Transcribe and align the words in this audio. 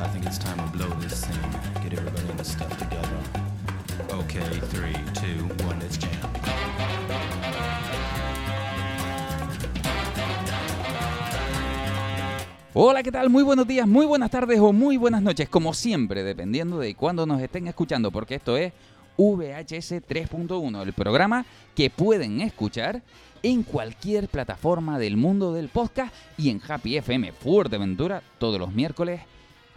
I 0.00 0.06
think 0.06 0.26
it's 0.26 0.38
time 0.38 0.56
to 0.58 0.78
blow 0.78 0.88
this. 1.00 1.26
Get 1.82 1.92
everybody 1.92 2.28
in 2.30 2.36
the 2.36 2.44
stuff 2.44 2.70
together. 2.78 3.18
Okay, 4.12 4.48
three, 4.70 4.94
two, 5.12 5.42
one, 5.66 5.80
let's 5.80 5.98
jam. 5.98 6.12
Hola, 12.74 13.02
¿qué 13.02 13.10
tal? 13.10 13.28
Muy 13.28 13.42
buenos 13.42 13.66
días, 13.66 13.88
muy 13.88 14.06
buenas 14.06 14.30
tardes 14.30 14.60
o 14.60 14.72
muy 14.72 14.96
buenas 14.96 15.20
noches, 15.20 15.48
como 15.48 15.74
siempre, 15.74 16.22
dependiendo 16.22 16.78
de 16.78 16.94
cuándo 16.94 17.26
nos 17.26 17.42
estén 17.42 17.66
escuchando, 17.66 18.12
porque 18.12 18.36
esto 18.36 18.56
es 18.56 18.72
VHS 19.16 20.02
3.1, 20.06 20.82
el 20.82 20.92
programa 20.92 21.44
que 21.74 21.90
pueden 21.90 22.40
escuchar 22.40 23.02
en 23.42 23.64
cualquier 23.64 24.28
plataforma 24.28 24.96
del 25.00 25.16
mundo 25.16 25.52
del 25.52 25.68
podcast 25.68 26.14
y 26.36 26.50
en 26.50 26.60
Happy 26.68 26.96
FM 26.98 27.32
Fuerteventura 27.32 28.22
todos 28.38 28.60
los 28.60 28.72
miércoles 28.72 29.22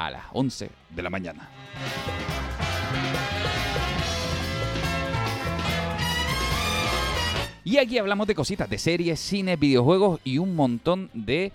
a 0.08 0.12
las 0.12 0.24
11 0.34 0.70
de 0.90 1.02
la 1.02 1.10
mañana. 1.10 1.50
Y 7.64 7.78
aquí 7.78 7.98
hablamos 7.98 8.28
de 8.28 8.36
cositas, 8.36 8.70
de 8.70 8.78
series, 8.78 9.20
cines, 9.20 9.60
videojuegos 9.60 10.20
y 10.24 10.40
un 10.40 10.56
montón 10.56 11.10
de 11.14 11.52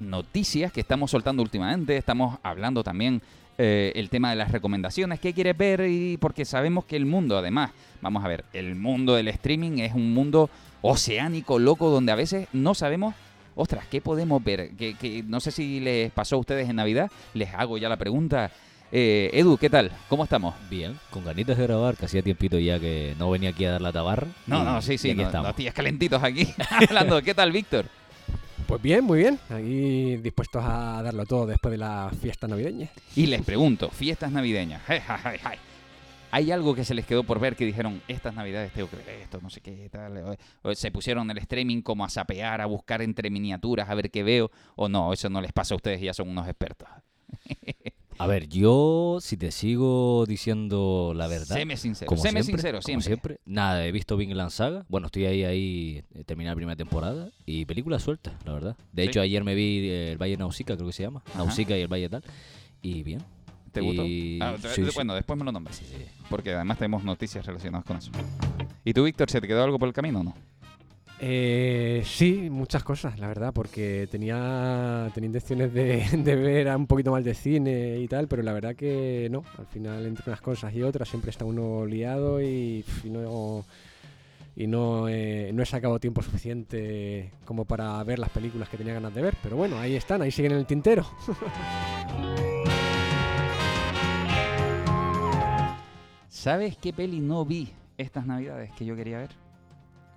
noticias 0.00 0.72
que 0.72 0.80
estamos 0.80 1.10
soltando 1.10 1.42
últimamente. 1.42 1.96
Estamos 1.96 2.38
hablando 2.42 2.82
también 2.82 3.20
eh, 3.58 3.92
el 3.94 4.08
tema 4.08 4.30
de 4.30 4.36
las 4.36 4.50
recomendaciones, 4.52 5.20
qué 5.20 5.34
quieres 5.34 5.56
ver 5.56 5.86
y 5.86 6.16
porque 6.16 6.46
sabemos 6.46 6.86
que 6.86 6.96
el 6.96 7.04
mundo, 7.04 7.36
además, 7.36 7.72
vamos 8.00 8.24
a 8.24 8.28
ver, 8.28 8.46
el 8.54 8.74
mundo 8.74 9.14
del 9.14 9.28
streaming 9.28 9.78
es 9.80 9.92
un 9.92 10.14
mundo 10.14 10.48
oceánico, 10.80 11.58
loco, 11.58 11.90
donde 11.90 12.10
a 12.10 12.16
veces 12.16 12.48
no 12.54 12.74
sabemos, 12.74 13.14
ostras, 13.54 13.84
¿qué 13.90 14.00
podemos 14.00 14.42
ver? 14.42 14.70
Que, 14.76 14.94
que 14.94 15.22
no 15.22 15.40
sé 15.40 15.50
si 15.50 15.80
les 15.80 16.10
pasó 16.12 16.36
a 16.36 16.38
ustedes 16.38 16.68
en 16.68 16.76
Navidad, 16.76 17.10
les 17.34 17.52
hago 17.54 17.78
ya 17.78 17.88
la 17.88 17.96
pregunta. 17.96 18.50
Eh, 18.92 19.30
Edu, 19.32 19.56
¿qué 19.56 19.70
tal? 19.70 19.92
¿Cómo 20.08 20.24
estamos? 20.24 20.54
Bien, 20.68 20.98
con 21.10 21.24
ganitas 21.24 21.56
de 21.56 21.62
grabar, 21.64 21.96
que 21.96 22.06
hacía 22.06 22.22
tiempito 22.22 22.58
ya 22.58 22.80
que 22.80 23.14
no 23.18 23.30
venía 23.30 23.50
aquí 23.50 23.64
a 23.64 23.72
dar 23.72 23.80
la 23.80 23.92
tabarra. 23.92 24.26
No, 24.46 24.64
no, 24.64 24.82
sí, 24.82 24.98
sí, 24.98 25.10
aquí 25.10 25.20
no, 25.20 25.26
estamos. 25.26 25.48
los 25.48 25.56
tíos 25.56 25.74
calentitos 25.74 26.22
aquí 26.22 26.48
hablando. 26.70 27.22
¿Qué 27.22 27.34
tal, 27.34 27.52
Víctor? 27.52 27.86
Pues 28.66 28.82
bien, 28.82 29.04
muy 29.04 29.18
bien. 29.20 29.38
Aquí 29.48 30.16
dispuestos 30.16 30.64
a 30.64 31.02
darlo 31.02 31.24
todo 31.24 31.46
después 31.46 31.70
de 31.72 31.78
la 31.78 32.10
fiesta 32.20 32.48
navideña. 32.48 32.88
Y 33.14 33.26
les 33.26 33.42
pregunto, 33.42 33.90
fiestas 33.90 34.32
navideñas. 34.32 34.82
Hey, 34.88 35.00
hey, 35.06 35.16
hey, 35.24 35.40
hey. 35.42 35.58
¿Hay 36.30 36.50
algo 36.52 36.74
que 36.74 36.84
se 36.84 36.94
les 36.94 37.06
quedó 37.06 37.24
por 37.24 37.40
ver 37.40 37.56
que 37.56 37.64
dijeron, 37.64 38.00
estas 38.08 38.34
navidades 38.34 38.72
tengo 38.72 38.88
que 38.88 38.96
ver 38.96 39.08
esto, 39.22 39.40
no 39.42 39.50
sé 39.50 39.60
qué, 39.60 39.88
tal? 39.90 40.38
Se 40.74 40.90
pusieron 40.90 41.30
el 41.30 41.38
streaming 41.38 41.82
como 41.82 42.04
a 42.04 42.08
sapear, 42.08 42.60
a 42.60 42.66
buscar 42.66 43.02
entre 43.02 43.30
miniaturas, 43.30 43.88
a 43.88 43.94
ver 43.94 44.10
qué 44.10 44.22
veo, 44.22 44.50
o 44.76 44.88
no, 44.88 45.12
eso 45.12 45.28
no 45.28 45.40
les 45.40 45.52
pasa 45.52 45.74
a 45.74 45.76
ustedes, 45.76 46.00
ya 46.00 46.14
son 46.14 46.28
unos 46.28 46.46
expertos. 46.46 46.88
A 48.18 48.26
ver, 48.26 48.48
yo, 48.48 49.16
si 49.22 49.38
te 49.38 49.50
sigo 49.50 50.26
diciendo 50.28 51.14
la 51.16 51.26
verdad. 51.26 51.56
Séme 51.56 51.78
sincero, 51.78 52.06
como 52.06 52.20
séme 52.20 52.42
siempre, 52.42 52.60
sincero, 52.60 52.80
como 52.84 53.00
siempre. 53.00 53.40
Nada, 53.46 53.86
he 53.86 53.92
visto 53.92 54.14
Vinland 54.18 54.50
Saga. 54.50 54.84
Bueno, 54.90 55.06
estoy 55.06 55.24
ahí, 55.24 55.42
ahí, 55.42 56.04
eh, 56.14 56.24
terminé 56.24 56.50
la 56.50 56.54
primera 56.54 56.76
temporada. 56.76 57.30
Y 57.46 57.64
película 57.64 57.98
suelta, 57.98 58.38
la 58.44 58.52
verdad. 58.52 58.76
De 58.92 59.04
Sí. 59.04 59.08
hecho, 59.08 59.22
ayer 59.22 59.42
me 59.42 59.54
vi 59.54 59.88
eh, 59.88 60.12
el 60.12 60.18
Valle 60.18 60.36
Nausicaa, 60.36 60.74
creo 60.76 60.88
que 60.88 60.92
se 60.92 61.02
llama. 61.02 61.22
Ajá. 61.30 61.38
Nausicaa 61.38 61.78
y 61.78 61.80
el 61.80 61.88
Valle 61.88 62.10
tal. 62.10 62.22
Y 62.82 63.02
bien. 63.04 63.22
¿Te 63.72 63.80
gustó? 63.80 64.04
Y- 64.04 64.38
Ah, 64.42 64.54
sí, 64.60 64.84
sí. 64.84 64.90
Bueno, 64.94 65.14
después 65.14 65.38
me 65.38 65.44
lo 65.44 65.52
nombres, 65.52 65.76
Sí, 65.76 65.84
sí. 65.88 66.04
porque 66.28 66.52
además 66.54 66.78
tenemos 66.78 67.04
noticias 67.04 67.44
relacionadas 67.46 67.84
con 67.86 67.96
eso. 67.98 68.10
¿Y 68.84 68.92
tú, 68.92 69.04
Víctor, 69.04 69.30
se 69.30 69.40
te 69.40 69.46
quedó 69.46 69.62
algo 69.62 69.78
por 69.78 69.86
el 69.88 69.94
camino 69.94 70.20
o 70.20 70.24
no? 70.24 70.34
Eh, 71.22 72.02
sí, 72.06 72.48
muchas 72.50 72.82
cosas, 72.82 73.18
la 73.20 73.28
verdad, 73.28 73.52
porque 73.52 74.08
tenía, 74.10 75.10
tenía 75.14 75.26
intenciones 75.26 75.72
de, 75.74 76.02
de 76.24 76.34
ver 76.36 76.68
a 76.70 76.76
un 76.78 76.86
poquito 76.86 77.10
más 77.12 77.22
de 77.24 77.34
cine 77.34 77.98
y 77.98 78.08
tal, 78.08 78.26
pero 78.26 78.42
la 78.42 78.52
verdad 78.54 78.74
que 78.74 79.28
no. 79.30 79.44
Al 79.58 79.66
final, 79.66 80.06
entre 80.06 80.24
unas 80.28 80.40
cosas 80.40 80.74
y 80.74 80.82
otras, 80.82 81.08
siempre 81.08 81.30
está 81.30 81.44
uno 81.44 81.84
liado 81.84 82.40
y, 82.40 82.84
y 83.04 83.10
no, 83.10 83.64
y 84.56 84.66
no, 84.66 85.08
eh, 85.08 85.50
no 85.52 85.62
he 85.62 85.66
sacado 85.66 86.00
tiempo 86.00 86.22
suficiente 86.22 87.30
como 87.44 87.66
para 87.66 88.02
ver 88.02 88.18
las 88.18 88.30
películas 88.30 88.70
que 88.70 88.78
tenía 88.78 88.94
ganas 88.94 89.14
de 89.14 89.20
ver. 89.20 89.36
Pero 89.42 89.56
bueno, 89.56 89.78
ahí 89.78 89.94
están, 89.96 90.22
ahí 90.22 90.30
siguen 90.30 90.52
en 90.52 90.58
el 90.58 90.66
tintero. 90.66 91.06
¿Sabes 96.40 96.74
qué 96.78 96.94
peli 96.94 97.20
no 97.20 97.44
vi 97.44 97.68
estas 97.98 98.24
navidades 98.26 98.72
que 98.72 98.86
yo 98.86 98.96
quería 98.96 99.18
ver? 99.18 99.28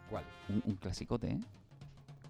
¿Cuál? 0.10 0.24
Un, 0.48 0.64
un 0.66 0.76
clasicote, 0.78 1.28
¿eh? 1.32 1.40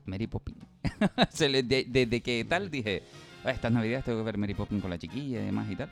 Mary 0.07 0.25
Poppins. 0.25 0.57
Le- 1.39 1.61
de- 1.61 1.85
Desde 1.87 2.19
que 2.21 2.43
tal 2.43 2.71
dije, 2.71 3.03
"Ah, 3.45 3.51
estas 3.51 3.71
navidades 3.71 4.03
tengo 4.05 4.17
que 4.17 4.23
ver 4.25 4.39
Mary 4.39 4.55
Poppins 4.55 4.81
con 4.81 4.89
la 4.89 4.97
chiquilla 4.97 5.41
y 5.41 5.45
demás 5.45 5.69
y 5.69 5.75
tal. 5.75 5.89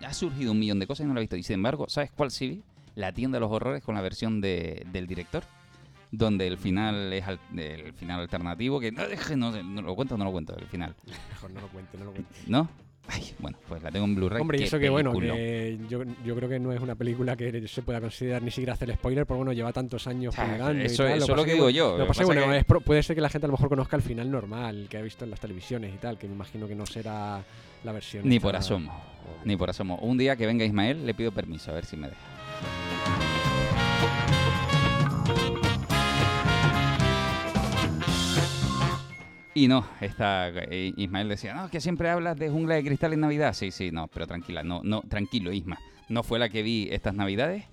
Y 0.00 0.04
ha 0.06 0.14
surgido 0.14 0.52
un 0.52 0.58
millón 0.58 0.78
de 0.78 0.86
cosas 0.86 1.04
y 1.04 1.08
no 1.08 1.12
la 1.12 1.20
he 1.20 1.24
visto. 1.24 1.36
Y 1.36 1.42
sin 1.42 1.54
embargo, 1.56 1.86
¿sabes 1.90 2.10
cuál 2.10 2.30
sí 2.30 2.48
vi? 2.48 2.62
La 2.94 3.12
tienda 3.12 3.36
de 3.36 3.40
los 3.40 3.52
horrores 3.52 3.82
con 3.84 3.94
la 3.94 4.00
versión 4.00 4.40
de- 4.40 4.86
del 4.90 5.06
director. 5.06 5.44
Donde 6.10 6.46
el 6.46 6.56
final 6.56 7.12
es 7.12 7.26
al- 7.26 7.38
el 7.54 7.92
final 7.92 8.20
alternativo. 8.20 8.80
Que 8.80 8.92
no 8.92 9.06
deje, 9.06 9.36
no, 9.36 9.50
no 9.62 9.82
lo 9.82 9.94
cuento 9.94 10.14
o 10.14 10.18
no 10.18 10.24
lo 10.24 10.32
cuento, 10.32 10.56
el 10.56 10.64
final. 10.68 10.94
Mejor 11.28 11.50
no 11.50 11.60
lo 11.60 11.68
cuente, 11.68 11.98
no 11.98 12.04
lo 12.06 12.12
cuente. 12.12 12.34
¿No? 12.46 12.66
Ay, 13.08 13.22
bueno, 13.38 13.56
pues 13.68 13.82
la 13.82 13.90
tengo 13.92 14.04
en 14.04 14.14
Blu-ray. 14.16 14.40
Hombre, 14.40 14.58
y 14.60 14.64
eso 14.64 14.78
que 14.80 14.88
bueno, 14.90 15.12
peliculón. 15.12 15.36
que 15.36 15.78
yo, 15.88 16.02
yo 16.24 16.34
creo 16.34 16.48
que 16.48 16.58
no 16.58 16.72
es 16.72 16.80
una 16.80 16.96
película 16.96 17.36
que 17.36 17.66
se 17.68 17.82
pueda 17.82 18.00
considerar 18.00 18.42
ni 18.42 18.50
siquiera 18.50 18.72
hacer 18.72 18.92
spoiler, 18.94 19.24
porque 19.26 19.36
bueno, 19.38 19.52
lleva 19.52 19.72
tantos 19.72 20.06
años 20.08 20.34
Ah, 20.36 20.44
pegando 20.50 20.82
y 20.82 20.86
eso- 20.86 21.04
tal. 21.04 21.12
eso 21.12 21.24
es 21.24 21.30
pasa 21.30 21.36
lo 21.36 21.44
que 21.44 21.52
digo 21.52 21.64
bueno, 21.66 21.76
yo, 21.76 21.92
Lo 21.92 21.98
lo 21.98 22.06
pasa 22.08 22.18
que 22.18 22.22
es 22.22 22.26
bueno, 22.26 22.52
es 22.54 22.64
puede 22.84 23.02
ser 23.04 23.14
que 23.14 23.22
la 23.22 23.28
gente 23.28 23.46
a 23.46 23.48
lo 23.48 23.52
mejor 23.52 23.68
conozca 23.68 23.96
el 23.96 24.02
final 24.02 24.30
normal 24.30 24.86
que 24.90 24.98
ha 24.98 25.02
visto 25.02 25.24
en 25.24 25.30
las 25.30 25.38
televisiones 25.40 25.94
y 25.94 25.98
tal, 25.98 26.18
que 26.18 26.26
me 26.26 26.34
imagino 26.34 26.66
que 26.66 26.74
no 26.74 26.84
será 26.86 27.42
la 27.84 27.92
versión. 27.92 28.28
Ni 28.28 28.36
esta- 28.36 28.48
por 28.48 28.56
asomo. 28.56 29.00
Ni 29.44 29.56
por 29.56 29.70
asomo. 29.70 29.96
Un 29.98 30.18
día 30.18 30.34
que 30.36 30.46
venga 30.46 30.64
Ismael, 30.64 31.06
le 31.06 31.14
pido 31.14 31.30
permiso, 31.30 31.70
a 31.70 31.74
ver 31.74 31.84
si 31.84 31.96
me 31.96 32.08
deja. 32.08 32.95
Y 39.56 39.68
no, 39.68 39.86
está, 40.02 40.50
eh, 40.50 40.92
Ismael 40.98 41.30
decía, 41.30 41.54
no, 41.54 41.70
que 41.70 41.80
siempre 41.80 42.10
hablas 42.10 42.36
de 42.36 42.50
jungla 42.50 42.74
de 42.74 42.84
cristal 42.84 43.14
en 43.14 43.20
Navidad. 43.20 43.54
Sí, 43.54 43.70
sí, 43.70 43.90
no, 43.90 44.06
pero 44.06 44.26
tranquila, 44.26 44.62
no, 44.62 44.82
no, 44.84 45.00
tranquilo, 45.00 45.50
Isma. 45.50 45.78
No 46.10 46.22
fue 46.22 46.38
la 46.38 46.50
que 46.50 46.62
vi 46.62 46.88
estas 46.90 47.14
Navidades. 47.14 47.64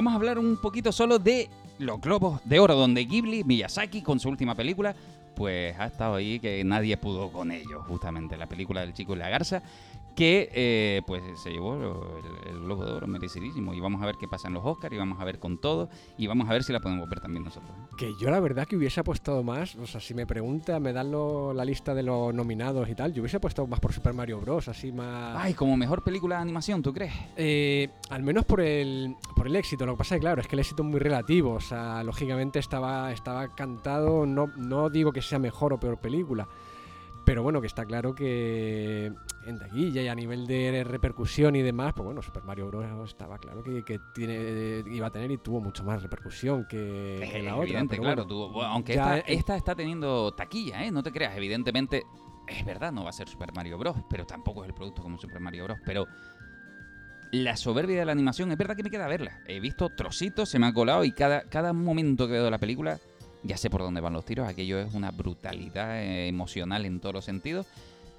Vamos 0.00 0.14
a 0.14 0.16
hablar 0.16 0.38
un 0.38 0.56
poquito 0.56 0.92
solo 0.92 1.18
de 1.18 1.50
los 1.78 2.00
globos 2.00 2.40
de 2.46 2.58
oro, 2.58 2.74
donde 2.74 3.04
Ghibli, 3.04 3.44
Miyazaki, 3.44 4.00
con 4.00 4.18
su 4.18 4.30
última 4.30 4.54
película, 4.54 4.96
pues 5.36 5.78
ha 5.78 5.84
estado 5.84 6.14
ahí 6.14 6.40
que 6.40 6.64
nadie 6.64 6.96
pudo 6.96 7.30
con 7.30 7.52
ello, 7.52 7.82
justamente 7.82 8.38
la 8.38 8.46
película 8.46 8.80
del 8.80 8.94
chico 8.94 9.12
y 9.14 9.18
la 9.18 9.28
garza, 9.28 9.62
que 10.14 10.48
eh, 10.52 11.02
pues 11.06 11.22
se 11.40 11.50
llevó 11.50 11.74
el, 11.74 12.50
el 12.50 12.60
Globo 12.60 12.84
de 12.84 12.92
Oro 12.92 13.06
merecidísimo. 13.06 13.74
Y 13.74 13.80
vamos 13.80 14.02
a 14.02 14.06
ver 14.06 14.16
qué 14.18 14.28
pasa 14.28 14.48
en 14.48 14.54
los 14.54 14.64
Oscars 14.64 14.94
y 14.94 14.98
vamos 14.98 15.20
a 15.20 15.24
ver 15.24 15.38
con 15.38 15.58
todo 15.58 15.88
y 16.18 16.26
vamos 16.26 16.48
a 16.48 16.52
ver 16.52 16.62
si 16.64 16.72
la 16.72 16.80
podemos 16.80 17.08
ver 17.08 17.20
también 17.20 17.44
nosotros. 17.44 17.70
Que 17.96 18.12
yo 18.20 18.30
la 18.30 18.40
verdad 18.40 18.66
que 18.66 18.76
hubiese 18.76 19.00
apostado 19.00 19.42
más, 19.42 19.76
o 19.76 19.86
sea, 19.86 20.00
si 20.00 20.14
me 20.14 20.26
pregunta, 20.26 20.78
me 20.80 20.92
dan 20.92 21.10
lo- 21.10 21.52
la 21.52 21.64
lista 21.64 21.94
de 21.94 22.02
los 22.02 22.34
nominados 22.34 22.88
y 22.88 22.94
tal, 22.94 23.12
yo 23.12 23.22
hubiese 23.22 23.36
apostado 23.38 23.66
más 23.68 23.80
por 23.80 23.92
Super 23.92 24.12
Mario 24.12 24.40
Bros, 24.40 24.68
así 24.68 24.92
más... 24.92 25.36
Ay, 25.38 25.54
como 25.54 25.76
mejor 25.76 26.02
película 26.04 26.36
de 26.36 26.42
animación, 26.42 26.82
¿tú 26.82 26.92
crees? 26.92 27.12
Eh, 27.36 27.88
al 28.10 28.22
menos 28.22 28.44
por 28.44 28.60
el, 28.60 29.16
por 29.36 29.46
el 29.46 29.56
éxito. 29.56 29.86
Lo 29.86 29.92
que 29.94 29.98
pasa 29.98 30.14
es 30.14 30.18
que, 30.18 30.22
claro, 30.22 30.40
es 30.40 30.46
que 30.48 30.56
el 30.56 30.60
éxito 30.60 30.82
es 30.82 30.88
muy 30.88 31.00
relativo. 31.00 31.52
O 31.52 31.60
sea, 31.60 32.02
lógicamente 32.02 32.58
estaba, 32.58 33.12
estaba 33.12 33.54
cantado. 33.54 34.26
No, 34.26 34.48
no 34.56 34.90
digo 34.90 35.12
que 35.12 35.22
sea 35.22 35.38
mejor 35.38 35.72
o 35.72 35.80
peor 35.80 35.98
película. 35.98 36.48
Pero 37.24 37.42
bueno, 37.42 37.60
que 37.60 37.66
está 37.66 37.84
claro 37.84 38.14
que 38.14 39.12
en 39.46 39.58
taquilla 39.58 40.02
y 40.02 40.08
a 40.08 40.14
nivel 40.14 40.46
de 40.46 40.82
repercusión 40.84 41.54
y 41.54 41.62
demás, 41.62 41.92
pues 41.94 42.04
bueno, 42.04 42.22
Super 42.22 42.42
Mario 42.42 42.66
Bros. 42.68 43.08
estaba 43.10 43.38
claro 43.38 43.62
que, 43.62 43.84
que 43.84 44.00
tiene, 44.14 44.82
iba 44.90 45.06
a 45.06 45.10
tener 45.10 45.30
y 45.30 45.38
tuvo 45.38 45.60
mucho 45.60 45.84
más 45.84 46.02
repercusión 46.02 46.66
que, 46.66 47.28
que 47.30 47.42
la 47.42 47.54
otra. 47.54 47.64
Evidente, 47.68 47.90
pero 47.96 48.02
claro. 48.02 48.24
bueno, 48.24 48.28
tuvo- 48.28 48.52
bueno, 48.52 48.70
aunque 48.70 48.92
esta, 48.94 49.18
esta 49.18 49.56
está 49.56 49.74
teniendo 49.74 50.32
taquilla, 50.32 50.84
¿eh? 50.84 50.90
No 50.90 51.02
te 51.02 51.12
creas, 51.12 51.36
evidentemente. 51.36 52.02
Es 52.48 52.64
verdad, 52.64 52.90
no 52.90 53.04
va 53.04 53.10
a 53.10 53.12
ser 53.12 53.28
Super 53.28 53.52
Mario 53.54 53.78
Bros. 53.78 53.96
Pero 54.08 54.26
tampoco 54.26 54.64
es 54.64 54.68
el 54.68 54.74
producto 54.74 55.02
como 55.02 55.16
Super 55.18 55.38
Mario 55.40 55.64
Bros. 55.64 55.78
Pero 55.84 56.08
la 57.32 57.56
soberbia 57.56 58.00
de 58.00 58.04
la 58.06 58.12
animación, 58.12 58.50
es 58.50 58.58
verdad 58.58 58.74
que 58.74 58.82
me 58.82 58.90
queda 58.90 59.06
verla. 59.06 59.40
He 59.46 59.60
visto 59.60 59.88
trocitos, 59.90 60.48
se 60.48 60.58
me 60.58 60.66
ha 60.66 60.72
colado 60.72 61.04
y 61.04 61.12
cada, 61.12 61.42
cada 61.42 61.72
momento 61.72 62.26
que 62.26 62.32
veo 62.32 62.44
de 62.44 62.50
la 62.50 62.58
película 62.58 62.98
ya 63.42 63.56
sé 63.56 63.70
por 63.70 63.80
dónde 63.82 64.00
van 64.00 64.12
los 64.12 64.24
tiros. 64.24 64.48
Aquello 64.48 64.78
es 64.80 64.94
una 64.94 65.10
brutalidad 65.10 66.02
eh, 66.02 66.28
emocional 66.28 66.84
en 66.86 67.00
todos 67.00 67.14
los 67.14 67.24
sentidos. 67.24 67.66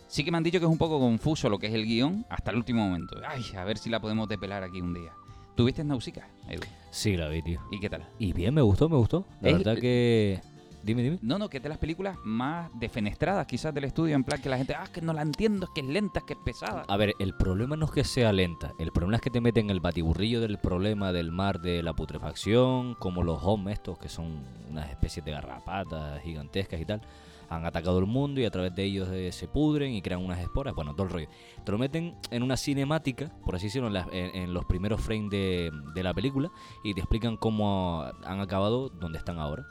Sí 0.08 0.24
que 0.26 0.32
me 0.32 0.38
han 0.38 0.44
dicho 0.44 0.60
que 0.60 0.66
es 0.66 0.72
un 0.72 0.78
poco 0.78 1.00
confuso 1.00 1.50
lo 1.50 1.58
que 1.58 1.68
es 1.68 1.74
el 1.74 1.86
guion 1.86 2.26
hasta 2.30 2.52
el 2.52 2.58
último 2.58 2.84
momento. 2.88 3.18
Ay, 3.28 3.44
a 3.58 3.64
ver 3.64 3.78
si 3.78 3.90
la 3.90 4.00
podemos 4.02 4.28
depelar 4.28 4.64
aquí 4.64 4.82
un 4.82 4.94
día. 4.94 5.12
¿Tuviste 5.56 5.84
Nausicaa, 5.84 6.28
Edu? 6.50 6.62
Sí, 6.92 7.16
la 7.18 7.28
vi, 7.30 7.42
tío. 7.42 7.62
¿Y 7.72 7.80
qué 7.80 7.90
tal? 7.90 8.08
Y 8.20 8.34
bien, 8.34 8.54
me 8.54 8.62
gustó, 8.62 8.90
me 8.90 8.98
gustó. 8.98 9.26
La 9.42 9.50
Es- 9.52 9.58
verdad 9.58 9.78
que... 9.80 10.42
Dime, 10.84 11.04
dime. 11.04 11.20
No, 11.22 11.38
no, 11.38 11.48
que 11.50 11.58
es 11.58 11.64
de 11.64 11.70
las 11.70 11.78
películas 11.78 12.18
más 12.24 12.72
defenestradas 12.80 13.46
quizás 13.46 13.74
del 13.74 13.84
estudio, 13.84 14.16
en 14.16 14.24
plan 14.24 14.42
que 14.42 14.50
la 14.50 14.58
gente, 14.58 14.74
ah, 14.76 14.88
que 14.92 15.02
no 15.02 15.14
la 15.14 15.22
entiendo, 15.22 15.66
es 15.66 15.72
que 15.76 15.82
es 15.82 15.88
lenta, 15.88 16.20
es 16.20 16.26
que 16.26 16.34
es 16.34 16.40
pesada. 16.44 16.86
A 16.88 16.98
ver, 16.98 17.14
el 17.20 17.34
problema 17.36 17.76
no 17.76 17.86
es 17.86 17.92
que 17.92 18.04
sea 18.04 18.34
lenta. 18.34 18.74
El 18.80 18.92
problema 18.92 19.18
es 19.18 19.22
que 19.22 19.30
te 19.30 19.42
meten 19.42 19.70
el 19.70 19.80
batiburrillo 19.80 20.42
del 20.42 20.58
problema 20.58 21.12
del 21.12 21.32
mar 21.32 21.60
de 21.62 21.84
la 21.84 21.94
putrefacción, 21.94 22.96
como 22.96 23.22
los 23.24 23.40
hom 23.44 23.70
estos, 23.70 23.98
que 24.00 24.10
son 24.10 24.44
unas 24.70 24.90
especies 24.90 25.24
de 25.24 25.32
garrapatas 25.32 26.22
gigantescas 26.24 26.80
y 26.82 26.86
tal. 26.86 27.02
Han 27.50 27.66
atacado 27.66 28.00
el 28.00 28.06
mundo 28.06 28.40
y 28.40 28.46
a 28.46 28.50
través 28.50 28.74
de 28.74 28.84
ellos 28.86 29.10
eh, 29.12 29.30
se 29.34 29.46
pudren 29.48 29.94
y 29.94 30.02
crean 30.02 30.24
unas 30.24 30.40
esporas. 30.40 30.74
Bueno, 30.74 30.94
todo 30.94 31.04
el 31.08 31.10
rollo. 31.14 31.28
Te 31.66 31.72
lo 31.74 31.78
meten 31.78 32.16
en 32.32 32.44
una 32.44 32.56
cinemática, 32.56 33.30
por 33.46 33.56
así 33.56 33.66
decirlo, 33.68 33.90
en, 33.90 33.96
en- 34.14 34.36
en 34.36 34.54
los 34.54 34.64
primeros 34.66 35.02
frames 35.02 35.30
de, 35.30 35.70
de 35.94 36.02
la 36.04 36.14
película 36.14 36.50
y 36.84 36.94
te 36.94 37.02
explican 37.02 37.36
cómo 37.36 38.04
han 38.24 38.40
acabado 38.40 38.88
donde 38.90 39.18
están 39.18 39.38
ahora. 39.38 39.66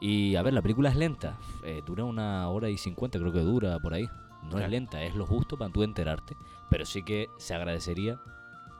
Y 0.00 0.36
a 0.36 0.42
ver, 0.42 0.52
la 0.54 0.62
película 0.62 0.90
es 0.90 0.96
lenta. 0.96 1.38
eh, 1.64 1.82
dura 1.84 2.04
una 2.04 2.48
hora 2.48 2.68
y 2.68 2.76
cincuenta, 2.78 3.18
creo 3.18 3.32
que 3.32 3.40
dura 3.40 3.78
por 3.80 3.94
ahí. 3.94 4.08
No 4.44 4.50
Claro. 4.50 4.64
es 4.66 4.70
lenta, 4.70 5.02
es 5.02 5.14
lo 5.16 5.26
justo 5.26 5.56
para 5.58 5.72
tú 5.72 5.82
enterarte. 5.82 6.36
Pero 6.70 6.84
sí 6.86 7.02
que 7.02 7.28
se 7.38 7.54
agradecería 7.54 8.20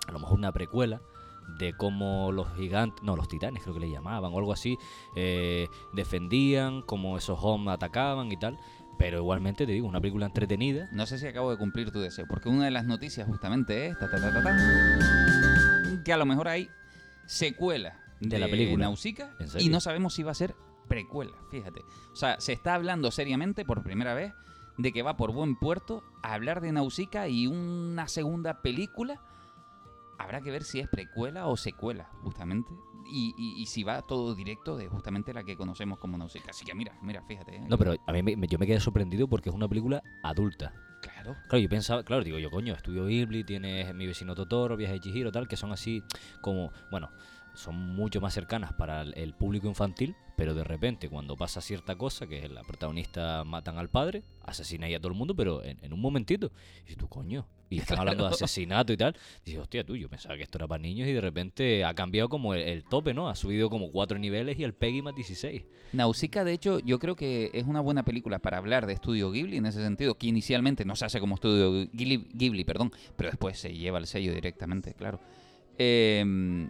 a 0.06 0.12
lo 0.12 0.18
mejor 0.20 0.38
una 0.38 0.52
precuela 0.52 1.00
de 1.58 1.72
cómo 1.74 2.30
los 2.32 2.46
gigantes, 2.56 3.02
no, 3.02 3.16
los 3.16 3.28
titanes 3.28 3.62
creo 3.62 3.74
que 3.74 3.80
le 3.80 3.90
llamaban 3.90 4.32
o 4.32 4.38
algo 4.38 4.52
así, 4.52 4.76
eh, 5.16 5.68
defendían, 5.92 6.82
cómo 6.82 7.16
esos 7.16 7.38
hombres 7.42 7.74
atacaban 7.74 8.30
y 8.30 8.36
tal. 8.36 8.58
Pero 8.98 9.18
igualmente 9.18 9.66
te 9.66 9.72
digo, 9.72 9.86
una 9.88 10.00
película 10.00 10.26
entretenida. 10.26 10.88
No 10.92 11.06
sé 11.06 11.18
si 11.18 11.26
acabo 11.26 11.50
de 11.50 11.56
cumplir 11.58 11.90
tu 11.90 12.00
deseo, 12.00 12.26
porque 12.28 12.48
una 12.48 12.64
de 12.64 12.70
las 12.70 12.84
noticias 12.86 13.26
justamente 13.26 13.88
es 13.88 13.98
ta, 13.98 14.10
ta, 14.10 14.20
ta, 14.20 14.32
ta, 14.32 14.42
ta, 14.42 16.02
que 16.04 16.12
a 16.12 16.16
lo 16.16 16.24
mejor 16.26 16.48
hay 16.48 16.68
secuela 17.26 18.00
De 18.20 18.38
la 18.38 18.46
película. 18.46 18.84
Nausicaa 18.86 19.30
¿En 19.38 19.48
y 19.60 19.68
no 19.68 19.80
sabemos 19.80 20.14
si 20.14 20.22
va 20.22 20.30
a 20.30 20.34
ser 20.34 20.54
precuela, 20.88 21.32
fíjate. 21.50 21.82
O 22.12 22.16
sea, 22.16 22.40
se 22.40 22.52
está 22.52 22.74
hablando 22.74 23.10
seriamente 23.10 23.64
por 23.64 23.82
primera 23.82 24.14
vez 24.14 24.32
de 24.78 24.92
que 24.92 25.02
va 25.02 25.16
por 25.16 25.32
buen 25.32 25.56
puerto 25.56 26.02
a 26.22 26.34
hablar 26.34 26.60
de 26.60 26.72
Nausicaa 26.72 27.28
y 27.28 27.46
una 27.46 28.08
segunda 28.08 28.62
película. 28.62 29.20
Habrá 30.18 30.40
que 30.40 30.50
ver 30.50 30.64
si 30.64 30.80
es 30.80 30.88
precuela 30.88 31.46
o 31.46 31.56
secuela, 31.56 32.08
justamente. 32.22 32.70
Y, 33.08 33.34
y- 33.36 33.60
y 33.62 33.66
si 33.66 33.84
va 33.84 34.02
todo 34.02 34.34
directo 34.34 34.76
de 34.76 34.88
justamente 34.88 35.32
la 35.34 35.44
que 35.44 35.56
conocemos 35.56 35.98
como 35.98 36.16
Nausicaa. 36.18 36.50
Así 36.50 36.64
que 36.64 36.74
mira, 36.74 36.96
mira, 37.02 37.22
fíjate. 37.22 37.56
¿eh? 37.56 37.64
No, 37.68 37.76
pero 37.78 37.94
a 38.06 38.12
mí 38.12 38.22
me- 38.22 38.46
yo 38.48 38.58
me 38.58 38.66
quedé 38.66 38.80
sorprendido 38.80 39.28
porque 39.28 39.50
es 39.50 39.54
una 39.54 39.68
película 39.68 40.02
adulta. 40.22 40.72
Claro. 41.02 41.36
Claro, 41.48 41.58
yo 41.58 41.68
pensaba, 41.68 42.02
claro, 42.02 42.24
digo 42.24 42.38
yo, 42.38 42.50
coño, 42.50 42.74
estudio 42.74 43.06
Ghibli, 43.06 43.44
tienes 43.44 43.94
Mi 43.94 44.06
vecino 44.06 44.34
Totoro, 44.34 44.76
Viaje 44.76 44.94
de 44.94 45.00
Chihiro, 45.00 45.30
tal, 45.30 45.46
que 45.46 45.56
son 45.56 45.70
así 45.70 46.02
como, 46.40 46.72
bueno, 46.90 47.10
son 47.54 47.76
mucho 47.94 48.20
más 48.20 48.34
cercanas 48.34 48.72
para 48.72 49.02
el, 49.02 49.14
el 49.16 49.34
público 49.34 49.68
infantil, 49.68 50.16
pero 50.36 50.54
de 50.54 50.64
repente 50.64 51.08
cuando 51.08 51.36
pasa 51.36 51.60
cierta 51.60 51.96
cosa, 51.96 52.26
que 52.26 52.44
es 52.44 52.50
la 52.50 52.62
protagonista 52.62 53.42
matan 53.44 53.78
al 53.78 53.88
padre, 53.88 54.22
asesina 54.42 54.86
ahí 54.86 54.94
a 54.94 55.00
todo 55.00 55.08
el 55.08 55.18
mundo, 55.18 55.34
pero 55.34 55.64
en, 55.64 55.78
en 55.82 55.92
un 55.92 56.00
momentito. 56.00 56.52
Y 56.80 56.82
dices 56.82 56.98
tú, 56.98 57.08
coño, 57.08 57.46
y 57.68 57.78
están 57.78 57.98
hablando 57.98 58.24
de 58.24 58.30
asesinato 58.30 58.92
y 58.92 58.96
tal. 58.96 59.16
Dices, 59.44 59.60
hostia, 59.60 59.84
tú, 59.84 59.96
yo 59.96 60.08
pensaba 60.08 60.36
que 60.36 60.42
esto 60.42 60.58
era 60.58 60.68
para 60.68 60.80
niños 60.80 61.08
y 61.08 61.12
de 61.12 61.20
repente 61.20 61.84
ha 61.84 61.94
cambiado 61.94 62.28
como 62.28 62.54
el, 62.54 62.60
el 62.60 62.84
tope, 62.84 63.14
¿no? 63.14 63.28
Ha 63.28 63.34
subido 63.34 63.70
como 63.70 63.90
cuatro 63.90 64.18
niveles 64.18 64.58
y 64.58 64.64
el 64.64 64.74
Peggy 64.74 65.02
más 65.02 65.14
16. 65.14 65.64
Nausicaa, 65.92 66.44
de 66.44 66.52
hecho, 66.52 66.78
yo 66.80 66.98
creo 66.98 67.16
que 67.16 67.50
es 67.54 67.64
una 67.64 67.80
buena 67.80 68.04
película 68.04 68.38
para 68.38 68.58
hablar 68.58 68.86
de 68.86 68.92
Estudio 68.92 69.30
Ghibli 69.30 69.56
en 69.56 69.66
ese 69.66 69.82
sentido, 69.82 70.16
que 70.16 70.26
inicialmente 70.26 70.84
no 70.84 70.96
se 70.96 71.06
hace 71.06 71.18
como 71.18 71.36
Estudio 71.36 71.88
Ghibli, 71.92 72.28
Ghibli, 72.32 72.64
perdón, 72.64 72.92
pero 73.16 73.30
después 73.30 73.58
se 73.58 73.74
lleva 73.74 73.98
el 73.98 74.06
sello 74.06 74.32
directamente, 74.32 74.94
claro. 74.94 75.20
Eh, 75.78 76.68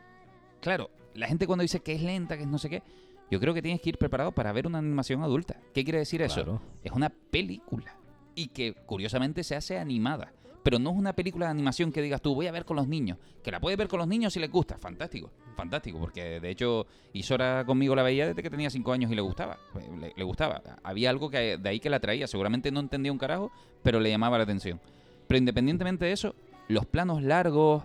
claro, 0.60 0.90
la 1.14 1.26
gente 1.26 1.46
cuando 1.46 1.62
dice 1.62 1.80
que 1.80 1.92
es 1.92 2.02
lenta, 2.02 2.36
que 2.36 2.42
es 2.42 2.48
no 2.48 2.58
sé 2.58 2.70
qué, 2.70 2.82
yo 3.31 3.40
creo 3.40 3.55
que 3.55 3.62
tienes 3.62 3.81
que 3.81 3.90
ir 3.90 3.99
preparado 3.99 4.32
para 4.32 4.52
ver 4.52 4.67
una 4.67 4.78
animación 4.78 5.23
adulta. 5.23 5.61
¿Qué 5.75 5.84
quiere 5.84 5.99
decir 5.99 6.23
eso? 6.23 6.43
Claro. 6.43 6.61
Es 6.82 6.93
una 6.93 7.11
película 7.11 7.96
y 8.34 8.49
que 8.49 8.75
curiosamente 8.75 9.43
se 9.43 9.56
hace 9.56 9.78
animada. 9.78 10.32
Pero 10.62 10.81
no 10.81 10.90
es 10.90 10.96
una 10.96 11.12
película 11.12 11.46
de 11.46 11.52
animación 11.52 11.93
que 11.93 12.02
digas 12.02 12.20
tú, 12.20 12.34
voy 12.34 12.49
a 12.49 12.52
ver 12.52 12.64
con 12.64 12.76
los 12.76 12.88
niños. 12.88 13.19
Que 13.43 13.52
la 13.52 13.61
puedes 13.61 13.78
ver 13.78 13.87
con 13.87 14.00
los 14.00 14.08
niños 14.08 14.32
si 14.32 14.40
les 14.40 14.50
gusta. 14.50 14.76
Fantástico, 14.76 15.31
fantástico. 15.56 16.00
Porque 16.00 16.40
de 16.40 16.50
hecho, 16.50 16.87
Isora 17.12 17.64
conmigo 17.64 17.94
la 17.94 18.02
veía 18.02 18.26
desde 18.26 18.43
que 18.43 18.50
tenía 18.50 18.69
5 18.69 18.93
años 18.93 19.12
y 19.12 19.14
le 19.14 19.20
gustaba. 19.20 19.58
Le, 20.00 20.12
le 20.17 20.25
gustaba. 20.25 20.61
Había 20.82 21.11
algo 21.11 21.31
que 21.31 21.56
de 21.56 21.69
ahí 21.69 21.78
que 21.78 21.88
la 21.88 22.00
traía. 22.00 22.26
Seguramente 22.26 22.73
no 22.73 22.81
entendía 22.81 23.12
un 23.12 23.19
carajo, 23.19 23.52
pero 23.84 24.00
le 24.00 24.11
llamaba 24.11 24.38
la 24.38 24.44
atención. 24.44 24.81
Pero 25.28 25.38
independientemente 25.38 26.05
de 26.05 26.12
eso, 26.12 26.34
los 26.67 26.84
planos 26.84 27.23
largos, 27.23 27.84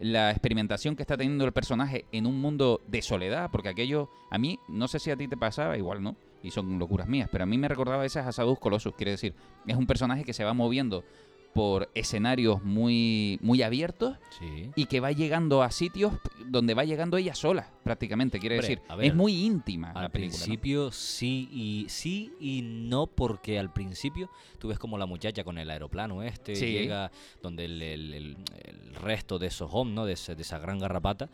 la 0.00 0.30
experimentación 0.30 0.96
que 0.96 1.02
está 1.02 1.16
teniendo 1.16 1.44
el 1.44 1.52
personaje 1.52 2.06
en 2.10 2.26
un 2.26 2.40
mundo 2.40 2.80
de 2.88 3.02
soledad, 3.02 3.50
porque 3.52 3.68
aquello, 3.68 4.10
a 4.30 4.38
mí, 4.38 4.58
no 4.68 4.88
sé 4.88 4.98
si 4.98 5.10
a 5.10 5.16
ti 5.16 5.28
te 5.28 5.36
pasaba, 5.36 5.76
igual 5.76 6.02
no, 6.02 6.16
y 6.42 6.50
son 6.50 6.78
locuras 6.78 7.06
mías, 7.06 7.28
pero 7.30 7.44
a 7.44 7.46
mí 7.46 7.58
me 7.58 7.68
recordaba 7.68 8.06
esas 8.06 8.26
Asadus 8.26 8.58
Colossus, 8.58 8.94
quiere 8.94 9.12
decir, 9.12 9.34
es 9.66 9.76
un 9.76 9.86
personaje 9.86 10.24
que 10.24 10.32
se 10.32 10.42
va 10.42 10.54
moviendo 10.54 11.04
por 11.54 11.90
escenarios 11.94 12.62
muy, 12.62 13.38
muy 13.42 13.62
abiertos 13.62 14.16
Sí. 14.38 14.70
y 14.76 14.86
que 14.86 15.00
va 15.00 15.10
llegando 15.12 15.62
a 15.62 15.70
sitios 15.70 16.12
donde 16.46 16.74
va 16.74 16.84
llegando 16.84 17.16
ella 17.16 17.34
sola, 17.34 17.68
prácticamente, 17.82 18.38
quiere 18.38 18.56
Hombre, 18.56 18.68
decir, 18.68 18.82
ver, 18.96 19.06
es 19.06 19.14
muy 19.14 19.44
íntima 19.44 19.92
la 19.92 20.00
Al 20.02 20.10
película. 20.10 20.38
¿no? 20.38 20.44
principio 20.44 20.92
sí 20.92 21.48
y 21.52 21.86
sí 21.88 22.32
y 22.40 22.62
no 22.62 23.06
porque 23.08 23.58
al 23.58 23.72
principio 23.72 24.30
tú 24.58 24.68
ves 24.68 24.78
como 24.78 24.96
la 24.96 25.06
muchacha 25.06 25.42
con 25.44 25.58
el 25.58 25.70
aeroplano 25.70 26.22
este 26.22 26.54
Sí. 26.54 26.66
llega 26.66 27.10
donde 27.42 27.64
el, 27.64 27.82
el- 27.82 28.14
el- 28.14 28.36
el 28.64 28.94
resto 28.94 29.38
de 29.38 29.48
esos 29.48 29.68
hom, 29.72 29.92
¿no? 29.94 30.04
De, 30.06 30.12
ese- 30.12 30.34
de 30.36 30.42
esa 30.42 30.58
gran 30.58 30.78
garrapata 30.78 31.28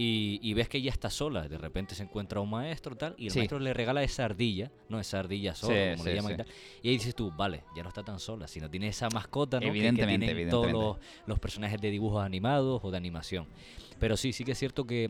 y, 0.00 0.38
y 0.42 0.54
ves 0.54 0.68
que 0.68 0.78
ella 0.78 0.92
está 0.92 1.10
sola, 1.10 1.48
de 1.48 1.58
repente 1.58 1.96
se 1.96 2.04
encuentra 2.04 2.40
un 2.40 2.48
maestro 2.48 2.94
tal 2.96 3.16
y 3.18 3.26
el 3.26 3.32
Sí. 3.32 3.40
maestro 3.40 3.58
le 3.58 3.74
regala 3.74 4.00
esa 4.04 4.26
ardilla, 4.26 4.70
no 4.88 5.00
esa 5.00 5.18
ardilla 5.18 5.56
sola, 5.56 5.74
Sí, 5.74 5.90
como 5.90 6.04
sí, 6.04 6.08
le 6.10 6.14
llaman 6.14 6.32
y 6.34 6.36
tal. 6.36 6.46
Y 6.84 6.88
ahí 6.90 6.94
dices 6.98 7.16
tú, 7.16 7.32
vale, 7.32 7.64
ya 7.74 7.82
no 7.82 7.88
está 7.88 8.04
tan 8.04 8.20
sola, 8.20 8.46
sino 8.46 8.70
tiene 8.70 8.86
esa 8.86 9.08
mascota, 9.10 9.56
¿no? 9.58 9.62
Que- 9.66 9.72
que 9.72 9.78
Evidentemente, 9.78 10.26
tienen 10.26 10.50
todos 10.50 10.70
los, 10.70 10.96
los 11.26 11.38
personajes 11.40 11.80
de 11.80 11.90
dibujos 11.90 12.22
animados 12.24 12.80
o 12.84 12.90
de 12.92 12.96
animación. 12.96 13.46
Pero 13.98 14.16
sí, 14.16 14.32
sí 14.32 14.44
que 14.44 14.52
es 14.52 14.58
cierto 14.58 14.86
que 14.86 15.06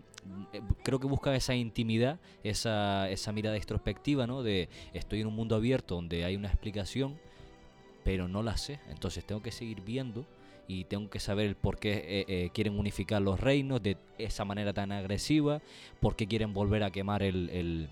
eh, 0.55 0.63
creo 0.83 0.99
que 0.99 1.07
busca 1.07 1.37
esa 1.37 1.55
intimidad, 1.55 2.19
esa, 2.43 3.11
esa 3.11 3.31
mirada 3.33 3.59
introspectiva, 3.59 4.27
¿no? 4.27 4.43
De 4.43 4.71
estoy 4.95 5.21
en 5.21 5.27
un 5.27 5.35
mundo 5.35 5.55
abierto 5.55 5.97
donde 5.97 6.25
hay 6.25 6.35
una 6.35 6.49
explicación, 6.49 7.19
pero 8.05 8.27
no 8.27 8.43
la 8.43 8.57
sé. 8.57 8.81
Entonces 8.89 9.27
tengo 9.27 9.43
que 9.43 9.53
seguir 9.53 9.83
viendo 9.83 10.25
y 10.69 10.85
tengo 10.85 11.09
que 11.09 11.19
saber 11.19 11.57
por 11.57 11.79
qué 11.79 11.95
eh, 11.95 12.25
eh, 12.29 12.51
quieren 12.53 12.79
unificar 12.79 13.23
los 13.23 13.41
reinos 13.41 13.83
de 13.83 13.97
esa 14.19 14.45
manera 14.45 14.75
tan 14.75 14.93
agresiva, 14.93 15.61
por 15.99 16.15
qué 16.15 16.27
quieren 16.29 16.53
volver 16.53 16.83
a 16.85 16.91
quemar 16.91 17.23
el, 17.23 17.49
el- 17.51 17.89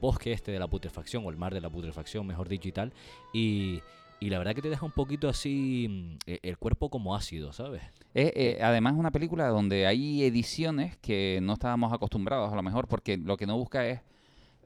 bosque 0.00 0.32
este 0.32 0.52
de 0.52 0.58
la 0.58 0.68
putrefacción, 0.68 1.24
o 1.26 1.30
el 1.30 1.36
mar 1.36 1.52
de 1.54 1.60
la 1.60 1.70
putrefacción, 1.70 2.26
mejor 2.26 2.48
dicho, 2.48 2.68
y 2.68 2.72
tal. 2.72 2.92
Y, 3.32 3.80
la 4.20 4.38
verdad 4.38 4.54
que 4.54 4.62
te 4.62 4.70
deja 4.70 4.86
un 4.86 4.92
poquito 4.92 5.28
así 5.28 5.86
mm, 5.88 6.16
eh, 6.26 6.38
el 6.42 6.56
cuerpo 6.56 6.88
como 6.88 7.14
ácido, 7.14 7.52
¿sabes? 7.52 7.82
Es, 8.14 8.32
eh, 8.34 8.58
además, 8.62 8.94
una 8.96 9.10
película 9.10 9.48
donde 9.48 9.86
hay 9.86 10.22
ediciones 10.24 10.96
que 10.98 11.40
no 11.42 11.54
estábamos 11.54 11.92
acostumbrados 11.92 12.52
a 12.52 12.56
lo 12.56 12.62
mejor, 12.62 12.86
porque 12.88 13.16
lo 13.18 13.36
que 13.36 13.46
no 13.46 13.56
busca 13.58 13.86
es 13.86 14.00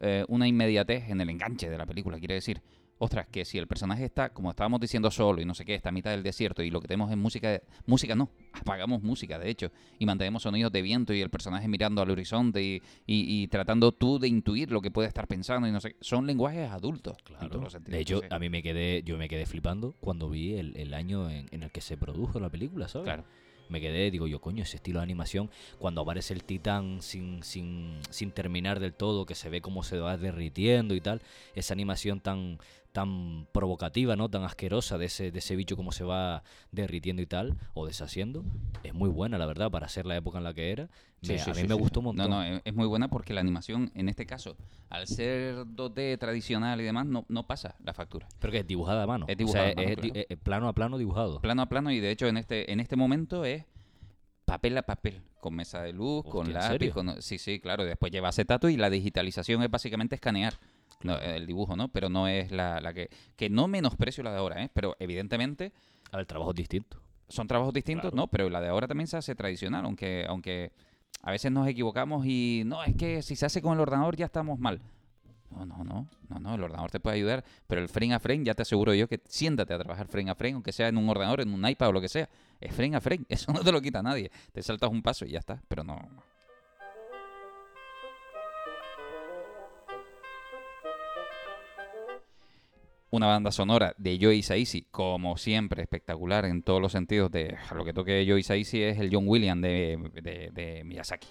eh, 0.01 0.25
una 0.29 0.47
inmediatez 0.47 1.09
en 1.09 1.21
el 1.21 1.31
enganche 1.31 1.69
de 1.71 1.79
la 1.79 1.87
película. 1.87 2.19
Quiere 2.19 2.35
decir, 2.35 2.61
ostras, 2.99 3.27
que 3.31 3.45
si 3.45 3.59
el 3.59 3.67
personaje 3.67 4.05
está, 4.05 4.31
como 4.31 4.51
estábamos 4.51 4.81
diciendo, 4.81 5.11
solo 5.11 5.41
y 5.41 5.45
no 5.45 5.55
sé 5.55 5.65
qué, 5.65 5.75
está 5.75 5.91
a 5.91 5.93
mitad 5.93 6.11
del 6.11 6.23
desierto 6.23 6.63
y 6.63 6.71
lo 6.71 6.81
que 6.81 6.89
tenemos 6.89 7.11
es 7.11 7.17
música, 7.17 7.61
música 7.87 8.15
no, 8.15 8.29
apagamos 8.53 9.03
música, 9.03 9.39
de 9.39 9.49
hecho, 9.51 9.71
y 9.99 10.07
mantenemos 10.07 10.43
sonidos 10.43 10.73
de 10.73 10.83
viento 10.83 11.13
y 11.15 11.21
el 11.21 11.31
personaje 11.31 11.69
mirando 11.69 12.03
al 12.03 12.11
horizonte 12.11 12.63
y, 12.63 12.83
y- 13.07 13.43
y 13.43 13.49
tratando 13.49 13.93
tú 13.93 14.19
de 14.19 14.29
intuir 14.29 14.71
lo 14.73 14.81
que 14.81 14.91
puede 14.91 15.09
estar 15.09 15.27
pensando 15.27 15.69
y 15.69 15.73
no 15.73 15.81
sé, 15.81 15.91
qué, 15.93 15.97
son 16.01 16.27
lenguajes 16.27 16.71
adultos. 16.71 17.17
en 17.41 17.49
todos 17.49 17.63
los 17.65 17.73
sentidos. 17.73 17.95
De 17.97 18.01
hecho, 18.01 18.21
a 18.31 18.39
mí 18.39 18.49
me 18.49 18.63
quedé, 18.63 19.03
yo 19.05 19.17
me 19.17 19.29
quedé 19.29 19.47
flipando 19.47 19.95
cuando 20.01 20.29
vi 20.29 20.55
el, 20.55 20.77
el 20.77 20.93
año 20.95 21.31
en, 21.31 21.47
en 21.53 21.63
el 21.63 21.71
que 21.71 21.81
se 21.81 21.97
produjo 21.97 22.41
la 22.41 22.51
película, 22.51 22.89
¿sabes? 22.89 23.05
Claro. 23.07 23.25
Me 23.71 23.83
quedé, 23.83 24.11
digo 24.11 24.27
yo, 24.27 24.41
coño, 24.41 24.63
ese 24.63 24.77
estilo 24.77 24.99
de 25.01 25.03
animación, 25.03 25.51
cuando 25.79 26.01
aparece 26.01 26.33
el 26.33 26.43
titán 26.43 27.03
sin, 27.03 27.43
sin, 27.43 27.99
sin 28.09 28.31
terminar 28.33 28.81
del 28.81 28.95
todo, 28.95 29.27
que 29.27 29.35
se 29.35 29.51
ve 29.51 29.61
cómo 29.61 29.83
se 29.83 29.99
va 29.99 30.17
derritiendo 30.17 30.95
y 30.95 31.03
tal, 31.03 31.21
esa 31.55 31.75
animación 31.75 32.21
tan, 32.21 32.59
tan 32.99 33.47
provocativa, 33.53 34.17
¿no? 34.17 34.29
Tan 34.29 34.43
asquerosa 34.43 34.99
de 34.99 35.05
ese, 35.07 35.31
de 35.31 35.39
ese 35.39 35.55
bicho 35.55 35.77
como 35.77 35.93
se 35.93 36.03
va 36.03 36.43
derritiendo 36.73 37.23
y 37.23 37.27
tal, 37.27 37.55
o 37.73 37.87
deshaciendo, 37.87 38.43
es 38.83 38.93
muy 38.93 39.09
buena, 39.09 39.39
la 39.39 39.47
verdad, 39.47 39.71
para 39.71 39.89
ser 39.89 40.05
la 40.05 40.17
época 40.17 40.39
en 40.39 40.45
la 40.45 40.53
que 40.53 40.73
era. 40.73 40.89
Sí, 41.23 41.35
Me- 41.35 41.39
sí, 41.39 41.51
a 41.51 41.55
mí 41.55 41.61
sí, 41.61 41.69
me 41.69 41.75
gustó 41.75 42.01
un 42.01 42.07
montón. 42.07 42.29
No, 42.29 42.39
no, 42.39 42.43
es, 42.43 42.61
es 42.65 42.75
muy 42.75 42.89
buena 42.89 43.07
porque 43.07 43.33
la 43.35 43.41
animación, 43.41 43.93
en 43.95 44.09
este 44.09 44.27
caso, 44.27 44.57
al 44.91 45.07
ser 45.07 45.65
2D 45.65 46.19
tradicional 46.19 46.81
y 46.81 46.85
demás, 46.85 47.07
no, 47.07 47.25
no 47.29 47.47
pasa 47.47 47.77
la 47.85 47.95
factura. 47.95 48.27
Pero 48.41 48.51
que 48.51 48.59
es 48.59 48.67
dibujada 48.67 49.05
a 49.05 49.07
mano. 49.07 49.27
Es 49.29 49.37
o 49.37 49.39
dibujada 49.39 49.65
sea, 49.67 49.73
a 49.73 49.77
mano, 49.77 49.89
es 49.89 49.95
claro. 49.97 50.11
eh, 50.15 50.37
plano 50.43 50.69
a 50.69 50.73
plano 50.73 50.99
dibujado. 50.99 51.41
Plano 51.41 51.63
a 51.63 51.67
plano 51.67 51.93
y 51.93 52.01
de 52.01 52.11
hecho 52.11 52.27
en 52.27 52.37
este, 52.37 52.73
en 52.73 52.81
este 52.81 52.97
momento 52.97 53.45
es 53.45 53.65
papel 54.45 54.77
a 54.77 54.83
papel, 54.83 55.23
con 55.41 55.55
mesa 55.55 55.83
de 55.83 55.93
luz, 55.93 56.25
Hostia, 56.25 56.33
con 56.33 56.47
¿en 56.49 56.55
lápiz, 56.55 56.91
con... 56.91 57.23
Sí, 57.23 57.39
sí, 57.39 57.61
claro, 57.61 57.85
después 57.85 58.11
lleva 58.11 58.31
acetato 58.31 58.69
y 58.69 58.77
la 58.77 58.91
digitalización 58.91 59.63
es 59.63 59.71
básicamente 59.71 60.17
escanear 60.17 60.55
el 61.03 61.47
dibujo, 61.47 61.77
¿no? 61.77 61.89
Pero 61.89 62.09
no 62.09 62.29
es 62.29 62.51
la, 62.51 62.81
la 62.81 62.93
que... 62.93 63.09
Que 63.37 63.49
no 63.51 63.69
menosprecio 63.69 64.23
la 64.25 64.33
de 64.33 64.39
ahora, 64.39 64.63
¿eh? 64.65 64.71
Pero 64.73 64.97
evidentemente 64.99 65.73
A 66.13 66.17
ver, 66.19 66.27
trabajo 66.27 66.53
distinto. 66.53 67.01
son 67.29 67.47
trabajos 67.47 67.73
distintos, 67.75 68.11
Claro. 68.11 68.17
¿no? 68.17 68.27
Pero 68.29 68.49
la 68.51 68.61
de 68.61 68.69
ahora 68.69 68.87
también 68.89 69.07
se 69.07 69.17
hace 69.17 69.35
tradicional, 69.35 69.85
aunque, 69.85 70.25
aunque 70.29 70.73
a 71.23 71.31
veces 71.31 71.51
nos 71.53 71.67
equivocamos 71.69 72.25
y 72.27 72.63
no, 72.67 72.83
es 72.85 72.95
que 72.97 73.23
si 73.23 73.37
se 73.37 73.47
hace 73.47 73.61
con 73.63 73.75
el 73.75 73.81
ordenador 73.81 74.17
ya 74.17 74.27
estamos 74.27 74.59
mal. 74.59 74.81
No, 75.51 75.65
no, 75.65 75.83
no, 75.83 76.07
no, 76.29 76.39
no, 76.41 76.55
el 76.55 76.63
ordenador 76.63 76.91
te 76.91 77.01
puede 77.01 77.17
ayudar, 77.17 77.43
pero 77.67 77.81
el 77.81 77.89
frame 77.89 78.13
a 78.13 78.21
frame 78.21 78.45
ya 78.45 78.55
te 78.55 78.63
aseguro 78.63 78.93
yo 78.93 79.09
que 79.09 79.21
siéntate 79.25 79.73
a 79.73 79.79
trabajar 79.79 80.07
frame 80.07 80.31
a 80.31 80.35
frame, 80.35 80.55
aunque 80.55 80.73
sea 80.73 80.89
en 80.89 80.99
un 80.99 81.09
ordenador, 81.09 81.41
en 81.41 81.53
un 81.55 81.67
iPad 81.67 81.89
o 81.89 81.93
lo 81.93 82.01
que 82.03 82.09
sea, 82.11 82.29
es 82.61 82.75
frame 82.75 82.97
a 82.97 83.01
frame, 83.01 83.25
eso 83.31 83.51
no 83.53 83.61
te 83.65 83.73
lo 83.73 83.81
quita 83.81 84.03
nadie, 84.03 84.31
te 84.53 84.63
saltas 84.63 84.91
un 84.91 85.01
paso 85.03 85.25
y 85.25 85.31
ya 85.31 85.39
está, 85.39 85.61
pero 85.67 85.83
no. 85.85 85.99
Una 93.11 93.27
banda 93.27 93.51
sonora 93.51 93.95
de 93.97 94.19
Joe 94.21 94.43
Saisi, 94.43 94.87
como 94.91 95.39
siempre, 95.39 95.81
espectacular 95.83 96.45
en 96.45 96.63
todos 96.63 96.83
los 96.83 96.93
sentidos. 96.93 97.31
De 97.31 97.57
lo 97.75 97.83
que 97.83 97.95
toque 97.95 98.27
Joe 98.29 98.43
Saisi 98.43 98.83
es 98.83 98.99
el 98.99 99.09
John 99.11 99.25
Williams 99.27 99.63
de, 99.63 100.83
Miyazaki. 100.85 101.29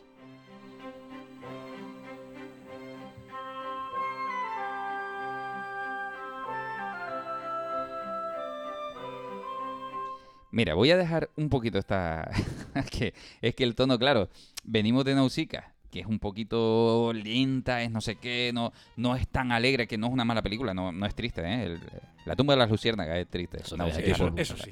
Mira, 10.50 10.74
voy 10.74 10.90
a 10.90 10.98
dejar 10.98 11.30
un 11.36 11.50
poquito 11.50 11.78
esta. 11.78 12.28
que 12.92 13.14
es 13.42 13.54
que 13.54 13.64
el 13.64 13.76
tono, 13.76 14.00
claro, 14.00 14.30
venimos 14.64 15.06
de 15.06 15.14
Nausicaa, 15.14 15.76
que 15.92 16.00
es 16.02 16.06
un 16.06 16.20
poquito 16.20 17.12
lenta, 17.14 17.82
es 17.82 17.92
no 17.92 18.02
sé 18.02 18.16
qué, 18.16 18.52
no, 18.54 18.74
no 18.96 19.16
es 19.16 19.28
tan 19.28 19.52
alegre, 19.52 19.88
que 19.88 19.98
no 19.98 20.08
es 20.08 20.14
una 20.14 20.26
mala 20.26 20.42
película, 20.42 20.74
no, 20.74 20.92
no 20.92 21.06
es 21.06 21.16
triste, 21.16 21.42
¿eh? 21.42 21.64
El- 21.64 21.80
la 22.26 22.36
tumba 22.36 22.54
de 22.54 22.60
las 22.60 22.70
luciérnagas 22.70 23.18
es 23.18 23.28
triste. 23.28 23.62
Eso 23.62 23.76
es 23.88 23.98
Eso 23.98 24.00
sí, 24.02 24.12
eso, 24.12 24.34
eso, 24.36 24.58
sí 24.58 24.72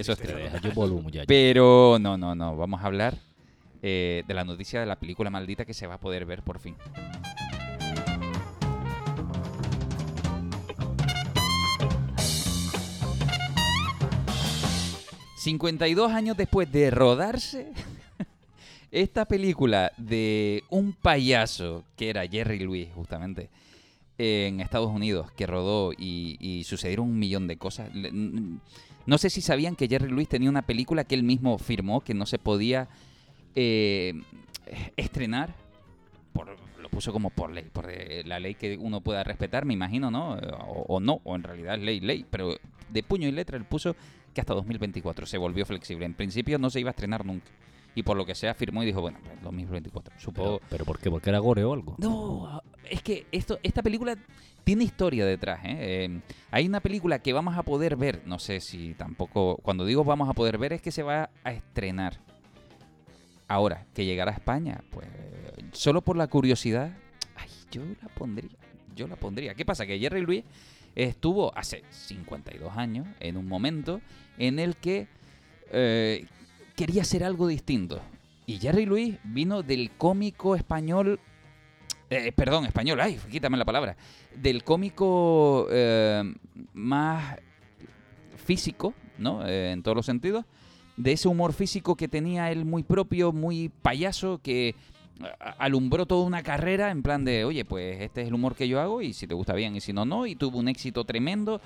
eso 0.00 0.12
es 0.12 0.18
Te 0.18 0.28
triste. 0.28 1.24
Pero 1.26 1.98
no, 2.00 2.16
no, 2.16 2.34
no. 2.36 2.56
Vamos 2.56 2.80
a 2.80 2.86
hablar 2.86 3.16
eh, 3.82 4.22
de 4.28 4.34
la 4.34 4.44
noticia 4.44 4.78
de 4.78 4.86
la 4.86 4.96
película 4.96 5.28
maldita 5.28 5.64
que 5.64 5.74
se 5.74 5.88
va 5.88 5.94
a 5.94 5.98
poder 6.00 6.24
ver 6.26 6.42
por 6.42 6.60
fin. 6.60 6.76
...52 15.44 16.12
años 16.12 16.36
después 16.36 16.70
de 16.70 16.90
rodarse... 16.92 17.72
...esta 18.92 19.24
película 19.24 19.90
de 19.96 20.64
un 20.68 20.92
payaso... 20.92 21.82
...que 21.96 22.10
era 22.10 22.28
Jerry 22.28 22.58
Lewis, 22.58 22.88
justamente... 22.94 23.48
...en 24.18 24.60
Estados 24.60 24.90
Unidos... 24.90 25.32
...que 25.32 25.46
rodó 25.46 25.92
y, 25.96 26.62
sucedieron 26.66 27.08
un 27.08 27.18
millón 27.18 27.48
de 27.48 27.56
cosas... 27.56 27.90
No 29.04 29.18
sé 29.18 29.30
si 29.30 29.40
sabían 29.40 29.76
que 29.76 29.88
Jerry 29.88 30.10
Lewis 30.10 30.28
tenía 30.28 30.50
una 30.50 30.62
película 30.62 31.04
que 31.04 31.14
él 31.14 31.22
mismo 31.22 31.58
firmó 31.58 32.02
que 32.02 32.12
no 32.14 32.26
se 32.26 32.38
podía 32.38 32.88
eh, 33.56 34.12
estrenar. 34.96 35.54
Por, 36.32 36.56
lo 36.78 36.88
puso 36.88 37.12
como 37.12 37.30
por 37.30 37.50
ley, 37.50 37.64
por 37.72 37.90
eh, 37.90 38.22
la 38.24 38.38
ley 38.38 38.54
que 38.54 38.76
uno 38.78 39.00
pueda 39.00 39.24
respetar, 39.24 39.64
me 39.64 39.74
imagino, 39.74 40.10
¿no? 40.10 40.34
O, 40.34 40.84
o 40.96 41.00
no, 41.00 41.20
o 41.24 41.34
en 41.34 41.42
realidad 41.42 41.74
es 41.74 41.80
ley, 41.80 41.98
ley. 41.98 42.24
Pero 42.30 42.54
de 42.90 43.02
puño 43.02 43.26
y 43.26 43.32
letra 43.32 43.56
él 43.56 43.64
puso 43.64 43.96
que 44.32 44.40
hasta 44.40 44.54
2024 44.54 45.26
se 45.26 45.36
volvió 45.36 45.66
flexible. 45.66 46.06
En 46.06 46.14
principio 46.14 46.58
no 46.58 46.70
se 46.70 46.78
iba 46.78 46.90
a 46.90 46.92
estrenar 46.92 47.26
nunca. 47.26 47.50
Y 47.94 48.02
por 48.02 48.16
lo 48.16 48.24
que 48.24 48.34
sea 48.34 48.54
firmó 48.54 48.82
y 48.82 48.86
dijo, 48.86 49.00
bueno, 49.00 49.18
pues 49.22 49.40
2024. 49.42 50.18
Supongo, 50.18 50.58
Pero, 50.58 50.68
¿Pero 50.70 50.84
por 50.84 50.98
qué? 50.98 51.10
¿Porque 51.10 51.30
era 51.30 51.38
gore 51.40 51.64
o 51.64 51.72
algo? 51.72 51.96
no, 51.98 52.62
es 52.88 53.02
que 53.02 53.26
esto, 53.32 53.58
esta 53.62 53.82
película 53.82 54.16
tiene 54.64 54.84
historia 54.84 55.26
detrás. 55.26 55.60
¿eh? 55.64 55.76
Eh, 55.78 56.20
hay 56.50 56.66
una 56.66 56.80
película 56.80 57.18
que 57.20 57.32
vamos 57.32 57.56
a 57.56 57.62
poder 57.62 57.96
ver, 57.96 58.22
no 58.26 58.38
sé 58.38 58.60
si 58.60 58.94
tampoco, 58.94 59.56
cuando 59.62 59.84
digo 59.84 60.04
vamos 60.04 60.28
a 60.28 60.32
poder 60.34 60.58
ver 60.58 60.72
es 60.72 60.82
que 60.82 60.90
se 60.90 61.02
va 61.02 61.30
a 61.44 61.52
estrenar. 61.52 62.18
Ahora, 63.48 63.86
que 63.92 64.04
llegará 64.04 64.30
a 64.30 64.34
España, 64.34 64.82
pues 64.90 65.08
solo 65.72 66.00
por 66.00 66.16
la 66.16 66.26
curiosidad, 66.28 66.92
ay, 67.36 67.48
yo 67.70 67.82
la 68.00 68.08
pondría, 68.08 68.50
yo 68.94 69.06
la 69.06 69.16
pondría. 69.16 69.54
¿Qué 69.54 69.64
pasa? 69.64 69.84
Que 69.84 69.98
Jerry 69.98 70.20
Lewis 70.22 70.44
estuvo 70.94 71.56
hace 71.56 71.82
52 71.90 72.76
años 72.76 73.06
en 73.20 73.36
un 73.36 73.46
momento 73.48 74.00
en 74.38 74.58
el 74.58 74.76
que 74.76 75.08
eh, 75.70 76.26
quería 76.76 77.02
hacer 77.02 77.24
algo 77.24 77.46
distinto. 77.46 78.00
Y 78.46 78.58
Jerry 78.58 78.86
Lewis 78.86 79.18
vino 79.24 79.62
del 79.62 79.90
cómico 79.92 80.56
español 80.56 81.20
eh, 82.14 82.30
perdón, 82.30 82.66
español, 82.66 83.00
ay, 83.00 83.18
quítame 83.30 83.56
la 83.56 83.64
palabra. 83.64 83.96
Del 84.36 84.64
cómico 84.64 85.66
eh, 85.70 86.22
más 86.74 87.38
físico, 88.36 88.92
¿no? 89.16 89.46
Eh, 89.46 89.72
en 89.72 89.82
todos 89.82 89.96
los 89.96 90.04
sentidos. 90.04 90.44
De 90.98 91.12
ese 91.12 91.28
humor 91.28 91.54
físico 91.54 91.96
que 91.96 92.08
tenía 92.08 92.52
él 92.52 92.66
muy 92.66 92.82
propio, 92.82 93.32
muy 93.32 93.70
payaso, 93.80 94.40
que 94.42 94.74
alumbró 95.58 96.06
toda 96.06 96.24
una 96.24 96.42
carrera 96.42 96.90
en 96.90 97.02
plan 97.02 97.24
de, 97.24 97.44
oye, 97.44 97.64
pues 97.64 98.00
este 98.00 98.22
es 98.22 98.28
el 98.28 98.34
humor 98.34 98.54
que 98.54 98.68
yo 98.68 98.80
hago 98.80 99.02
y 99.02 99.12
si 99.12 99.26
te 99.26 99.34
gusta 99.34 99.54
bien 99.54 99.76
y 99.76 99.80
si 99.80 99.92
no, 99.92 100.04
no. 100.04 100.26
Y 100.26 100.34
tuvo 100.34 100.58
un 100.58 100.68
éxito 100.68 101.04
tremendo. 101.04 101.60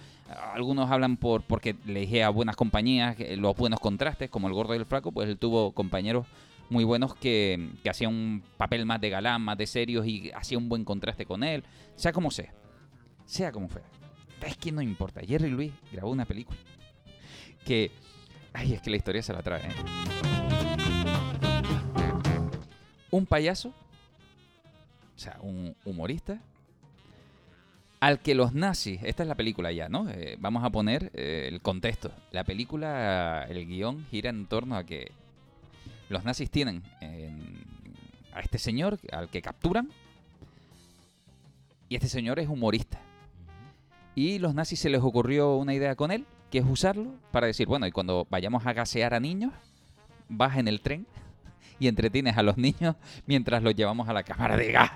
Algunos 0.54 0.90
hablan 0.90 1.16
por 1.16 1.42
porque 1.42 1.76
le 1.86 2.00
dije 2.00 2.22
a 2.22 2.30
buenas 2.30 2.56
compañías 2.56 3.16
que 3.16 3.36
los 3.36 3.56
buenos 3.56 3.80
contrastes, 3.80 4.30
como 4.30 4.48
el 4.48 4.54
gordo 4.54 4.74
y 4.74 4.78
el 4.78 4.86
flaco, 4.86 5.12
pues 5.12 5.28
él 5.28 5.38
tuvo 5.38 5.72
compañeros 5.72 6.26
muy 6.68 6.84
buenos 6.84 7.14
que, 7.14 7.70
que 7.82 7.90
hacían 7.90 8.12
un 8.12 8.42
papel 8.56 8.86
más 8.86 9.00
de 9.00 9.10
galán, 9.10 9.42
más 9.42 9.56
de 9.56 9.66
serios 9.66 10.06
y 10.06 10.30
hacía 10.34 10.58
un 10.58 10.68
buen 10.68 10.84
contraste 10.84 11.24
con 11.24 11.44
él. 11.44 11.64
Sea 11.94 12.12
como 12.12 12.30
sea. 12.30 12.52
Sea 13.24 13.52
como 13.52 13.68
fuera. 13.68 13.86
Es 14.44 14.56
que 14.56 14.72
no 14.72 14.82
importa. 14.82 15.20
Jerry 15.26 15.50
Lewis 15.50 15.72
grabó 15.92 16.10
una 16.10 16.24
película 16.24 16.58
que... 17.64 17.90
Ay, 18.52 18.72
es 18.72 18.80
que 18.80 18.90
la 18.90 18.96
historia 18.96 19.22
se 19.22 19.34
la 19.34 19.42
trae. 19.42 19.60
¿eh? 19.60 20.15
Un 23.10 23.26
payaso, 23.26 23.68
o 23.68 25.18
sea, 25.18 25.38
un 25.40 25.74
humorista, 25.84 26.40
al 28.00 28.20
que 28.20 28.34
los 28.34 28.52
nazis, 28.52 29.00
esta 29.04 29.22
es 29.22 29.28
la 29.28 29.34
película 29.36 29.72
ya, 29.72 29.88
¿no? 29.88 30.08
Eh, 30.10 30.36
vamos 30.38 30.64
a 30.64 30.70
poner 30.70 31.10
eh, 31.14 31.46
el 31.48 31.60
contexto. 31.62 32.12
La 32.30 32.44
película, 32.44 33.46
el 33.48 33.66
guion 33.66 34.04
gira 34.10 34.28
en 34.30 34.46
torno 34.46 34.76
a 34.76 34.84
que 34.84 35.10
los 36.08 36.24
nazis 36.24 36.50
tienen 36.50 36.82
en- 37.00 37.64
a 38.34 38.40
este 38.40 38.58
señor 38.58 38.98
al 39.12 39.30
que 39.30 39.40
capturan 39.40 39.88
y 41.88 41.94
este 41.96 42.08
señor 42.08 42.38
es 42.38 42.48
humorista. 42.48 43.00
Y 44.14 44.38
los 44.38 44.54
nazis 44.54 44.80
se 44.80 44.90
les 44.90 45.00
ocurrió 45.00 45.56
una 45.56 45.72
idea 45.74 45.94
con 45.96 46.10
él, 46.10 46.26
que 46.50 46.58
es 46.58 46.64
usarlo 46.66 47.14
para 47.32 47.46
decir, 47.46 47.66
bueno, 47.66 47.86
y 47.86 47.92
cuando 47.92 48.26
vayamos 48.30 48.66
a 48.66 48.72
gasear 48.74 49.14
a 49.14 49.20
niños, 49.20 49.52
vas 50.28 50.58
en 50.58 50.68
el 50.68 50.80
tren 50.82 51.06
y 51.78 51.88
entretienes 51.88 52.36
a 52.36 52.42
los 52.42 52.56
niños 52.56 52.96
mientras 53.26 53.62
los 53.62 53.74
llevamos 53.74 54.08
a 54.08 54.12
la 54.12 54.22
cámara 54.22 54.56
de 54.56 54.72
gas. 54.72 54.90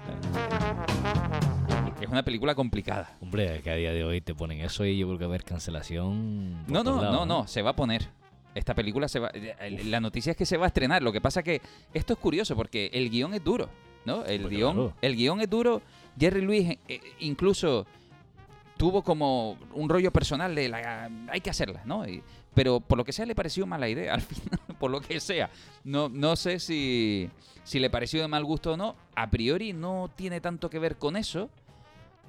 Es 2.01 2.09
una 2.09 2.23
película 2.23 2.55
complicada. 2.55 3.17
Hombre, 3.21 3.61
que 3.63 3.71
a 3.71 3.75
día 3.75 3.93
de 3.93 4.05
hoy 4.05 4.21
te 4.21 4.35
ponen 4.35 4.61
eso 4.61 4.85
y 4.87 4.97
yo 4.99 5.07
creo 5.07 5.19
que 5.19 5.25
va 5.27 5.31
a 5.33 5.35
haber 5.35 5.45
cancelación. 5.45 6.65
No, 6.67 6.83
no, 6.83 7.01
lados, 7.03 7.13
no, 7.13 7.27
no, 7.27 7.47
se 7.47 7.61
va 7.63 7.71
a 7.71 7.77
poner. 7.77 8.09
Esta 8.55 8.75
película 8.75 9.07
se 9.07 9.19
va. 9.19 9.31
eh, 9.35 9.83
La 9.85 10.01
noticia 10.01 10.31
es 10.33 10.37
que 10.37 10.47
se 10.47 10.57
va 10.57 10.65
a 10.65 10.69
estrenar. 10.69 11.03
Lo 11.03 11.13
que 11.13 11.21
pasa 11.21 11.43
que 11.43 11.61
esto 11.93 12.15
es 12.15 12.19
curioso 12.19 12.57
porque 12.57 12.91
el 12.95 13.11
guion 13.11 13.35
es 13.35 13.45
duro, 13.45 13.69
¿no? 14.07 14.25
El 14.25 14.43
Pues 14.43 14.55
guion, 14.55 14.73
claro. 14.75 14.95
el 15.03 15.15
guion 15.17 15.41
es 15.41 15.51
duro. 15.51 15.83
Jerry 16.19 16.41
Lewis, 16.41 16.79
eh, 16.89 17.01
incluso 17.21 17.87
tuvo 18.77 19.03
como 19.03 19.59
un 19.75 19.89
rollo 19.91 20.11
personal 20.11 20.55
de 20.55 20.69
la, 20.71 21.11
hay 21.31 21.41
que 21.43 21.51
hacerla, 21.51 21.83
¿no? 21.85 22.09
Y- 22.09 22.23
pero 22.55 22.81
por 22.81 22.99
lo 22.99 23.05
que 23.05 23.13
sea 23.13 23.27
le 23.27 23.35
pareció 23.35 23.67
mala 23.67 23.89
idea 23.89 24.15
al 24.15 24.21
final, 24.23 24.59
por 24.81 24.91
lo 24.91 25.01
que 25.01 25.21
sea. 25.21 25.51
No, 25.85 26.09
no 26.09 26.35
sé 26.35 26.59
si, 26.59 27.31
si 27.63 27.79
le 27.79 27.91
pareció 27.91 28.21
de 28.23 28.29
mal 28.29 28.45
gusto 28.45 28.73
o 28.73 28.77
no. 28.77 28.97
A 29.15 29.31
priori 29.31 29.73
no 29.73 30.11
tiene 30.17 30.41
tanto 30.41 30.69
que 30.69 30.81
ver 30.81 30.97
con 30.97 31.17
eso, 31.17 31.51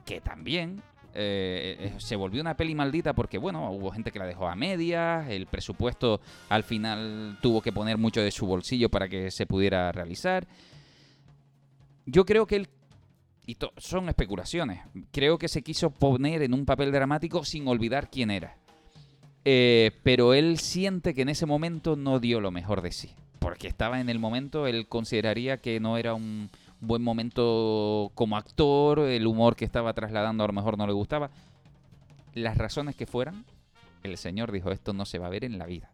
que 0.05 0.21
también 0.21 0.83
eh, 1.13 1.77
eh, 1.79 1.93
se 1.97 2.15
volvió 2.15 2.41
una 2.41 2.55
peli 2.55 2.75
maldita 2.75 3.13
porque, 3.13 3.37
bueno, 3.37 3.71
hubo 3.71 3.91
gente 3.91 4.11
que 4.11 4.19
la 4.19 4.25
dejó 4.25 4.47
a 4.47 4.55
medias, 4.55 5.27
el 5.29 5.47
presupuesto 5.47 6.19
al 6.49 6.63
final 6.63 7.39
tuvo 7.41 7.61
que 7.61 7.71
poner 7.71 7.97
mucho 7.97 8.21
de 8.21 8.31
su 8.31 8.45
bolsillo 8.45 8.89
para 8.89 9.07
que 9.07 9.31
se 9.31 9.45
pudiera 9.45 9.91
realizar. 9.93 10.45
Yo 12.05 12.25
creo 12.25 12.45
que 12.45 12.57
él, 12.57 12.69
y 13.45 13.57
son 13.77 14.09
especulaciones, 14.09 14.81
creo 15.11 15.37
que 15.37 15.47
se 15.47 15.61
quiso 15.61 15.89
poner 15.91 16.41
en 16.41 16.53
un 16.53 16.65
papel 16.65 16.91
dramático 16.91 17.45
sin 17.45 17.67
olvidar 17.67 18.09
quién 18.09 18.29
era. 18.29 18.57
Eh, 19.43 19.91
pero 20.03 20.33
él 20.33 20.59
siente 20.59 21.13
que 21.13 21.23
en 21.23 21.29
ese 21.29 21.45
momento 21.45 21.95
no 21.95 22.19
dio 22.19 22.39
lo 22.39 22.51
mejor 22.51 22.81
de 22.81 22.91
sí. 22.91 23.11
Porque 23.39 23.67
estaba 23.67 23.99
en 23.99 24.09
el 24.09 24.19
momento, 24.19 24.67
él 24.67 24.87
consideraría 24.87 25.57
que 25.57 25.79
no 25.79 25.97
era 25.97 26.13
un 26.13 26.49
buen 26.79 27.01
momento 27.01 28.11
como 28.13 28.37
actor, 28.37 28.99
el 28.99 29.25
humor 29.25 29.55
que 29.55 29.65
estaba 29.65 29.93
trasladando 29.93 30.43
a 30.43 30.47
lo 30.47 30.53
mejor 30.53 30.77
no 30.77 30.85
le 30.85 30.93
gustaba. 30.93 31.31
Las 32.33 32.57
razones 32.57 32.95
que 32.95 33.07
fueran, 33.07 33.45
el 34.03 34.17
señor 34.17 34.51
dijo, 34.51 34.71
esto 34.71 34.93
no 34.93 35.05
se 35.05 35.19
va 35.19 35.27
a 35.27 35.31
ver 35.31 35.43
en 35.43 35.57
la 35.57 35.65
vida. 35.65 35.91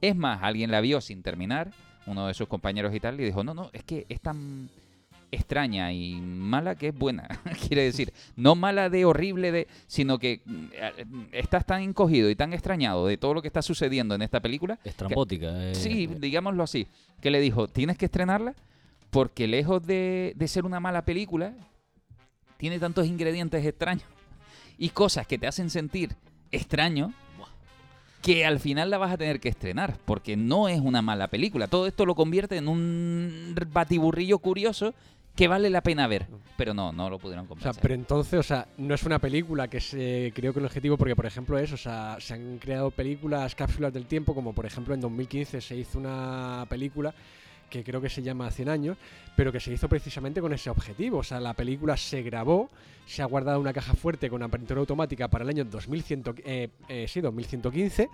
Es 0.00 0.16
más, 0.16 0.42
alguien 0.42 0.70
la 0.70 0.80
vio 0.80 1.00
sin 1.00 1.22
terminar, 1.22 1.70
uno 2.06 2.26
de 2.26 2.34
sus 2.34 2.48
compañeros 2.48 2.94
y 2.94 3.00
tal, 3.00 3.20
y 3.20 3.24
dijo, 3.24 3.44
no, 3.44 3.54
no, 3.54 3.70
es 3.72 3.82
que 3.82 4.06
es 4.08 4.20
tan 4.20 4.70
extraña 5.30 5.92
y 5.92 6.20
mala 6.20 6.74
que 6.74 6.88
es 6.88 6.94
buena. 6.96 7.26
Quiere 7.66 7.82
decir, 7.84 8.12
no 8.36 8.54
mala 8.54 8.88
de 8.90 9.04
horrible, 9.04 9.52
de, 9.52 9.68
sino 9.86 10.18
que 10.18 10.40
eh, 10.72 11.04
estás 11.32 11.64
tan 11.66 11.82
encogido 11.82 12.30
y 12.30 12.36
tan 12.36 12.52
extrañado 12.52 13.06
de 13.06 13.16
todo 13.16 13.34
lo 13.34 13.42
que 13.42 13.48
está 13.48 13.62
sucediendo 13.62 14.14
en 14.14 14.22
esta 14.22 14.40
película. 14.40 14.78
Estrambótica. 14.84 15.48
eh, 15.70 15.74
Sí, 15.74 16.06
digámoslo 16.06 16.62
así. 16.62 16.86
Que 17.20 17.30
le 17.30 17.40
dijo, 17.40 17.68
tienes 17.68 17.98
que 17.98 18.06
estrenarla 18.06 18.54
porque 19.10 19.46
lejos 19.46 19.86
de, 19.86 20.32
de 20.36 20.48
ser 20.48 20.64
una 20.64 20.80
mala 20.80 21.04
película, 21.04 21.54
tiene 22.56 22.78
tantos 22.78 23.06
ingredientes 23.06 23.64
extraños 23.64 24.04
y 24.78 24.90
cosas 24.90 25.26
que 25.26 25.38
te 25.38 25.46
hacen 25.46 25.70
sentir 25.70 26.14
extraño 26.50 27.12
que 28.22 28.44
al 28.44 28.60
final 28.60 28.90
la 28.90 28.98
vas 28.98 29.12
a 29.12 29.18
tener 29.18 29.40
que 29.40 29.48
estrenar 29.48 29.98
porque 30.04 30.36
no 30.36 30.68
es 30.68 30.80
una 30.80 31.02
mala 31.02 31.28
película. 31.28 31.68
Todo 31.68 31.86
esto 31.86 32.06
lo 32.06 32.14
convierte 32.14 32.56
en 32.56 32.68
un 32.68 33.54
batiburrillo 33.72 34.38
curioso 34.38 34.94
que 35.36 35.48
vale 35.48 35.70
la 35.70 35.82
pena 35.82 36.06
ver. 36.06 36.26
Pero 36.56 36.72
no, 36.72 36.92
no 36.92 37.10
lo 37.10 37.18
pudieron 37.18 37.46
O 37.48 37.60
sea, 37.60 37.74
pero 37.74 37.94
entonces, 37.94 38.40
o 38.40 38.42
sea, 38.42 38.66
no 38.78 38.94
es 38.94 39.02
una 39.02 39.18
película 39.18 39.68
que 39.68 39.80
se 39.80 40.32
creó 40.34 40.54
con 40.54 40.62
el 40.62 40.66
objetivo, 40.66 40.96
porque 40.96 41.14
por 41.14 41.26
ejemplo 41.26 41.58
es, 41.58 41.72
o 41.72 41.76
sea, 41.76 42.16
se 42.18 42.34
han 42.34 42.58
creado 42.58 42.90
películas, 42.90 43.54
cápsulas 43.54 43.92
del 43.92 44.06
tiempo, 44.06 44.34
como 44.34 44.54
por 44.54 44.64
ejemplo 44.64 44.94
en 44.94 45.00
2015 45.00 45.60
se 45.60 45.76
hizo 45.76 45.98
una 45.98 46.64
película 46.70 47.14
que 47.70 47.84
creo 47.84 48.00
que 48.00 48.08
se 48.08 48.22
llama 48.22 48.50
100 48.50 48.68
años, 48.68 48.96
pero 49.36 49.52
que 49.52 49.60
se 49.60 49.72
hizo 49.72 49.88
precisamente 49.88 50.40
con 50.40 50.52
ese 50.52 50.70
objetivo. 50.70 51.18
O 51.18 51.22
sea, 51.22 51.40
la 51.40 51.54
película 51.54 51.96
se 51.96 52.22
grabó, 52.22 52.70
se 53.06 53.22
ha 53.22 53.26
guardado 53.26 53.60
una 53.60 53.72
caja 53.72 53.94
fuerte 53.94 54.30
con 54.30 54.42
apertura 54.42 54.80
automática 54.80 55.28
para 55.28 55.44
el 55.44 55.50
año 55.50 55.64
2100, 55.64 56.24
eh, 56.44 56.68
eh, 56.88 57.06
sí, 57.08 57.20
2115. 57.20 58.08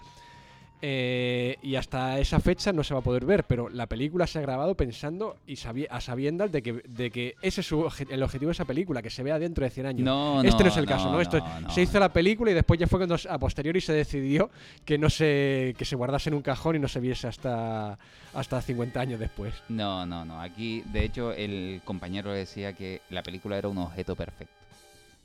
Eh, 0.84 1.56
y 1.62 1.76
hasta 1.76 2.18
esa 2.18 2.40
fecha 2.40 2.72
no 2.72 2.82
se 2.82 2.92
va 2.92 2.98
a 3.00 3.02
poder 3.04 3.24
ver, 3.24 3.44
pero 3.44 3.68
la 3.68 3.86
película 3.86 4.26
se 4.26 4.40
ha 4.40 4.42
grabado 4.42 4.74
pensando 4.74 5.36
y 5.46 5.54
sabi- 5.54 5.86
a 5.88 6.00
sabiendas 6.00 6.50
de 6.50 6.60
que, 6.60 6.72
de 6.88 7.10
que 7.12 7.36
ese 7.40 7.60
es 7.60 7.66
su 7.68 7.88
el 8.10 8.22
objetivo 8.22 8.48
de 8.48 8.52
esa 8.52 8.64
película, 8.64 9.00
que 9.00 9.08
se 9.08 9.22
vea 9.22 9.38
dentro 9.38 9.64
de 9.64 9.70
100 9.70 9.86
años. 9.86 10.04
no, 10.04 10.42
este 10.42 10.58
no, 10.58 10.64
no, 10.64 10.70
es 10.70 10.76
el 10.76 10.86
caso, 10.86 11.12
¿no? 11.12 11.20
Esto 11.20 11.38
no, 11.60 11.70
se 11.70 11.82
hizo 11.82 12.00
la 12.00 12.12
película 12.12 12.50
y 12.50 12.54
después 12.54 12.80
ya 12.80 12.88
fue 12.88 12.98
cuando 12.98 13.16
a 13.30 13.38
posteriori 13.38 13.80
se 13.80 13.92
decidió 13.92 14.50
que 14.84 14.98
no 14.98 15.08
se 15.08 15.74
que 15.78 15.84
se 15.84 15.94
guardase 15.94 16.30
en 16.30 16.34
un 16.34 16.42
cajón 16.42 16.74
y 16.76 16.78
no 16.80 16.88
se 16.88 16.98
viese 16.98 17.28
hasta 17.28 17.96
hasta 18.34 18.60
50 18.60 19.00
años 19.00 19.20
después. 19.20 19.54
No, 19.68 20.04
no, 20.04 20.24
no. 20.24 20.40
Aquí, 20.40 20.82
de 20.92 21.04
hecho, 21.04 21.32
el 21.32 21.80
compañero 21.84 22.32
decía 22.32 22.72
que 22.72 23.02
la 23.10 23.22
película 23.22 23.56
era 23.56 23.68
un 23.68 23.78
objeto 23.78 24.16
perfecto. 24.16 24.54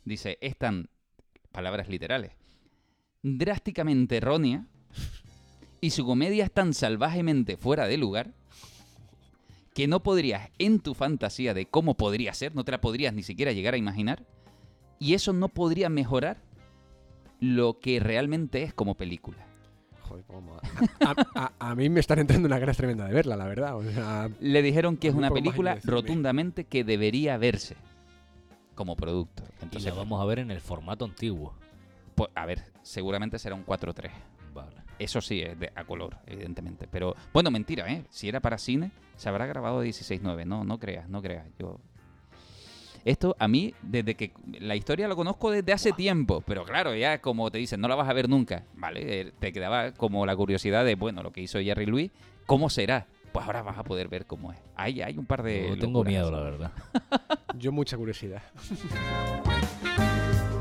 Dice, 0.06 0.38
es 0.40 0.56
tan, 0.56 0.88
palabras 1.52 1.90
literales, 1.90 2.32
drásticamente 3.24 4.18
errónea 4.18 4.66
y 5.82 5.92
su 5.92 6.06
comedia 6.06 6.44
es 6.46 6.52
tan 6.52 6.74
salvajemente 6.74 7.58
fuera 7.58 7.88
de 7.88 7.98
lugar 7.98 8.32
que 9.74 9.88
no 9.88 10.02
podrías, 10.02 10.50
en 10.58 10.80
tu 10.80 10.94
fantasía 10.96 11.54
de 11.54 11.68
cómo 11.68 11.94
podría 11.96 12.34
ser, 12.34 12.56
no 12.56 12.64
te 12.64 12.72
la 12.72 12.82
podrías 12.82 13.14
ni 13.14 13.22
siquiera 13.24 13.52
llegar 13.52 13.76
a 13.76 13.78
imaginar, 13.78 14.24
y 15.00 15.14
eso 15.14 15.34
no 15.34 15.50
podría 15.50 15.90
mejorar 15.90 16.38
lo 17.40 17.80
que 17.80 18.00
realmente 18.00 18.64
es 18.64 18.74
como 18.74 18.96
película. 18.96 19.38
Joder, 20.02 20.24
cómo- 20.26 20.56
a, 20.56 20.62
a- 21.36 21.54
a- 21.60 21.70
a 21.72 21.76
mí 21.76 21.90
me 21.90 22.00
están 22.00 22.18
entrando 22.18 22.48
una 22.48 22.58
ganas 22.58 22.78
tremenda 22.78 23.06
de 23.06 23.14
verla, 23.14 23.36
la 23.36 23.46
verdad. 23.46 23.76
O 23.76 23.84
sea, 23.84 24.30
Le 24.40 24.62
dijeron 24.64 24.98
que 24.98 25.10
es 25.10 25.14
una 25.14 25.30
película 25.30 25.78
rotundamente 25.84 26.64
que 26.64 26.84
debería 26.84 27.38
verse 27.38 27.76
como 28.74 28.96
producto. 28.96 29.44
Y 29.60 29.64
Entonces, 29.66 29.92
la 29.94 30.00
vamos 30.00 30.20
a 30.22 30.26
ver 30.26 30.40
en 30.40 30.50
el 30.50 30.62
formato 30.62 31.06
antiguo. 31.06 31.54
pues, 32.16 32.32
a 32.34 32.46
ver, 32.48 32.64
seguramente 32.82 33.38
será 33.38 33.54
un 33.54 33.64
4-3. 33.66 34.10
Eso 35.00 35.22
sí, 35.22 35.42
es 35.42 35.60
de, 35.60 35.72
a 35.76 35.84
color, 35.84 36.18
evidentemente. 36.26 36.88
Pero, 36.90 37.16
bueno, 37.34 37.52
mentira, 37.52 37.92
¿eh? 37.92 38.04
Si 38.10 38.28
era 38.28 38.40
para 38.40 38.58
cine, 38.58 38.92
se 39.16 39.30
habrá 39.30 39.46
grabado 39.46 39.84
16-9. 39.84 40.46
No, 40.46 40.64
no 40.64 40.80
creas, 40.80 41.08
no 41.10 41.22
creas. 41.22 41.46
Yo... 41.60 41.80
Esto 43.06 43.36
a 43.40 43.48
mí, 43.48 43.74
desde 43.82 44.16
que 44.16 44.34
la 44.60 44.76
historia 44.76 45.08
lo 45.08 45.16
conozco 45.16 45.50
desde 45.50 45.72
hace 45.72 45.94
tiempo, 45.94 46.44
pero 46.46 46.66
claro, 46.66 46.94
ya 46.94 47.22
como 47.22 47.50
te 47.50 47.58
dicen, 47.58 47.80
no 47.80 47.88
la 47.88 47.96
vas 47.96 48.10
a 48.10 48.14
ver 48.14 48.28
nunca, 48.28 48.66
¿vale? 48.76 49.22
Eh, 49.22 49.32
Te 49.40 49.54
quedaba 49.54 49.94
como 49.94 50.26
la 50.26 50.36
curiosidad 50.36 50.84
de, 50.84 50.96
bueno, 50.96 51.24
lo 51.24 51.32
que 51.32 51.40
hizo 51.40 51.60
Jerry 51.60 51.86
Louis, 51.86 52.12
¿cómo 52.46 52.70
será? 52.70 53.08
Pues 53.32 53.46
ahora 53.46 53.62
vas 53.62 53.78
a 53.78 53.84
poder 53.84 54.10
ver 54.10 54.26
cómo 54.26 54.52
es. 54.52 54.60
Hay, 54.76 55.02
hay 55.02 55.18
un 55.18 55.26
par 55.26 55.44
de... 55.44 55.70
Yo 55.70 55.78
tengo 55.78 56.00
locuras. 56.00 56.12
miedo, 56.12 56.32
la 56.32 56.40
verdad. 56.42 56.72
yo 57.58 57.72
mucha 57.72 57.96
curiosidad. 57.96 58.42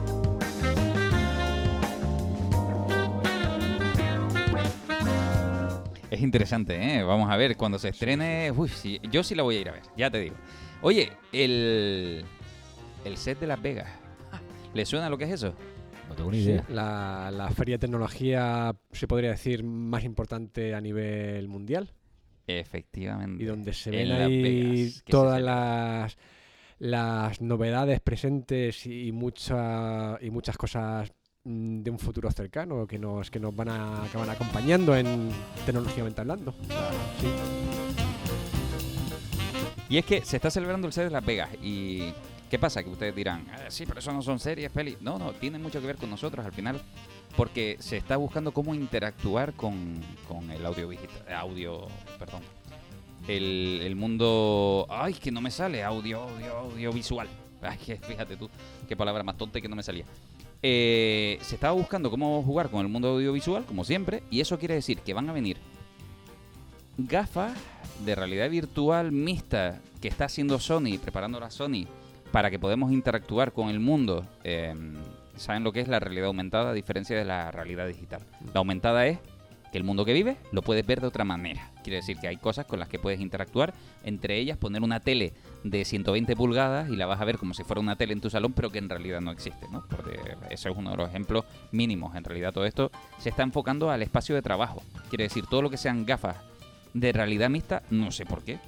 Es 6.17 6.23
interesante, 6.23 6.75
¿eh? 6.97 7.03
Vamos 7.03 7.31
a 7.31 7.37
ver, 7.37 7.57
cuando 7.59 7.79
se 7.79 7.91
estrene... 7.91 8.51
Uy, 8.51 8.71
sí, 8.71 8.99
yo 9.11 9.23
sí 9.23 9.35
la 9.35 9.43
voy 9.43 9.57
a 9.57 9.61
ir 9.61 9.69
a 9.69 9.73
ver, 9.73 9.83
ya 9.99 10.11
te 10.11 10.19
digo. 10.19 10.37
Oye, 10.81 11.13
el, 11.31 12.25
el 13.05 13.17
set 13.19 13.39
de 13.39 13.47
Las 13.47 13.61
Vegas. 13.61 13.89
¿Le 14.73 14.87
suena 14.87 15.11
lo 15.11 15.19
que 15.19 15.25
es 15.25 15.31
eso? 15.33 15.55
No 16.09 16.15
tengo 16.15 16.31
ni 16.31 16.39
Sí, 16.43 16.51
idea. 16.51 16.65
la, 16.71 17.31
la 17.31 17.51
feria 17.51 17.75
de 17.75 17.81
tecnología 17.81 18.75
se 18.93 19.07
podría 19.07 19.31
decir 19.31 19.63
más 19.63 20.05
importante 20.05 20.75
a 20.75 20.81
nivel 20.81 21.49
mundial 21.49 21.93
Efectivamente. 22.47 23.43
y 23.43 23.47
donde 23.47 23.75
se 23.75 23.91
En 23.91 23.97
ven 23.97 24.09
Las 24.09 24.21
ahí 24.21 24.43
Vegas, 24.43 25.05
todas 25.07 25.43
las 25.43 26.17
las 26.79 27.41
novedades 27.43 28.01
presentes 28.01 28.87
y 28.87 29.11
mucha, 29.13 30.17
y 30.21 30.31
muchas 30.31 30.57
cosas 30.57 31.13
de 31.49 31.91
un 31.91 31.99
futuro 31.99 32.29
cercano 32.33 32.87
que 32.89 32.99
nos 32.99 33.31
que 33.31 33.39
nos 33.39 33.55
van 33.55 33.69
a 33.69 34.03
van 34.13 34.31
acompañando 34.31 34.97
en 34.97 35.31
tecnológicamente 35.65 36.21
hablando. 36.21 36.53
Y 39.89 39.99
es 39.99 40.05
que 40.05 40.25
se 40.25 40.37
está 40.37 40.51
celebrando 40.51 40.89
el 40.89 40.93
set 40.93 41.05
de 41.05 41.11
Las 41.11 41.25
Vegas 41.25 41.49
y... 41.63 42.13
¿Qué 42.51 42.61
pasa? 42.61 42.81
Que 42.85 42.91
ustedes 42.91 43.15
dirán, 43.15 43.45
"Ah, 43.53 43.71
sí, 43.71 43.87
pero 43.87 43.99
eso 43.99 44.13
no 44.13 44.23
son 44.23 44.39
series, 44.39 44.71
pelis. 44.71 45.01
No, 45.01 45.19
no, 45.19 45.33
tiene 45.33 45.59
mucho 45.59 45.81
que 45.81 45.87
ver 45.89 45.97
con 45.97 46.09
nosotros 46.11 46.47
al 46.47 46.53
final, 46.53 46.81
porque 47.37 47.77
se 47.81 47.97
está 47.97 48.17
buscando 48.17 48.53
cómo 48.53 48.73
interactuar 48.73 49.53
con, 49.55 50.01
con 50.29 50.49
el 50.53 50.65
audio, 50.65 50.89
audio, 51.37 51.89
perdón, 52.21 52.43
el, 53.27 53.81
el 53.83 53.97
mundo, 53.97 54.87
ay, 54.89 55.15
que 55.15 55.33
no 55.33 55.41
me 55.41 55.51
sale, 55.51 55.83
audio, 55.83 56.23
audio, 56.23 56.57
audiovisual. 56.57 57.27
Ay, 57.63 57.79
fíjate 58.07 58.37
tú, 58.37 58.49
qué 58.89 58.95
palabra 58.97 59.25
más 59.25 59.37
tonta 59.37 59.59
y 59.59 59.63
que 59.63 59.69
no 59.69 59.75
me 59.75 59.83
salía. 59.83 60.05
Eh, 60.63 61.39
se 61.43 61.55
estaba 61.55 61.75
buscando 61.75 62.11
cómo 62.11 62.43
jugar 62.43 62.71
con 62.71 62.81
el 62.81 62.89
mundo 62.89 63.09
audiovisual, 63.09 63.65
como 63.65 63.85
siempre, 63.85 64.23
y 64.31 64.41
eso 64.41 64.59
quiere 64.59 64.75
decir 64.75 64.99
que 65.01 65.15
van 65.15 65.29
a 65.29 65.33
venir 65.33 65.59
gafas 66.99 67.53
de 68.05 68.15
realidad 68.15 68.49
virtual 68.51 69.13
mixta 69.13 69.81
que 70.01 70.09
está 70.09 70.27
haciendo 70.27 70.59
Sony, 70.59 70.99
preparando 71.01 71.39
la 71.41 71.51
Sony 71.51 71.87
para 72.33 72.51
que 72.51 72.59
podamos 72.59 72.93
interactuar 72.93 73.53
con 73.53 73.69
el 73.69 73.81
mundo. 73.81 74.27
Eh, 74.45 74.75
¿Saben 75.37 75.65
lo 75.65 75.73
que 75.73 75.81
es 75.81 75.89
la 75.89 76.01
realidad 76.01 76.27
aumentada 76.27 76.71
a 76.71 76.75
diferencia 76.75 77.17
de 77.17 77.25
la 77.25 77.51
realidad 77.51 77.87
digital? 77.87 78.23
La 78.53 78.59
aumentada 78.59 79.07
es 79.07 79.19
que 79.71 79.79
el 79.79 79.85
mundo 79.85 80.05
que 80.05 80.13
vives 80.13 80.37
lo 80.53 80.63
puedes 80.63 80.87
ver 80.87 81.01
de 81.01 81.07
otra 81.07 81.25
manera. 81.25 81.71
Quiere 81.83 81.97
decir 81.97 82.19
que 82.19 82.29
hay 82.29 82.37
cosas 82.37 82.67
con 82.67 82.79
las 82.79 82.89
que 82.89 82.99
puedes 82.99 83.21
interactuar, 83.21 83.75
entre 84.05 84.39
ellas 84.39 84.57
poner 84.59 84.83
una 84.83 85.01
tele 85.01 85.33
de 85.65 85.85
120 85.85 86.37
pulgadas 86.37 86.91
y 86.91 86.97
la 86.97 87.07
vas 87.07 87.21
a 87.21 87.25
ver 87.25 87.39
como 87.39 87.55
si 87.55 87.65
fuera 87.65 87.81
una 87.81 87.97
tele 87.97 88.13
en 88.13 88.21
tu 88.21 88.31
salón, 88.31 88.53
pero 88.53 88.71
que 88.71 88.79
en 88.79 88.89
realidad 88.89 89.21
no 89.21 89.31
existe, 89.31 89.67
¿no? 89.71 89.85
Porque 89.89 90.19
ese 90.51 90.71
es 90.71 90.77
uno 90.77 90.91
de 90.91 90.97
los 90.97 91.09
ejemplos 91.09 91.45
mínimos. 91.73 92.15
En 92.17 92.25
realidad 92.25 92.53
todo 92.53 92.67
esto 92.67 92.91
se 93.19 93.29
está 93.29 93.43
enfocando 93.43 93.91
al 93.91 94.03
espacio 94.03 94.35
de 94.35 94.43
trabajo. 94.43 94.83
Quiere 95.09 95.25
decir, 95.25 95.47
todo 95.47 95.63
lo 95.63 95.71
que 95.71 95.77
sean 95.77 96.07
gafas 96.07 96.37
de 96.95 97.13
realidad 97.13 97.51
mixta, 97.51 97.83
no 97.91 98.11
sé 98.11 98.25
por 98.25 98.43
qué. 98.43 98.59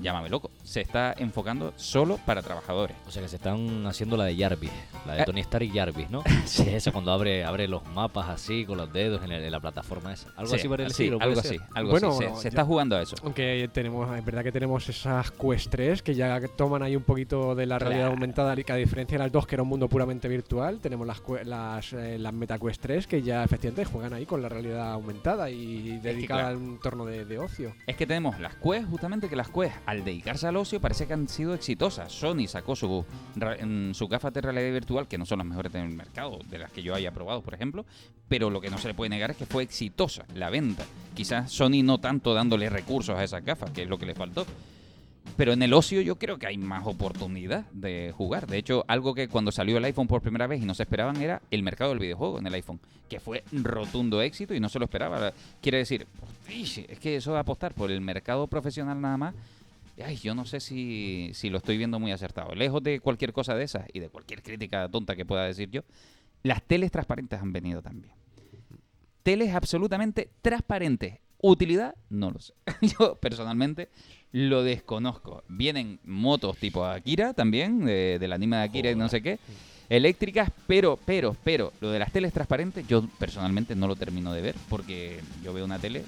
Llámame 0.00 0.28
loco. 0.28 0.50
Se 0.62 0.80
está 0.80 1.14
enfocando 1.18 1.72
solo 1.76 2.18
para 2.24 2.42
trabajadores. 2.42 2.96
O 3.06 3.10
sea 3.10 3.22
que 3.22 3.28
se 3.28 3.36
están 3.36 3.86
haciendo 3.86 4.16
la 4.16 4.24
de 4.24 4.36
Jarvis, 4.36 4.70
la 5.06 5.14
de 5.14 5.22
Eh. 5.22 5.24
Tony 5.24 5.40
Stark 5.40 5.64
y 5.64 5.70
Jarvis, 5.70 6.10
¿no? 6.10 6.22
Sí, 6.46 6.68
esa 6.68 6.92
cuando 6.92 7.12
abre, 7.12 7.44
abre 7.44 7.68
los 7.68 7.86
mapas 7.88 8.28
así 8.28 8.64
con 8.66 8.76
los 8.78 8.92
dedos 8.92 9.22
en, 9.24 9.32
el- 9.32 9.42
en 9.44 9.50
la 9.52 9.60
plataforma 9.60 10.12
esa. 10.12 10.28
Algo 10.36 10.50
Sí, 10.50 10.56
así 10.56 10.68
por 10.68 10.80
el 10.80 10.88
sí, 10.92 11.04
estilo. 11.04 11.18
algo 11.20 11.40
así, 11.40 11.56
algo 11.74 11.90
Bueno, 11.90 12.08
así. 12.08 12.18
Se, 12.18 12.24
bueno, 12.24 12.36
se 12.38 12.42
yo- 12.44 12.48
está 12.48 12.64
jugando 12.64 12.96
a 12.96 13.02
eso. 13.02 13.16
Aunque 13.22 13.68
tenemos, 13.72 14.16
es 14.16 14.24
verdad 14.24 14.42
que 14.42 14.52
tenemos 14.52 14.88
esas 14.88 15.30
Quest 15.30 15.70
3 15.70 16.02
que 16.02 16.14
ya 16.14 16.40
toman 16.56 16.82
ahí 16.82 16.96
un 16.96 17.02
poquito 17.02 17.54
de 17.54 17.66
la 17.66 17.78
realidad 17.78 18.02
Claro. 18.04 18.14
aumentada, 18.14 18.54
que 18.56 18.72
a 18.72 18.76
diferencia 18.76 19.18
de 19.18 19.24
las 19.24 19.32
dos 19.32 19.46
que 19.46 19.54
era 19.56 19.62
un 19.62 19.68
mundo 19.68 19.88
puramente 19.88 20.28
virtual, 20.28 20.80
tenemos 20.80 21.06
las, 21.06 21.92
eh, 21.92 22.18
las 22.18 22.32
Meta 22.32 22.58
Quest 22.58 22.80
3 22.82 23.06
que 23.06 23.22
ya 23.22 23.44
efectivamente 23.44 23.84
juegan 23.84 24.12
ahí 24.12 24.26
con 24.26 24.40
la 24.42 24.48
realidad 24.48 24.92
aumentada 24.92 25.50
y 25.50 25.98
dedicada 25.98 26.42
claro. 26.42 26.56
a 26.56 26.60
un 26.60 26.68
entorno 26.74 27.04
de, 27.04 27.24
de 27.24 27.38
ocio. 27.38 27.74
Es 27.86 27.96
que 27.96 28.06
tenemos 28.06 28.38
las 28.40 28.54
Quest, 28.56 28.88
justamente 28.88 29.28
que 29.28 29.36
las 29.36 29.48
Quest, 29.48 29.74
al 29.86 30.04
dedicarse 30.04 30.46
al 30.46 30.56
ocio, 30.56 30.80
parece 30.80 31.06
que 31.06 31.12
han 31.12 31.28
sido 31.28 31.54
exitosas. 31.54 32.12
Sony 32.12 32.46
sacó 32.46 32.74
su, 32.74 33.04
su 33.92 34.08
gafas 34.08 34.32
de 34.32 34.40
realidad 34.40 34.72
virtual, 34.72 35.08
que 35.08 35.18
no 35.18 35.26
son 35.26 35.38
las 35.38 35.46
mejores 35.46 35.72
del 35.72 35.88
mercado, 35.90 36.38
de 36.48 36.58
las 36.58 36.72
que 36.72 36.82
yo 36.82 36.94
haya 36.94 37.12
probado, 37.12 37.42
por 37.42 37.54
ejemplo, 37.54 37.84
pero 38.28 38.50
lo 38.50 38.60
que 38.60 38.70
no 38.70 38.78
se 38.78 38.88
le 38.88 38.94
puede 38.94 39.10
negar 39.10 39.30
es 39.30 39.36
que 39.36 39.46
fue 39.46 39.62
exitosa 39.62 40.24
la 40.34 40.50
venta. 40.50 40.84
Quizás 41.14 41.52
Sony 41.52 41.82
no 41.82 41.98
tanto 41.98 42.34
dándole 42.34 42.70
recursos 42.70 43.16
a 43.16 43.24
esas 43.24 43.44
gafas, 43.44 43.70
que 43.70 43.82
es 43.82 43.88
lo 43.88 43.98
que 43.98 44.06
le 44.06 44.14
faltó. 44.14 44.46
Pero 45.36 45.52
en 45.52 45.62
el 45.62 45.72
ocio 45.72 46.00
yo 46.00 46.16
creo 46.16 46.38
que 46.38 46.46
hay 46.46 46.58
más 46.58 46.86
oportunidad 46.86 47.64
de 47.72 48.12
jugar. 48.16 48.46
De 48.46 48.58
hecho, 48.58 48.84
algo 48.86 49.14
que 49.14 49.26
cuando 49.26 49.50
salió 49.50 49.78
el 49.78 49.84
iPhone 49.84 50.06
por 50.06 50.20
primera 50.20 50.46
vez 50.46 50.62
y 50.62 50.66
no 50.66 50.74
se 50.74 50.84
esperaban 50.84 51.16
era 51.16 51.42
el 51.50 51.62
mercado 51.62 51.90
del 51.90 51.98
videojuego 51.98 52.38
en 52.38 52.46
el 52.46 52.54
iPhone, 52.54 52.78
que 53.08 53.20
fue 53.20 53.42
rotundo 53.50 54.20
éxito 54.22 54.54
y 54.54 54.60
no 54.60 54.68
se 54.68 54.78
lo 54.78 54.84
esperaba. 54.84 55.32
Quiere 55.60 55.78
decir, 55.78 56.06
"Ish, 56.48 56.86
es 56.88 56.98
que 57.00 57.16
eso 57.16 57.32
de 57.32 57.38
apostar 57.38 57.74
por 57.74 57.90
el 57.90 58.00
mercado 58.00 58.46
profesional 58.46 59.00
nada 59.00 59.16
más, 59.16 59.34
ay, 60.02 60.16
yo 60.16 60.34
no 60.34 60.44
sé 60.44 60.60
si, 60.60 61.30
si 61.34 61.50
lo 61.50 61.58
estoy 61.58 61.76
viendo 61.78 61.98
muy 62.00 62.12
acertado. 62.12 62.54
Lejos 62.54 62.82
de 62.82 63.00
cualquier 63.00 63.32
cosa 63.32 63.54
de 63.54 63.64
esas 63.64 63.86
y 63.92 64.00
de 64.00 64.08
cualquier 64.08 64.42
crítica 64.42 64.88
tonta 64.88 65.14
que 65.16 65.24
pueda 65.24 65.44
decir 65.44 65.70
yo, 65.70 65.82
las 66.42 66.62
teles 66.62 66.90
transparentes 66.90 67.40
han 67.40 67.52
venido 67.52 67.80
también. 67.82 68.14
Teles 69.22 69.54
absolutamente 69.54 70.28
transparentes. 70.42 71.18
Utilidad, 71.40 71.94
no 72.10 72.30
lo 72.30 72.38
sé. 72.40 72.54
Yo 72.98 73.16
personalmente 73.16 73.88
lo 74.32 74.62
desconozco. 74.62 75.42
Vienen 75.48 75.98
motos 76.04 76.56
tipo 76.58 76.84
Akira 76.86 77.34
también, 77.34 77.84
de- 77.84 78.18
del 78.18 78.32
anime 78.32 78.56
de 78.56 78.62
Akira 78.62 78.90
y 78.90 78.94
no 78.96 79.08
sé 79.08 79.22
qué. 79.22 79.38
Eléctricas, 79.90 80.50
pero, 80.66 80.98
pero, 81.04 81.36
pero, 81.44 81.72
lo 81.80 81.90
de 81.90 81.98
las 81.98 82.10
teles 82.12 82.32
transparentes, 82.32 82.86
yo 82.86 83.06
personalmente 83.18 83.76
no 83.76 83.86
lo 83.86 83.96
termino 83.96 84.32
de 84.32 84.40
ver 84.40 84.54
porque 84.70 85.20
yo 85.42 85.52
veo 85.52 85.64
una 85.66 85.78
tele 85.78 86.02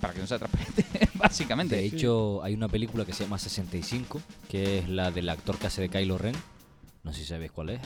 para 0.00 0.14
que 0.14 0.20
no 0.20 0.26
sea 0.26 0.38
transparente, 0.38 0.84
básicamente. 1.14 1.76
De 1.76 1.84
hecho, 1.84 2.42
hay 2.42 2.54
una 2.54 2.68
película 2.68 3.04
que 3.04 3.12
se 3.12 3.24
llama 3.24 3.38
65, 3.38 4.20
que 4.48 4.78
es 4.78 4.88
la 4.88 5.10
del 5.10 5.28
actor 5.28 5.58
que 5.58 5.66
hace 5.66 5.82
de 5.82 5.88
Kylo 5.88 6.18
Ren. 6.18 6.34
No 7.04 7.12
sé 7.12 7.20
si 7.20 7.26
sabéis 7.26 7.52
cuál 7.52 7.70
es. 7.70 7.80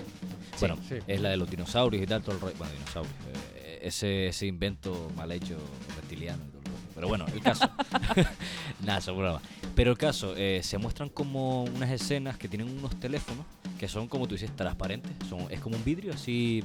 bueno, 0.59 0.77
sí. 0.89 0.97
es 1.07 1.21
la 1.21 1.31
de 1.31 1.37
los 1.37 1.49
dinosaurios 1.49 2.03
y 2.03 2.07
tal, 2.07 2.23
todo 2.23 2.35
el 2.35 2.41
rollo. 2.41 2.55
Bueno, 2.59 2.73
dinosaurios. 2.73 3.15
eh, 3.57 3.81
ese, 3.83 4.29
ese 4.29 4.47
invento 4.47 5.11
mal 5.17 5.31
hecho 5.33 5.57
reptiliano 5.97 6.43
y 6.45 6.49
todo 6.49 6.59
el 6.59 6.65
rollo. 6.65 6.79
Pero 6.95 7.09
bueno, 7.09 7.27
el 7.33 7.41
caso. 7.41 7.71
Nada, 8.85 8.99
eso 8.99 9.13
es 9.13 9.17
broma. 9.17 9.41
Pero 9.75 9.91
el 9.91 9.99
caso, 9.99 10.35
eh, 10.37 10.61
se 10.63 10.79
muestran 10.79 11.09
como 11.09 11.65
unas 11.65 11.91
escenas 11.91 12.37
que 12.37 12.49
tienen 12.49 12.69
unos 12.69 12.99
teléfonos 12.99 13.47
que 13.79 13.89
son, 13.89 14.09
como 14.09 14.27
tú 14.27 14.35
dices, 14.35 14.55
transparentes. 14.55 15.13
Son, 15.29 15.47
es 15.51 15.61
como 15.61 15.77
un 15.77 15.85
vidrio 15.85 16.13
así 16.13 16.63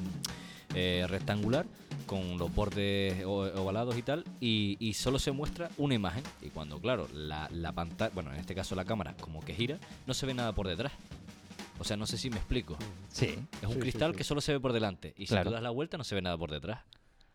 eh, 0.74 1.06
rectangular 1.08 1.66
con 2.08 2.38
los 2.40 2.54
bordes 2.56 3.24
ovalados 3.26 3.96
y 3.98 4.02
tal, 4.02 4.24
y, 4.40 4.78
y 4.80 4.94
solo 4.94 5.20
se 5.20 5.32
muestra 5.32 5.70
una 5.78 5.94
imagen. 5.94 6.24
Y 6.42 6.50
cuando, 6.50 6.80
claro, 6.80 7.08
la, 7.14 7.48
la 7.52 7.72
pantalla, 7.74 8.12
bueno, 8.16 8.34
en 8.34 8.40
este 8.40 8.56
caso 8.56 8.74
la 8.76 8.86
cámara, 8.86 9.14
como 9.20 9.42
que 9.42 9.54
gira, 9.54 9.78
no 10.08 10.14
se 10.16 10.26
ve 10.26 10.34
nada 10.34 10.54
por 10.54 10.68
detrás. 10.68 10.94
O 11.80 11.84
sea, 11.84 11.96
no 11.96 12.08
sé 12.08 12.18
si 12.18 12.32
me 12.32 12.38
explico. 12.38 12.76
Sí. 13.10 13.36
Es 13.62 13.68
un 13.68 13.74
Sí, 13.76 13.80
cristal 13.80 14.14
sí. 14.14 14.18
que 14.18 14.24
solo 14.24 14.42
se 14.42 14.54
ve 14.54 14.60
por 14.60 14.74
delante. 14.74 15.14
Y 15.16 15.28
Claro. 15.28 15.44
si 15.44 15.50
tú 15.50 15.54
das 15.54 15.62
la 15.62 15.70
vuelta, 15.70 15.98
no 16.00 16.04
se 16.04 16.16
ve 16.16 16.24
nada 16.24 16.36
por 16.36 16.50
detrás. 16.50 16.80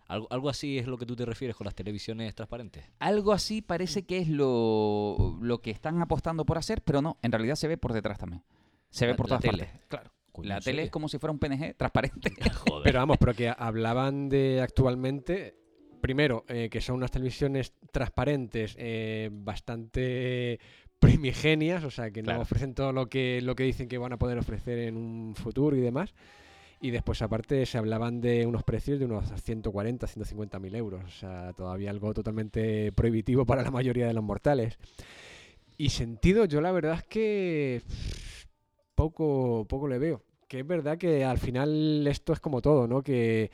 Algo, 0.08 0.26
algo 0.30 0.48
así 0.50 0.78
es 0.78 0.86
lo 0.88 0.98
que 0.98 1.06
tú 1.06 1.14
te 1.14 1.24
refieres 1.24 1.54
con 1.56 1.64
las 1.64 1.74
televisiones 1.76 2.34
transparentes. 2.34 2.84
Algo 2.98 3.32
así 3.32 3.62
parece 3.62 4.02
que 4.04 4.18
es 4.18 4.28
lo, 4.28 5.38
lo 5.40 5.60
que 5.62 5.70
están 5.70 6.02
apostando 6.02 6.44
por 6.44 6.58
hacer, 6.58 6.82
pero 6.82 7.00
no, 7.00 7.18
en 7.22 7.30
realidad 7.32 7.54
se 7.54 7.68
ve 7.68 7.78
por 7.78 7.92
detrás 7.92 8.18
también. 8.18 8.42
Se 8.90 9.06
ve 9.06 9.12
La- 9.12 9.16
por 9.16 9.26
todas 9.28 9.42
tele. 9.42 9.64
partes. 9.66 9.86
Claro. 9.88 10.10
Coño, 10.32 10.48
la 10.48 10.56
¿en 10.56 10.62
tele 10.62 10.82
es 10.84 10.90
como 10.90 11.08
si 11.08 11.18
fuera 11.18 11.32
un 11.32 11.38
PNG 11.38 11.74
transparente. 11.76 12.32
Joder. 12.66 12.82
Pero 12.84 12.98
vamos, 13.00 13.18
pero 13.18 13.34
que 13.34 13.52
hablaban 13.56 14.28
de 14.28 14.60
actualmente, 14.62 15.54
primero, 16.00 16.44
eh, 16.48 16.68
que 16.70 16.80
son 16.80 16.96
unas 16.96 17.10
televisiones 17.10 17.74
transparentes 17.92 18.74
eh, 18.78 19.28
bastante 19.32 20.58
primigenias, 20.98 21.84
o 21.84 21.90
sea, 21.90 22.10
que 22.10 22.22
Claro. 22.22 22.38
no 22.38 22.42
ofrecen 22.42 22.74
todo 22.74 22.92
lo 22.92 23.08
que, 23.08 23.40
lo 23.42 23.54
que 23.56 23.64
dicen 23.64 23.88
que 23.88 23.98
van 23.98 24.12
a 24.12 24.18
poder 24.18 24.38
ofrecer 24.38 24.78
en 24.78 24.96
un 24.96 25.34
futuro 25.34 25.76
y 25.76 25.80
demás. 25.80 26.14
Y 26.80 26.90
después, 26.90 27.22
aparte, 27.22 27.64
se 27.66 27.78
hablaban 27.78 28.20
de 28.20 28.44
unos 28.46 28.64
precios 28.64 28.98
de 28.98 29.04
unos 29.04 29.30
140, 29.40 30.06
150 30.06 30.58
mil 30.58 30.74
euros. 30.74 31.04
O 31.04 31.08
sea, 31.10 31.52
todavía 31.52 31.90
algo 31.90 32.12
totalmente 32.12 32.90
prohibitivo 32.92 33.44
para 33.46 33.62
la 33.62 33.70
mayoría 33.70 34.06
de 34.06 34.14
los 34.14 34.24
mortales. 34.24 34.78
Y 35.78 35.90
sentido, 35.90 36.44
yo 36.44 36.60
la 36.60 36.72
verdad 36.72 36.94
es 36.98 37.04
que 37.04 37.82
pff, 37.86 38.31
poco, 38.94 39.66
poco 39.68 39.88
le 39.88 39.98
veo. 39.98 40.22
Que 40.48 40.60
es 40.60 40.66
verdad 40.66 40.98
que 40.98 41.24
al 41.24 41.38
final 41.38 42.06
esto 42.06 42.32
es 42.32 42.40
como 42.40 42.60
todo, 42.60 42.86
¿no? 42.86 43.02
Que, 43.02 43.50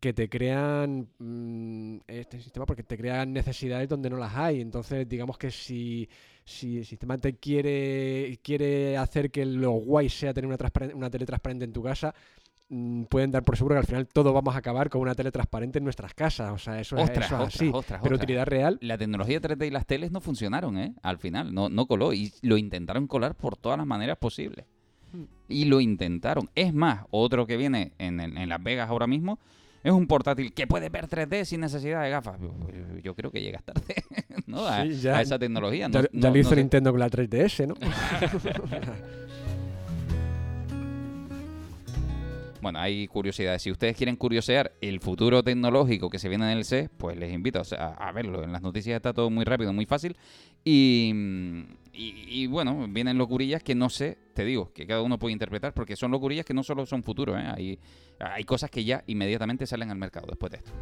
que 0.00 0.12
te 0.12 0.28
crean 0.28 1.08
mm, 1.18 1.98
este 2.06 2.40
sistema 2.40 2.66
porque 2.66 2.82
te 2.84 2.96
crean 2.96 3.32
necesidades 3.32 3.88
donde 3.88 4.10
no 4.10 4.16
las 4.18 4.34
hay. 4.36 4.60
Entonces, 4.60 5.08
digamos 5.08 5.38
que 5.38 5.50
si, 5.50 6.08
si 6.44 6.78
el 6.78 6.86
sistema 6.86 7.18
te 7.18 7.36
quiere, 7.36 8.38
quiere 8.42 8.96
hacer 8.96 9.30
que 9.30 9.44
lo 9.46 9.72
guay 9.72 10.08
sea 10.08 10.34
tener 10.34 10.48
una, 10.48 10.58
una 10.94 11.10
tele 11.10 11.26
transparente 11.26 11.64
en 11.64 11.72
tu 11.72 11.82
casa, 11.82 12.14
pueden 13.08 13.30
dar 13.30 13.42
por 13.44 13.56
seguro 13.56 13.74
que 13.74 13.78
al 13.80 13.86
final 13.86 14.06
todos 14.06 14.32
vamos 14.34 14.54
a 14.54 14.58
acabar 14.58 14.90
con 14.90 15.00
una 15.00 15.14
tele 15.14 15.30
transparente 15.32 15.78
en 15.78 15.84
nuestras 15.84 16.12
casas. 16.14 16.52
O 16.52 16.58
sea, 16.58 16.78
eso, 16.80 16.96
es- 16.96 17.04
Ostras, 17.04 17.26
eso 17.26 17.36
es 17.36 17.40
ostras, 17.42 17.54
así. 17.62 17.70
ostras, 17.72 18.00
Pero 18.02 18.16
utilidad 18.16 18.46
real, 18.46 18.78
La 18.82 18.98
tecnología 18.98 19.40
3D 19.40 19.66
y 19.66 19.70
las 19.70 19.86
teles 19.86 20.12
no 20.12 20.20
funcionaron, 20.20 20.76
¿eh? 20.78 20.94
Al 21.02 21.18
final, 21.18 21.54
no, 21.54 21.68
no 21.68 21.86
coló. 21.86 22.12
Y 22.12 22.32
lo 22.42 22.56
intentaron 22.58 23.06
colar 23.06 23.34
por 23.34 23.56
todas 23.56 23.78
las 23.78 23.86
maneras 23.86 24.18
posibles. 24.18 24.66
Hmm. 25.12 25.24
Y 25.48 25.64
lo 25.64 25.80
intentaron. 25.80 26.50
Es 26.54 26.74
más, 26.74 27.06
otro 27.10 27.46
que 27.46 27.56
viene 27.56 27.92
en, 27.98 28.20
en- 28.20 28.36
en 28.36 28.48
Las 28.50 28.62
Vegas 28.62 28.90
ahora 28.90 29.06
mismo 29.06 29.38
es 29.82 29.92
un 29.92 30.06
portátil 30.06 30.52
que 30.52 30.66
puede 30.66 30.90
ver 30.90 31.06
3D 31.08 31.44
sin 31.46 31.60
necesidad 31.62 32.02
de 32.02 32.10
gafas. 32.10 32.38
Yo, 32.40 32.52
yo 33.02 33.14
creo 33.14 33.30
que 33.30 33.40
llegas 33.40 33.62
tarde, 33.64 33.94
¿no? 34.46 34.66
A, 34.66 34.82
Sí, 34.84 34.96
ya- 35.00 35.16
a 35.16 35.22
esa 35.22 35.38
tecnología. 35.38 35.88
ya, 35.88 36.02
No- 36.02 36.08
ya 36.12 36.28
no- 36.28 36.34
lo 36.34 36.38
hizo 36.38 36.50
no 36.50 36.56
sé. 36.56 36.60
Nintendo 36.60 36.90
con 36.90 37.00
la 37.00 37.08
3DS, 37.08 37.66
¿no? 37.66 37.74
Bueno, 42.60 42.78
hay 42.78 43.06
curiosidades. 43.06 43.62
Si 43.62 43.70
ustedes 43.70 43.96
quieren 43.96 44.16
curiosear 44.16 44.72
el 44.80 45.00
futuro 45.00 45.42
tecnológico 45.42 46.10
que 46.10 46.18
se 46.18 46.28
viene 46.28 46.50
en 46.50 46.58
el 46.58 46.64
CES, 46.64 46.90
pues 46.96 47.16
les 47.16 47.32
invito 47.32 47.62
a 47.78 48.12
verlo. 48.12 48.42
En 48.42 48.52
las 48.52 48.62
noticias 48.62 48.96
está 48.96 49.12
todo 49.12 49.30
muy 49.30 49.44
rápido, 49.44 49.72
muy 49.72 49.86
fácil. 49.86 50.16
Y, 50.64 52.46
bueno, 52.48 52.86
vienen 52.88 53.16
locurillas 53.18 53.62
que 53.62 53.74
no 53.74 53.88
sé, 53.90 54.18
te 54.34 54.44
digo, 54.44 54.72
que 54.72 54.86
cada 54.86 55.02
uno 55.02 55.18
puede 55.18 55.32
interpretar, 55.32 55.72
porque 55.72 55.96
son 55.96 56.10
locurillas 56.10 56.44
que 56.44 56.54
no 56.54 56.62
solo 56.62 56.84
son 56.86 57.02
futuros, 57.02 57.36
¿eh? 57.38 57.78
hay 58.20 58.44
cosas 58.44 58.70
que 58.70 58.84
ya 58.84 59.02
inmediatamente 59.06 59.66
salen 59.66 59.90
al 59.90 59.98
mercado 59.98 60.26
después 60.28 60.52
de 60.52 60.58
esto. 60.58 60.72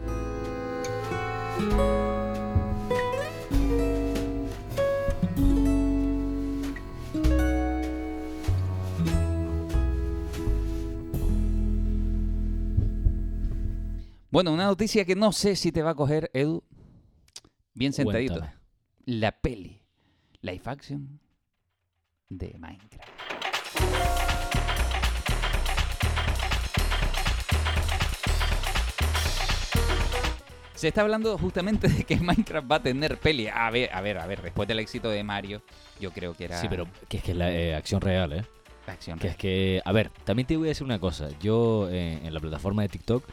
Bueno, 14.31 14.53
una 14.53 14.67
noticia 14.67 15.05
que 15.05 15.15
no 15.15 15.31
sé 15.31 15.55
si 15.55 15.71
te 15.71 15.83
va 15.83 15.91
a 15.91 15.95
coger, 15.95 16.31
Edu. 16.35 16.65
Bien 17.75 17.93
sentadito. 17.93 18.35
Cuéntame. 18.35 18.57
La 19.05 19.33
peli. 19.33 19.81
Live 20.41 20.63
action 20.65 21.21
de 22.29 22.57
Minecraft. 22.59 23.09
Se 30.75 30.89
está 30.89 31.03
hablando 31.03 31.39
justamente 31.39 31.89
de 31.89 32.05
que 32.05 32.17
Minecraft 32.21 32.71
va 32.71 32.77
a 32.77 32.83
tener 32.83 33.19
peli. 33.19 33.47
A 33.47 33.71
ver, 33.71 33.93
a 33.93 34.01
ver, 34.01 34.19
a 34.19 34.27
ver. 34.27 34.43
Después 34.43 34.67
del 34.67 34.81
éxito 34.81 35.09
de 35.09 35.23
Mario, 35.23 35.63
yo 36.01 36.11
creo 36.11 36.35
que 36.35 36.47
era 36.47 36.61
Sí, 36.61 36.67
pero 36.69 36.89
que 37.09 37.19
es 37.19 37.23
que 37.23 37.31
es 37.31 37.37
la 37.37 37.53
eh, 37.53 37.77
acción 37.77 38.01
real, 38.01 38.33
¿eh? 38.33 38.45
acción. 38.87 39.19
Que 39.19 39.29
es 39.29 39.37
que, 39.37 39.83
a 39.85 39.93
ver, 39.93 40.11
también 40.25 40.47
te 40.47 40.57
voy 40.57 40.67
a 40.67 40.71
decir 40.71 40.85
una 40.85 40.99
cosa. 40.99 41.29
Yo 41.41 41.89
eh, 41.91 42.21
en 42.25 42.35
la 42.35 42.41
plataforma 42.41 42.83
de 42.83 42.89
TikTok 42.89 43.25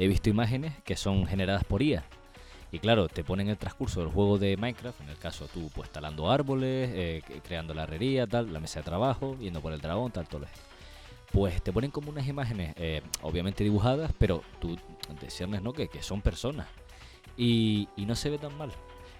he 0.00 0.08
visto 0.08 0.30
imágenes 0.30 0.72
que 0.82 0.96
son 0.96 1.26
generadas 1.26 1.62
por 1.62 1.82
IA. 1.82 2.02
Y 2.72 2.78
claro, 2.78 3.08
te 3.08 3.22
ponen 3.22 3.48
el 3.48 3.58
transcurso 3.58 4.00
del 4.00 4.08
juego 4.08 4.38
de 4.38 4.56
Minecraft, 4.56 4.98
en 5.02 5.10
el 5.10 5.18
caso 5.18 5.46
tú 5.52 5.70
pues 5.74 5.90
talando 5.90 6.30
árboles, 6.30 6.90
eh, 6.94 7.22
creando 7.44 7.74
la 7.74 7.82
herrería, 7.82 8.26
tal, 8.26 8.50
la 8.50 8.60
mesa 8.60 8.80
de 8.80 8.84
trabajo, 8.84 9.36
yendo 9.38 9.60
por 9.60 9.74
el 9.74 9.80
dragón, 9.80 10.10
tal, 10.10 10.26
todo 10.26 10.44
eso. 10.44 10.62
Pues 11.32 11.62
te 11.62 11.70
ponen 11.70 11.90
como 11.90 12.10
unas 12.10 12.26
imágenes, 12.26 12.72
eh, 12.78 13.02
obviamente 13.20 13.62
dibujadas, 13.62 14.10
pero 14.18 14.42
tú 14.58 14.78
discernes, 15.20 15.60
¿no? 15.60 15.74
Que, 15.74 15.88
son 16.00 16.22
personas. 16.22 16.66
Y, 17.36 17.88
y 17.94 18.06
no 18.06 18.14
se 18.14 18.30
ve 18.30 18.38
tan 18.38 18.56
mal. 18.56 18.72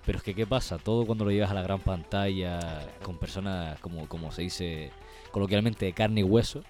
Pero 0.06 0.16
es 0.16 0.24
que, 0.24 0.34
¿qué 0.34 0.46
pasa? 0.46 0.78
Todo 0.78 1.04
cuando 1.04 1.26
lo 1.26 1.30
llevas 1.30 1.50
a 1.50 1.54
la 1.54 1.62
gran 1.62 1.80
pantalla, 1.80 2.88
con 3.02 3.18
personas, 3.18 3.78
como, 3.80 4.08
como 4.08 4.32
se 4.32 4.42
dice 4.42 4.92
coloquialmente, 5.30 5.84
de 5.84 5.92
carne 5.92 6.22
y 6.22 6.24
hueso, 6.24 6.64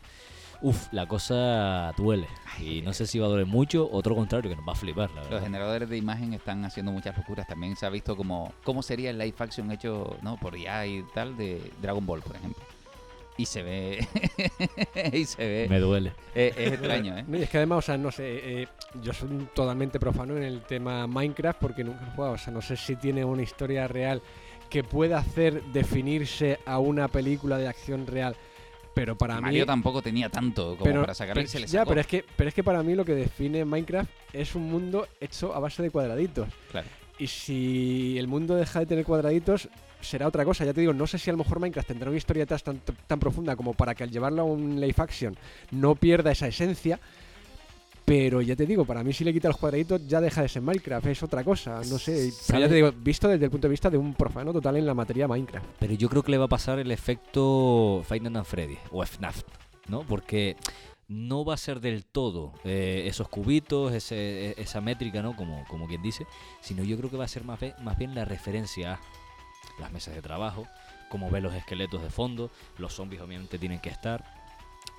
uff, 0.63 0.93
la 0.93 1.07
cosa 1.07 1.93
duele. 1.97 2.27
Y 2.61 2.83
no 2.83 2.93
sé 2.93 3.07
si 3.07 3.19
va 3.19 3.27
a 3.27 3.29
doler 3.31 3.47
mucho 3.47 3.85
o 3.87 3.97
otro 3.97 4.15
contrario, 4.15 4.51
que 4.51 4.57
nos 4.57 4.67
va 4.69 4.73
a 4.73 4.77
flipar, 4.77 5.11
la 5.11 5.21
Los 5.23 5.31
verdad. 5.31 5.45
generadores 5.45 5.89
de 5.89 5.97
imagen 5.97 6.35
están 6.35 6.65
haciendo 6.65 6.93
muchas 6.93 7.17
locuras. 7.17 7.47
También 7.47 7.77
se 7.77 7.87
ha 7.87 7.91
visto 7.91 8.17
como 8.17 8.53
cómo 8.65 8.83
sería 8.83 9.11
el 9.11 9.19
live 9.19 9.35
action 9.39 9.71
hecho 9.73 10.17
¿no? 10.23 10.37
por 10.37 10.57
IA 10.57 10.87
y 10.87 11.03
tal 11.15 11.37
de 11.37 11.61
Dragon 11.81 12.05
Ball, 12.05 12.21
por 12.23 12.37
ejemplo. 12.37 12.63
Y 13.37 13.47
se 13.47 13.63
ve. 13.63 14.07
y 15.13 15.25
se 15.25 15.47
ve. 15.47 15.67
Me 15.71 15.79
duele. 15.79 16.13
eh, 16.35 16.53
es 16.57 16.73
extraño, 16.73 17.17
¿eh? 17.17 17.25
No, 17.27 17.39
y 17.39 17.43
es 17.43 17.49
que 17.49 17.57
además, 17.57 17.79
o 17.79 17.83
sea, 17.83 17.97
no 17.97 18.11
sé, 18.11 18.63
eh, 18.63 18.69
yo 19.03 19.15
soy 19.15 19.29
totalmente 19.55 19.99
profano 19.99 20.37
en 20.37 20.43
el 20.43 20.61
tema 20.63 21.07
Minecraft 21.07 21.59
porque 21.59 21.83
nunca 21.83 22.05
he 22.07 22.15
jugado, 22.15 22.35
o 22.35 22.39
sea, 22.39 22.53
no 22.53 22.61
sé 22.61 22.77
si 22.77 22.97
tiene 22.97 23.25
una 23.25 23.41
historia 23.43 23.89
real 23.89 24.21
que 24.69 24.85
pueda 24.85 25.19
hacer 25.19 25.63
definirse 25.73 26.59
a 26.67 26.79
una 26.81 27.09
película 27.09 27.57
de 27.57 27.67
acción 27.69 28.07
real, 28.07 28.37
pero 28.95 29.17
para 29.17 29.41
Mario 29.41 29.63
mí... 29.63 29.67
tampoco 29.67 30.03
tenía 30.03 30.29
tanto 30.29 30.73
como 30.77 30.85
pero, 30.85 31.01
para 31.03 31.15
sacarlo 31.15 31.41
y 31.41 31.45
pero- 31.45 31.53
se 31.53 31.61
le 31.61 31.67
ya, 31.67 31.85
pero 31.85 32.01
es, 32.01 32.07
que, 32.07 32.25
pero 32.37 32.49
es 32.49 32.55
que 32.55 32.65
para 32.65 32.83
mí 32.83 32.95
lo 32.95 33.05
que 33.05 33.15
define 33.15 33.65
Minecraft 33.65 34.11
es 34.33 34.55
un 34.55 34.71
mundo 34.71 35.07
hecho 35.21 35.55
a 35.55 35.61
base 35.61 35.83
de 35.83 35.91
cuadraditos. 35.91 36.49
Claro. 36.71 36.89
Y 37.19 37.27
si 37.27 38.17
el 38.19 38.29
mundo 38.29 38.57
deja 38.57 38.81
de 38.81 38.87
tener 38.87 39.05
cuadraditos, 39.05 39.69
será 40.01 40.27
otra 40.27 40.45
cosa. 40.45 40.65
Ya 40.65 40.73
te 40.73 40.81
digo, 40.81 40.95
no 40.95 41.07
sé 41.07 41.19
si 41.19 41.29
a 41.29 41.35
lo 41.35 41.39
mejor 41.39 41.61
Minecraft 41.61 41.89
tendrá 41.89 42.09
una 42.09 42.17
historia 42.17 42.43
detrás 42.45 42.63
tan, 42.63 42.81
tan 43.07 43.21
profunda 43.21 43.57
como 43.57 43.75
para 43.75 43.95
que 43.95 44.05
al 44.05 44.11
llevarlo 44.11 44.43
a 44.43 44.45
un 44.45 44.81
live 44.81 44.95
action 44.97 45.37
no 45.71 45.95
pierda 45.95 46.33
esa 46.33 46.49
esencia. 46.49 46.99
Pero 48.11 48.43
ya 48.43 48.57
te 48.57 48.67
digo, 48.67 48.85
para 48.85 49.05
mí 49.05 49.13
si 49.13 49.23
le 49.23 49.33
quita 49.33 49.47
los 49.47 49.57
cuadraditos 49.57 50.05
ya 50.09 50.21
deja 50.21 50.43
de 50.43 50.49
ser 50.49 50.63
Minecraft, 50.63 51.07
es 51.07 51.23
otra 51.23 51.45
cosa, 51.45 51.81
no 51.89 51.97
sé. 51.97 52.33
Pero 52.49 52.59
ya 52.59 52.69
te 52.69 52.75
digo, 52.75 52.91
visto 52.93 53.29
desde 53.29 53.45
el 53.45 53.53
punto 53.53 53.69
de 53.69 53.71
vista 53.71 53.89
de 53.89 53.99
un 53.99 54.15
profano 54.15 54.53
total 54.53 54.77
en 54.79 54.87
la 54.87 54.95
materia 54.95 55.29
Minecraft. 55.29 55.65
Pero 55.79 55.95
yo 55.95 56.09
creo 56.09 56.23
que 56.25 56.33
le 56.33 56.39
va 56.39 56.47
a 56.47 56.49
pasar 56.49 56.81
el 56.81 56.91
efecto 56.91 58.03
Nights 58.11 58.37
at 58.37 58.45
Freddy 58.45 58.79
o 58.91 59.05
FNAF, 59.07 59.43
¿no? 59.87 60.01
Porque 60.03 60.57
no 61.07 61.45
va 61.45 61.55
a 61.55 61.57
ser 61.57 61.81
del 61.81 62.05
todo 62.05 62.53
eh, 62.65 63.05
esos 63.07 63.29
cubitos, 63.29 63.93
ese- 63.93 64.51
e- 64.51 64.55
esa 64.61 64.81
métrica, 64.81 65.23
¿no? 65.23 65.37
Como, 65.37 65.65
como 65.69 65.87
quien 65.87 66.03
dice, 66.03 66.27
sino 66.61 66.83
yo 66.83 66.97
creo 66.97 67.11
que 67.11 67.17
va 67.17 67.27
a 67.27 67.29
ser 67.29 67.45
más, 67.45 67.61
be- 67.61 67.75
más 67.81 67.97
bien 67.97 68.17
la 68.17 68.25
referencia 68.25 68.95
a 68.95 69.81
las 69.81 69.93
mesas 69.93 70.17
de 70.17 70.23
trabajo, 70.23 70.67
cómo 71.11 71.31
ve 71.31 71.41
los 71.41 71.55
esqueletos 71.55 72.03
de 72.03 72.11
fondo, 72.11 72.51
los 72.77 72.93
zombies 72.93 73.23
obviamente 73.23 73.57
tienen 73.57 73.79
que 73.79 73.89
estar, 73.91 74.25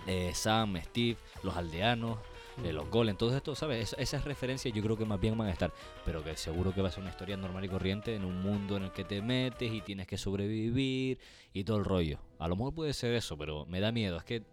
eh, 0.08 0.32
Sam, 0.34 0.78
Steve, 0.86 1.18
los 1.44 1.58
aldeanos, 1.58 2.18
eh, 2.64 2.74
los 2.74 2.90
golems, 2.90 3.18
todo 3.18 3.36
esto, 3.36 3.56
¿sabes? 3.56 3.94
Es- 3.94 4.00
esas 4.00 4.24
referencias 4.26 4.74
yo 4.74 4.82
creo 4.84 4.98
que 4.98 5.06
más 5.06 5.20
bien 5.20 5.38
van 5.38 5.48
a 5.48 5.52
estar, 5.52 5.72
pero 6.06 6.24
que 6.24 6.36
seguro 6.38 6.74
que 6.74 6.82
va 6.82 6.90
a 6.90 6.92
ser 6.92 7.02
una 7.02 7.10
historia 7.12 7.38
normal 7.38 7.66
y 7.66 7.70
corriente 7.70 8.16
en 8.16 8.26
un 8.26 8.42
mundo 8.42 8.78
en 8.78 8.84
el 8.84 8.92
que 8.92 9.04
te 9.04 9.22
metes 9.22 9.72
y 9.72 9.82
tienes 9.82 10.08
que 10.08 10.18
sobrevivir 10.18 11.20
y 11.54 11.64
todo 11.64 11.78
el 11.78 11.86
rollo. 11.86 12.20
A 12.40 12.48
lo 12.48 12.56
mejor 12.56 12.74
puede 12.74 12.94
ser 12.94 13.14
eso, 13.16 13.38
pero 13.38 13.66
me 13.66 13.80
da 13.80 13.92
miedo. 13.92 14.18
Es 14.18 14.24
que 14.24 14.44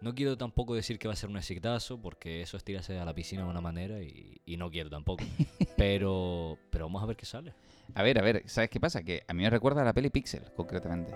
no 0.00 0.14
quiero 0.14 0.36
tampoco 0.36 0.74
decir 0.74 0.98
que 0.98 1.08
va 1.08 1.14
a 1.14 1.16
ser 1.16 1.30
un 1.30 1.36
exitazo, 1.38 1.98
porque 2.00 2.42
eso 2.42 2.56
es 2.56 2.64
tirarse 2.64 2.98
a 2.98 3.04
la 3.04 3.14
piscina 3.14 3.44
de 3.44 3.48
una 3.50 3.60
manera 3.60 4.00
y, 4.02 4.40
y 4.44 4.56
no 4.56 4.70
quiero 4.70 4.90
tampoco. 4.90 5.24
pero, 5.76 6.58
pero 6.70 6.86
vamos 6.86 7.02
a 7.02 7.06
ver 7.06 7.16
qué 7.16 7.26
sale. 7.26 7.52
A 7.94 8.02
ver, 8.02 8.18
a 8.18 8.22
ver, 8.22 8.42
¿sabes 8.46 8.68
qué 8.70 8.80
pasa? 8.80 9.02
Que 9.02 9.22
a 9.28 9.32
mí 9.34 9.42
me 9.42 9.50
recuerda 9.50 9.82
a 9.82 9.84
la 9.84 9.92
peli 9.92 10.10
Pixel, 10.10 10.42
concretamente. 10.54 11.14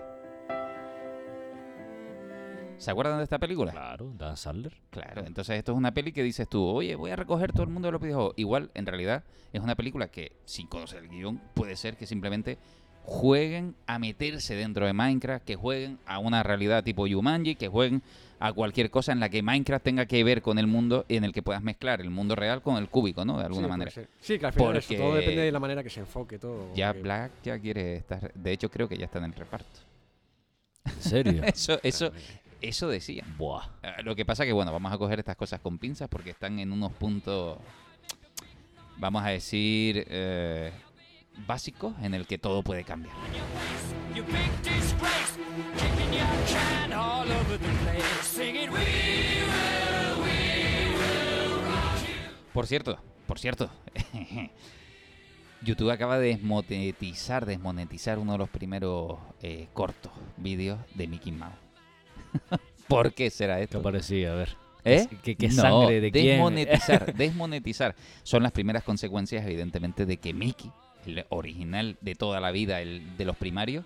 ¿Se 2.81 2.91
acuerdan 2.91 3.17
de 3.19 3.23
esta 3.23 3.37
película? 3.37 3.71
Claro, 3.71 4.11
Dan 4.17 4.35
Sandler. 4.37 4.73
Claro, 4.89 5.23
entonces 5.25 5.57
esto 5.57 5.71
es 5.71 5.77
una 5.77 5.93
peli 5.93 6.11
que 6.11 6.23
dices 6.23 6.47
tú, 6.49 6.65
oye, 6.65 6.95
voy 6.95 7.11
a 7.11 7.15
recoger 7.15 7.51
todo 7.53 7.63
el 7.63 7.69
mundo 7.69 7.87
de 7.87 7.91
los 7.91 8.01
videojuegos. 8.01 8.33
Igual, 8.37 8.71
en 8.73 8.85
realidad, 8.87 9.23
es 9.53 9.61
una 9.61 9.75
película 9.75 10.07
que, 10.07 10.31
sin 10.45 10.67
conocer 10.67 11.03
el 11.03 11.09
guion, 11.09 11.39
puede 11.53 11.75
ser 11.75 11.95
que 11.95 12.07
simplemente 12.07 12.57
jueguen 13.03 13.75
a 13.87 13.99
meterse 13.99 14.55
dentro 14.55 14.85
de 14.85 14.93
Minecraft, 14.93 15.43
que 15.45 15.55
jueguen 15.55 15.99
a 16.05 16.19
una 16.19 16.43
realidad 16.43 16.83
tipo 16.83 17.07
Jumanji, 17.07 17.55
que 17.55 17.67
jueguen 17.67 18.01
a 18.39 18.53
cualquier 18.53 18.89
cosa 18.89 19.11
en 19.11 19.19
la 19.19 19.29
que 19.29 19.43
Minecraft 19.43 19.83
tenga 19.83 20.05
que 20.07 20.23
ver 20.23 20.41
con 20.41 20.57
el 20.57 20.65
mundo 20.65 21.05
y 21.07 21.17
en 21.17 21.23
el 21.23 21.33
que 21.33 21.43
puedas 21.43 21.61
mezclar 21.61 22.01
el 22.01 22.09
mundo 22.09 22.35
real 22.35 22.61
con 22.63 22.77
el 22.77 22.89
cúbico, 22.89 23.23
¿no? 23.25 23.37
De 23.37 23.45
alguna 23.45 23.67
Sí, 23.67 23.69
manera. 23.69 23.91
ser. 23.91 24.07
Sí, 24.19 24.39
que 24.39 24.45
al 24.47 24.53
final 24.53 24.77
eso, 24.77 24.87
Porque- 24.87 25.03
todo 25.03 25.15
depende 25.15 25.41
de 25.43 25.51
la 25.51 25.59
manera 25.59 25.83
que 25.83 25.89
se 25.91 25.99
enfoque 25.99 26.39
todo. 26.39 26.73
Ya 26.73 26.87
porque- 26.89 27.01
Black 27.03 27.31
ya 27.43 27.59
quiere 27.59 27.95
estar, 27.97 28.33
de 28.33 28.51
hecho 28.51 28.69
creo 28.71 28.87
que 28.89 28.97
ya 28.97 29.05
está 29.05 29.19
en 29.19 29.25
el 29.25 29.33
reparto. 29.33 29.81
¿En 30.85 31.01
serio? 31.01 31.43
Eso, 31.55 31.79
eso, 31.83 32.11
eso 32.61 32.87
decía. 32.87 33.25
Buah. 33.37 33.65
Eh, 33.83 34.03
Lo 34.03 34.15
que 34.15 34.25
pasa 34.25 34.45
que, 34.45 34.53
bueno, 34.53 34.71
vamos 34.71 34.91
a 34.91 34.97
coger 34.97 35.19
estas 35.19 35.35
cosas 35.35 35.59
con 35.59 35.77
pinzas 35.77 36.07
porque 36.09 36.29
están 36.29 36.59
en 36.59 36.71
unos 36.71 36.91
puntos, 36.93 37.57
vamos 38.97 39.23
a 39.23 39.29
decir, 39.29 40.05
eh, 40.09 40.71
básicos 41.47 41.93
en 42.01 42.13
el 42.13 42.27
que 42.27 42.37
todo 42.37 42.63
puede 42.63 42.83
cambiar. 42.83 43.15
Por 52.53 52.67
cierto, 52.67 52.99
por 53.27 53.39
cierto, 53.39 53.69
YouTube 55.61 55.89
acaba 55.91 56.19
de 56.19 56.27
desmonetizar, 56.27 57.45
desmonetizar 57.45 58.19
uno 58.19 58.33
de 58.33 58.37
los 58.37 58.49
primeros 58.49 59.19
eh, 59.41 59.67
cortos 59.73 60.11
vídeos 60.37 60.79
de 60.95 61.07
Mickey 61.07 61.31
Mouse. 61.31 61.60
¿Por 62.87 63.13
qué 63.13 63.29
será 63.29 63.57
¿Qué 63.57 63.63
esto? 63.63 63.81
parecía? 63.81 64.33
A 64.33 64.35
ver. 64.35 64.49
¿Eh? 64.83 65.07
¿Qué, 65.23 65.35
qué 65.35 65.47
No, 65.49 65.53
sangre 65.61 66.01
de 66.01 66.11
quién? 66.11 66.25
desmonetizar, 66.27 67.13
desmonetizar. 67.15 67.95
Son 68.23 68.41
las 68.43 68.51
primeras 68.51 68.83
consecuencias, 68.83 69.45
evidentemente, 69.45 70.05
de 70.05 70.17
que 70.17 70.33
Mickey, 70.33 70.71
el 71.05 71.23
original 71.29 71.97
de 72.01 72.15
toda 72.15 72.39
la 72.39 72.51
vida, 72.51 72.81
el 72.81 73.15
de 73.17 73.25
los 73.25 73.35
primarios, 73.37 73.85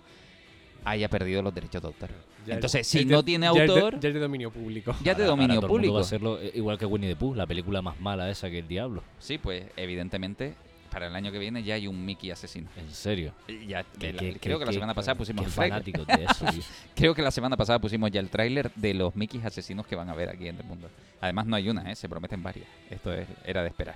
haya 0.84 1.08
perdido 1.08 1.42
los 1.42 1.54
derechos 1.54 1.82
de 1.82 1.88
autor. 1.88 2.10
Ya 2.46 2.52
es- 2.52 2.56
Entonces, 2.58 2.86
si 2.86 3.00
de- 3.04 3.12
no 3.12 3.22
tiene 3.22 3.46
autor, 3.46 3.98
ya 4.00 4.08
es 4.08 4.14
de 4.14 4.20
dominio 4.20 4.50
público. 4.50 4.94
ya 5.04 5.12
es 5.12 5.18
de 5.18 5.24
Ahora- 5.24 5.32
ahora 5.32 5.42
dominio 5.42 5.54
todo 5.60 5.66
el 5.66 5.70
mundo 5.70 5.76
público. 5.76 5.94
va 5.94 5.98
a 5.98 6.02
hacerlo 6.02 6.40
eh, 6.40 6.52
igual 6.54 6.78
que 6.78 6.86
Winnie 6.86 7.10
the 7.10 7.16
Pooh, 7.16 7.34
la 7.34 7.46
película 7.46 7.82
más 7.82 8.00
mala 8.00 8.30
esa 8.30 8.48
que 8.48 8.60
el 8.60 8.68
diablo. 8.68 9.02
Sí, 9.18 9.36
pues 9.38 9.64
evidentemente, 9.76 10.54
para 10.96 11.08
el 11.08 11.14
año 11.14 11.30
que 11.30 11.38
viene 11.38 11.62
ya 11.62 11.74
hay 11.74 11.86
un 11.86 12.06
Mickey 12.06 12.30
asesino. 12.30 12.70
En 12.74 12.90
serio. 12.90 13.34
Ya, 13.68 13.84
Qué- 13.98 14.14
la- 14.14 14.18
qué- 14.18 14.38
creo 14.40 14.58
qué- 14.58 14.60
que 14.60 14.64
la 14.64 14.72
semana 14.72 14.94
pasada 14.94 15.14
pusimos 15.14 15.46
fanáticos 15.52 16.06
de 16.06 16.24
eso. 16.24 16.46
Creo 16.96 17.14
que 17.14 17.20
la 17.20 17.30
semana 17.30 17.54
pasada 17.54 17.78
pusimos 17.78 18.10
ya 18.10 18.18
el 18.18 18.30
tráiler 18.30 18.72
de 18.76 18.94
los 18.94 19.14
Mickey 19.14 19.42
asesinos 19.44 19.86
que 19.86 19.94
van 19.94 20.08
a 20.08 20.14
ver 20.14 20.30
aquí 20.30 20.48
en 20.48 20.56
el 20.56 20.64
mundo. 20.64 20.88
Además 21.20 21.44
no 21.44 21.54
hay 21.54 21.68
una, 21.68 21.92
¿eh? 21.92 21.96
se 21.96 22.08
prometen 22.08 22.42
varias. 22.42 22.66
Esto 22.88 23.12
es- 23.12 23.28
era 23.44 23.60
de 23.60 23.68
esperar. 23.68 23.94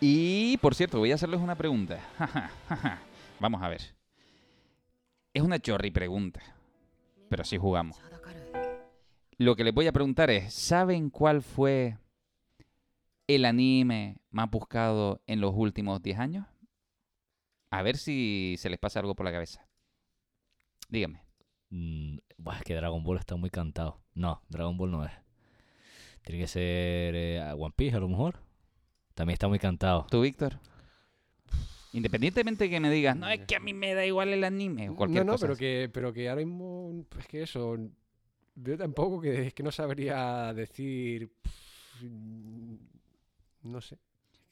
Y 0.00 0.56
por 0.58 0.74
cierto, 0.74 0.98
voy 0.98 1.12
a 1.12 1.14
hacerles 1.14 1.40
una 1.40 1.54
pregunta. 1.54 1.98
Vamos 3.40 3.62
a 3.62 3.68
ver. 3.68 3.80
Es 5.34 5.42
una 5.42 5.58
chorri 5.58 5.90
pregunta, 5.90 6.40
pero 7.28 7.42
sí 7.42 7.58
jugamos. 7.58 8.00
Lo 9.36 9.56
que 9.56 9.64
les 9.64 9.74
voy 9.74 9.88
a 9.88 9.92
preguntar 9.92 10.30
es, 10.30 10.54
¿saben 10.54 11.10
cuál 11.10 11.42
fue 11.42 11.98
el 13.26 13.44
anime 13.44 14.18
más 14.30 14.48
buscado 14.48 15.22
en 15.26 15.40
los 15.40 15.52
últimos 15.56 16.00
10 16.00 16.18
años? 16.20 16.46
A 17.72 17.82
ver 17.82 17.96
si 17.96 18.54
se 18.58 18.70
les 18.70 18.78
pasa 18.78 19.00
algo 19.00 19.16
por 19.16 19.26
la 19.26 19.32
cabeza. 19.32 19.66
Díganme. 20.88 21.24
Mm, 21.70 22.18
buah, 22.38 22.58
es 22.58 22.62
que 22.62 22.76
Dragon 22.76 23.02
Ball 23.02 23.18
está 23.18 23.34
muy 23.34 23.50
cantado. 23.50 24.00
No, 24.14 24.40
Dragon 24.48 24.76
Ball 24.76 24.92
no 24.92 25.04
es. 25.04 25.12
Tiene 26.22 26.42
que 26.42 26.46
ser 26.46 27.16
eh, 27.16 27.52
One 27.58 27.74
Piece 27.76 27.96
a 27.96 28.00
lo 28.00 28.08
mejor. 28.08 28.38
También 29.14 29.34
está 29.34 29.48
muy 29.48 29.58
cantado. 29.58 30.06
¿Tú, 30.08 30.20
Víctor? 30.20 30.60
Independientemente 31.94 32.64
de 32.64 32.70
que 32.70 32.80
me 32.80 32.90
digas, 32.90 33.16
no, 33.16 33.28
es 33.28 33.40
que 33.46 33.56
a 33.56 33.60
mí 33.60 33.72
me 33.72 33.94
da 33.94 34.04
igual 34.04 34.28
el 34.30 34.44
anime 34.44 34.88
o 34.88 34.92
No, 34.92 34.96
cualquier 34.96 35.24
no, 35.24 35.32
cosa. 35.32 35.46
pero 35.46 35.56
que, 35.56 35.88
pero 35.92 36.12
que 36.12 36.28
ahora 36.28 36.44
mismo, 36.44 37.04
es 37.18 37.26
que 37.28 37.42
eso, 37.42 37.76
yo 38.56 38.76
tampoco 38.76 39.20
que 39.20 39.46
es 39.46 39.54
que 39.54 39.62
no 39.62 39.70
sabría 39.72 40.52
decir, 40.52 41.30
pff, 41.42 42.02
no 43.62 43.80
sé. 43.80 43.96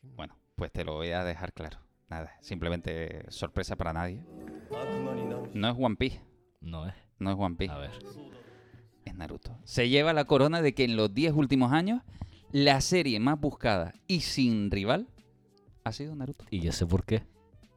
Bueno, 0.03 0.37
pues 0.57 0.73
te 0.73 0.85
lo 0.85 0.95
voy 0.95 1.11
a 1.11 1.25
dejar 1.25 1.53
claro. 1.53 1.79
Nada, 2.09 2.37
simplemente 2.41 3.25
sorpresa 3.31 3.77
para 3.77 3.93
nadie. 3.93 4.21
No 5.55 5.69
es 5.69 5.77
One 5.79 5.97
Piece, 5.97 6.21
No 6.61 6.87
es. 6.87 6.95
no 7.19 7.31
es 7.33 7.37
One 7.39 7.57
Piece. 7.57 7.73
A 7.73 7.79
ver. 7.79 7.91
es 9.05 9.15
Naruto. 9.15 9.59
Se 9.65 9.89
lleva 9.89 10.13
la 10.13 10.25
corona 10.27 10.63
de 10.63 10.75
que 10.75 10.85
en 10.85 10.97
los 10.97 11.13
10 11.13 11.33
últimos 11.35 11.73
años 11.73 12.03
la 12.53 12.81
serie 12.81 13.19
más 13.19 13.41
buscada 13.41 13.95
y 14.07 14.21
sin 14.21 14.71
rival 14.71 15.09
ha 15.85 15.93
sido 15.93 16.15
Naruto. 16.15 16.45
Y 16.51 16.61
yo 16.61 16.71
sé 16.73 16.87
por 16.87 17.05
qué. 17.05 17.23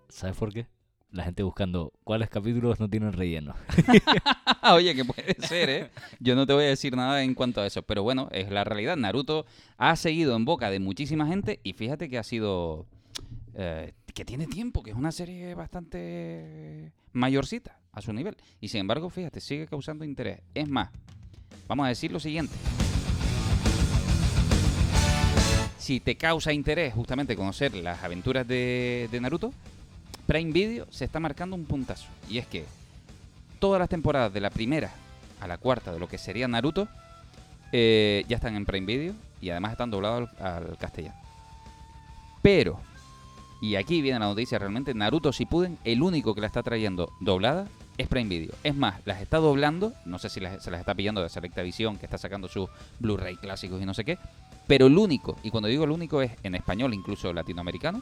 ¿Sabes 0.09 0.35
por 0.37 0.53
qué? 0.53 0.67
La 1.11 1.23
gente 1.23 1.43
buscando 1.43 1.93
cuáles 2.03 2.29
capítulos 2.29 2.79
no 2.79 2.89
tienen 2.89 3.13
relleno. 3.13 3.55
Oye, 4.73 4.95
que 4.95 5.05
puede 5.05 5.35
ser, 5.47 5.69
¿eh? 5.69 5.89
Yo 6.19 6.35
no 6.35 6.45
te 6.45 6.53
voy 6.53 6.65
a 6.65 6.67
decir 6.67 6.95
nada 6.95 7.23
en 7.23 7.33
cuanto 7.35 7.61
a 7.61 7.65
eso, 7.67 7.83
pero 7.83 8.03
bueno, 8.03 8.27
es 8.31 8.49
la 8.51 8.63
realidad. 8.63 8.97
Naruto 8.97 9.45
ha 9.77 9.95
seguido 9.95 10.35
en 10.35 10.43
boca 10.45 10.69
de 10.69 10.79
muchísima 10.79 11.27
gente 11.27 11.59
y 11.63 11.73
fíjate 11.73 12.09
que 12.09 12.17
ha 12.17 12.23
sido... 12.23 12.85
eh, 13.53 13.93
que 14.13 14.25
tiene 14.25 14.47
tiempo, 14.47 14.81
que 14.81 14.91
es 14.91 14.95
una 14.95 15.11
serie 15.11 15.53
bastante 15.55 16.91
mayorcita. 17.13 17.79
a 17.91 18.01
su 18.01 18.11
nivel. 18.13 18.35
Y 18.61 18.67
sin 18.69 18.81
embargo, 18.81 19.09
fíjate, 19.09 19.39
sigue 19.41 19.67
causando 19.67 20.03
interés. 20.05 20.41
Es 20.53 20.67
más, 20.69 20.89
vamos 21.67 21.85
a 21.85 21.89
decir 21.89 22.11
lo 22.11 22.19
siguiente. 22.19 22.53
Si 25.77 25.99
te 25.99 26.15
causa 26.15 26.51
interés 26.51 26.93
justamente 26.93 27.35
conocer 27.35 27.75
las 27.75 28.03
aventuras 28.03 28.47
de, 28.47 29.07
de 29.11 29.21
Naruto, 29.21 29.53
Prime 30.25 30.51
Video 30.51 30.88
se 30.89 31.05
está 31.05 31.19
marcando 31.19 31.55
un 31.55 31.65
puntazo. 31.65 32.07
Y 32.29 32.38
es 32.38 32.47
que 32.47 32.65
todas 33.59 33.79
las 33.79 33.89
temporadas 33.89 34.33
de 34.33 34.41
la 34.41 34.49
primera 34.49 34.91
a 35.41 35.47
la 35.47 35.57
cuarta 35.57 35.91
de 35.93 35.99
lo 35.99 36.07
que 36.07 36.17
sería 36.17 36.47
Naruto 36.47 36.88
eh, 37.71 38.25
ya 38.27 38.38
están 38.38 38.55
en 38.55 38.65
Prime 38.65 38.85
Video 38.85 39.13
y 39.41 39.49
además 39.49 39.73
están 39.73 39.91
doblados 39.91 40.29
al, 40.39 40.77
castellano. 40.77 41.15
Pero, 42.41 42.79
y 43.61 43.75
aquí 43.75 44.01
viene 44.01 44.19
la 44.19 44.25
noticia 44.25 44.59
realmente, 44.59 44.93
Naruto 44.93 45.31
Shippuden, 45.31 45.77
el 45.83 46.01
único 46.01 46.33
que 46.33 46.41
la 46.41 46.47
está 46.47 46.63
trayendo 46.63 47.11
doblada 47.19 47.67
es 47.97 48.07
Prime 48.07 48.29
Video. 48.29 48.53
Es 48.63 48.75
más, 48.75 49.01
las 49.05 49.21
está 49.21 49.38
doblando, 49.38 49.93
no 50.05 50.19
sé 50.19 50.29
si 50.29 50.39
se 50.39 50.71
las 50.71 50.79
está 50.79 50.93
pillando 50.93 51.21
de 51.21 51.29
Selecta 51.29 51.61
Visión, 51.61 51.97
que 51.97 52.05
está 52.05 52.17
sacando 52.17 52.47
sus 52.47 52.69
Blu-ray 52.99 53.38
clásicos 53.38 53.81
y 53.81 53.85
no 53.85 53.93
sé 53.93 54.05
qué, 54.05 54.17
pero 54.67 54.88
el 54.88 54.97
único, 54.97 55.38
y 55.43 55.51
cuando 55.51 55.67
digo 55.67 55.83
el 55.83 55.91
único 55.91 56.21
es 56.21 56.31
en 56.43 56.55
español, 56.55 56.93
incluso 56.93 57.31
latinoamericano, 57.33 58.01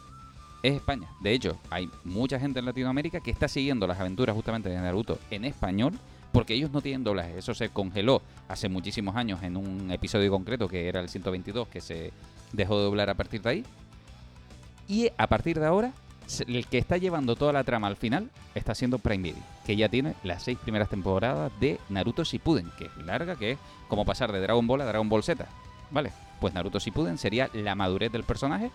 es 0.64 0.76
España. 0.76 1.10
De 1.20 1.34
hecho, 1.34 1.58
hay 1.70 1.90
mucha 2.06 2.40
gente 2.40 2.60
en 2.60 2.66
Latinoamérica 2.66 3.20
que 3.20 3.32
está 3.32 3.48
siguiendo 3.48 3.86
las 3.86 4.00
aventuras 4.00 4.36
justamente 4.36 4.70
de 4.70 4.78
Naruto 4.78 5.20
en 5.30 5.46
español 5.46 5.94
porque 6.32 6.56
ellos 6.56 6.72
no 6.72 6.82
tienen 6.82 7.04
doblaje. 7.04 7.38
Eso 7.38 7.54
se 7.54 7.70
congeló 7.70 8.22
hace 8.48 8.70
muchísimos 8.70 9.16
años 9.16 9.44
en 9.44 9.58
un 9.58 9.92
episodio 9.92 10.32
concreto 10.32 10.68
que 10.68 10.88
era 10.88 11.02
el 11.02 11.10
122 11.10 11.68
que 11.68 11.82
se 11.82 12.12
dejó 12.54 12.78
de 12.78 12.86
doblar 12.86 13.10
a 13.10 13.14
partir 13.14 13.42
de 13.42 13.50
ahí. 13.50 13.66
Y 14.88 15.10
a 15.18 15.28
partir 15.28 15.60
de 15.60 15.66
ahora, 15.66 15.92
el 16.48 16.66
que 16.68 16.78
está 16.78 16.98
llevando 16.98 17.36
toda 17.36 17.54
la 17.54 17.64
trama 17.64 17.88
al 17.88 17.98
final 17.98 18.30
está 18.56 18.74
siendo 18.74 19.00
Prime 19.00 19.24
Video, 19.32 19.44
que 19.66 19.76
ya 19.76 19.90
tiene 19.90 20.16
las 20.24 20.44
seis 20.44 20.58
primeras 20.58 20.90
temporadas 20.90 21.52
de 21.60 21.80
Naruto 21.90 22.24
Shippuden, 22.24 22.72
que 22.78 22.86
es 22.86 22.98
larga, 23.06 23.36
que 23.36 23.52
es 23.52 23.58
como 23.88 24.06
pasar 24.06 24.32
de 24.32 24.40
Dragon 24.40 24.66
Ball 24.66 24.82
a 24.82 24.86
Dragon 24.86 25.10
Ball 25.10 25.24
Z. 25.24 25.46
¿Vale? 25.92 26.12
Pues 26.40 26.54
Naruto 26.54 26.80
Shippuden 26.80 27.18
sería 27.18 27.50
la 27.54 27.76
madurez 27.76 28.12
del 28.12 28.24
personaje 28.24 28.72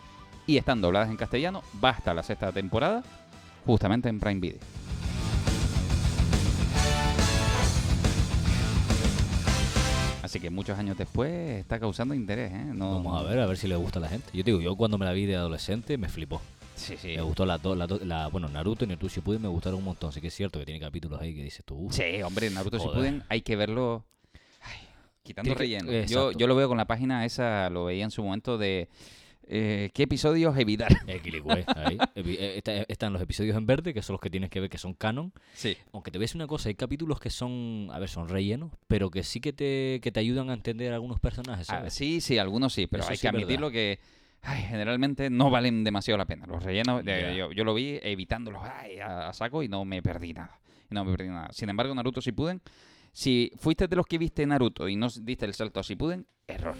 y 0.48 0.56
están 0.56 0.80
dobladas 0.80 1.10
en 1.10 1.16
castellano, 1.16 1.62
va 1.84 1.90
hasta 1.90 2.12
la 2.14 2.24
sexta 2.24 2.50
temporada, 2.50 3.04
justamente 3.66 4.08
en 4.08 4.18
Prime 4.18 4.40
Video. 4.40 4.58
Así 10.22 10.40
que 10.40 10.50
muchos 10.50 10.78
años 10.78 10.98
después 10.98 11.30
está 11.60 11.78
causando 11.80 12.12
interés, 12.12 12.52
¿eh? 12.52 12.64
No, 12.74 12.96
Vamos 12.96 13.18
a 13.18 13.26
ver, 13.26 13.38
a 13.38 13.46
ver 13.46 13.56
si 13.56 13.66
le 13.66 13.76
gusta 13.76 13.98
a 13.98 14.02
la 14.02 14.08
gente. 14.08 14.28
Yo 14.34 14.44
te 14.44 14.50
digo, 14.50 14.60
yo 14.60 14.76
cuando 14.76 14.98
me 14.98 15.06
la 15.06 15.12
vi 15.12 15.24
de 15.24 15.36
adolescente 15.36 15.96
me 15.96 16.08
flipó. 16.08 16.40
Sí, 16.74 16.96
sí. 16.98 17.08
Me 17.16 17.22
gustó 17.22 17.46
las 17.46 17.62
dos, 17.62 17.76
la, 17.76 18.26
bueno, 18.28 18.48
Naruto 18.48 18.84
y 18.84 18.88
Naruto 18.88 19.08
Shippuden 19.08 19.40
me 19.42 19.48
gustaron 19.48 19.78
un 19.78 19.84
montón. 19.86 20.12
Sí 20.12 20.20
que 20.20 20.28
es 20.28 20.34
cierto 20.34 20.58
que 20.58 20.66
tiene 20.66 20.80
capítulos 20.80 21.20
ahí 21.20 21.34
que 21.34 21.42
dices 21.42 21.64
tú, 21.64 21.76
"Uf". 21.86 21.94
Sí, 21.94 22.22
hombre, 22.22 22.50
Naruto 22.50 22.78
Joder. 22.78 22.92
Shippuden 22.94 23.22
hay 23.28 23.40
que 23.42 23.56
verlo 23.56 24.04
ay, 24.60 24.76
quitando 25.22 25.52
que- 25.54 25.58
relleno. 25.58 25.90
Yo, 26.06 26.32
yo 26.32 26.46
lo 26.46 26.54
veo 26.54 26.68
con 26.68 26.76
la 26.78 26.84
página 26.86 27.24
esa, 27.24 27.70
lo 27.70 27.86
veía 27.86 28.04
en 28.04 28.10
su 28.10 28.22
momento 28.22 28.58
de 28.58 28.88
eh, 29.50 29.90
qué 29.94 30.02
episodios 30.04 30.56
evitar. 30.58 30.88
Ahí. 31.08 31.98
Eh, 32.14 32.54
está- 32.58 32.82
están 32.88 33.12
los 33.12 33.22
episodios 33.22 33.56
en 33.56 33.66
verde, 33.66 33.94
que 33.94 34.02
son 34.02 34.14
los 34.14 34.20
que 34.20 34.30
tienes 34.30 34.50
que 34.50 34.60
ver 34.60 34.68
que 34.70 34.78
son 34.78 34.94
canon. 34.94 35.32
Sí. 35.54 35.76
Aunque 35.92 36.10
te 36.10 36.18
ves 36.18 36.34
una 36.34 36.46
cosa, 36.46 36.68
hay 36.68 36.74
capítulos 36.74 37.18
que 37.20 37.30
son, 37.30 37.88
a 37.92 37.98
ver, 37.98 38.08
son 38.08 38.28
rellenos, 38.28 38.70
pero 38.86 39.10
que 39.10 39.22
sí 39.22 39.40
que 39.40 39.52
te, 39.52 40.00
que 40.02 40.12
te 40.12 40.20
ayudan 40.20 40.50
a 40.50 40.54
entender 40.54 40.92
algunos 40.92 41.18
personajes, 41.20 41.68
Ah, 41.70 41.88
sí, 41.90 42.20
sí, 42.20 42.38
algunos 42.38 42.72
sí, 42.74 42.86
pero 42.86 43.02
Eso 43.02 43.10
hay 43.10 43.16
sí 43.16 43.22
que 43.22 43.26
verdad. 43.28 43.40
admitirlo 43.42 43.70
que 43.70 43.98
ay, 44.42 44.62
generalmente 44.62 45.30
no 45.30 45.50
valen 45.50 45.82
demasiado 45.82 46.18
la 46.18 46.26
pena. 46.26 46.46
Los 46.46 46.62
rellenos, 46.62 47.00
eh, 47.02 47.04
Ya. 47.06 47.32
yo, 47.32 47.50
yo 47.52 47.64
lo 47.64 47.74
vi 47.74 47.98
evitándolos 48.02 48.62
ay, 48.64 48.98
a, 48.98 49.28
a 49.28 49.32
saco 49.32 49.62
y 49.62 49.68
no 49.68 49.84
me 49.84 50.02
perdí 50.02 50.32
nada. 50.34 50.60
No 50.90 51.04
me 51.04 51.10
perdí 51.16 51.28
nada. 51.28 51.48
Sin 51.52 51.68
embargo, 51.68 51.94
Naruto 51.94 52.20
Shippuden, 52.20 52.60
si 53.12 53.50
fuiste 53.56 53.88
de 53.88 53.96
los 53.96 54.06
que 54.06 54.16
viste 54.18 54.46
Naruto 54.46 54.88
y 54.88 54.96
no 54.96 55.08
diste 55.22 55.44
el 55.46 55.54
salto 55.54 55.80
a 55.80 55.82
Shippuden, 55.82 56.26
error. 56.46 56.76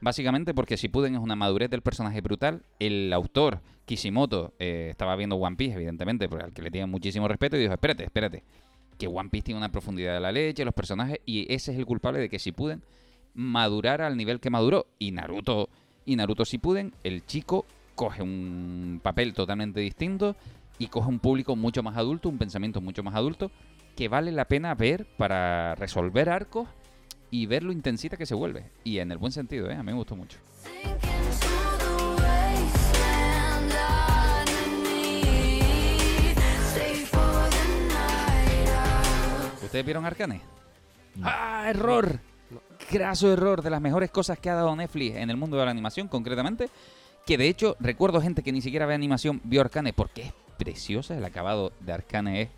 Básicamente 0.00 0.54
porque 0.54 0.76
Shippuden 0.76 1.14
es 1.14 1.20
una 1.20 1.36
madurez 1.36 1.68
del 1.70 1.82
personaje 1.82 2.20
brutal. 2.20 2.62
El 2.78 3.12
autor, 3.12 3.60
Kishimoto, 3.84 4.54
eh, 4.58 4.88
estaba 4.90 5.14
viendo 5.16 5.36
One 5.36 5.56
Piece, 5.56 5.74
evidentemente, 5.74 6.28
porque 6.28 6.44
al 6.44 6.52
que 6.52 6.62
le 6.62 6.70
tiene 6.70 6.86
muchísimo 6.86 7.28
respeto, 7.28 7.56
y 7.56 7.60
dijo, 7.60 7.72
espérate, 7.72 8.04
espérate, 8.04 8.42
que 8.98 9.06
One 9.06 9.28
Piece 9.28 9.44
tiene 9.46 9.58
una 9.58 9.70
profundidad 9.70 10.14
de 10.14 10.20
la 10.20 10.32
leche, 10.32 10.64
los 10.64 10.74
personajes, 10.74 11.18
y 11.26 11.52
ese 11.52 11.72
es 11.72 11.78
el 11.78 11.84
culpable 11.84 12.18
de 12.18 12.30
que 12.30 12.38
Shippuden 12.38 12.82
madurara 13.34 14.06
al 14.06 14.16
nivel 14.16 14.40
que 14.40 14.48
maduró. 14.48 14.86
Y 14.98 15.12
Naruto, 15.12 15.68
y 16.06 16.16
Naruto 16.16 16.44
Shippuden, 16.44 16.94
el 17.04 17.26
chico 17.26 17.66
coge 17.94 18.22
un 18.22 19.00
papel 19.02 19.34
totalmente 19.34 19.80
distinto 19.80 20.34
y 20.78 20.86
coge 20.86 21.10
un 21.10 21.18
público 21.18 21.56
mucho 21.56 21.82
más 21.82 21.98
adulto, 21.98 22.30
un 22.30 22.38
pensamiento 22.38 22.80
mucho 22.80 23.02
más 23.02 23.14
adulto, 23.14 23.50
que 23.96 24.08
vale 24.08 24.32
la 24.32 24.46
pena 24.46 24.74
ver 24.74 25.06
para 25.18 25.74
resolver 25.74 26.30
arcos 26.30 26.68
y 27.30 27.46
ver 27.46 27.62
lo 27.62 27.72
intensita 27.72 28.16
que 28.16 28.26
se 28.26 28.34
vuelve. 28.34 28.70
Y 28.84 28.98
en 28.98 29.12
el 29.12 29.18
buen 29.18 29.32
sentido, 29.32 29.70
¿eh? 29.70 29.74
A 29.74 29.82
mí 29.82 29.92
me 29.92 29.98
gustó 29.98 30.16
mucho. 30.16 30.38
¿Ustedes 39.62 39.84
vieron 39.84 40.04
Arcane? 40.04 40.40
¡Ah, 41.22 41.66
error! 41.68 42.18
Graso 42.90 43.32
error, 43.32 43.62
de 43.62 43.70
las 43.70 43.80
mejores 43.80 44.10
cosas 44.10 44.36
que 44.38 44.50
ha 44.50 44.54
dado 44.54 44.74
Netflix 44.74 45.14
en 45.14 45.30
el 45.30 45.36
mundo 45.36 45.56
de 45.56 45.64
la 45.64 45.70
animación, 45.70 46.08
concretamente. 46.08 46.68
Que 47.24 47.38
de 47.38 47.46
hecho, 47.46 47.76
recuerdo 47.78 48.20
gente 48.20 48.42
que 48.42 48.50
ni 48.50 48.62
siquiera 48.62 48.86
ve 48.86 48.94
animación, 48.94 49.40
vio 49.44 49.60
Arcane 49.60 49.92
porque 49.92 50.22
es 50.22 50.32
preciosa. 50.58 51.16
El 51.16 51.24
acabado 51.24 51.72
de 51.78 51.92
Arcane 51.92 52.42
es 52.42 52.48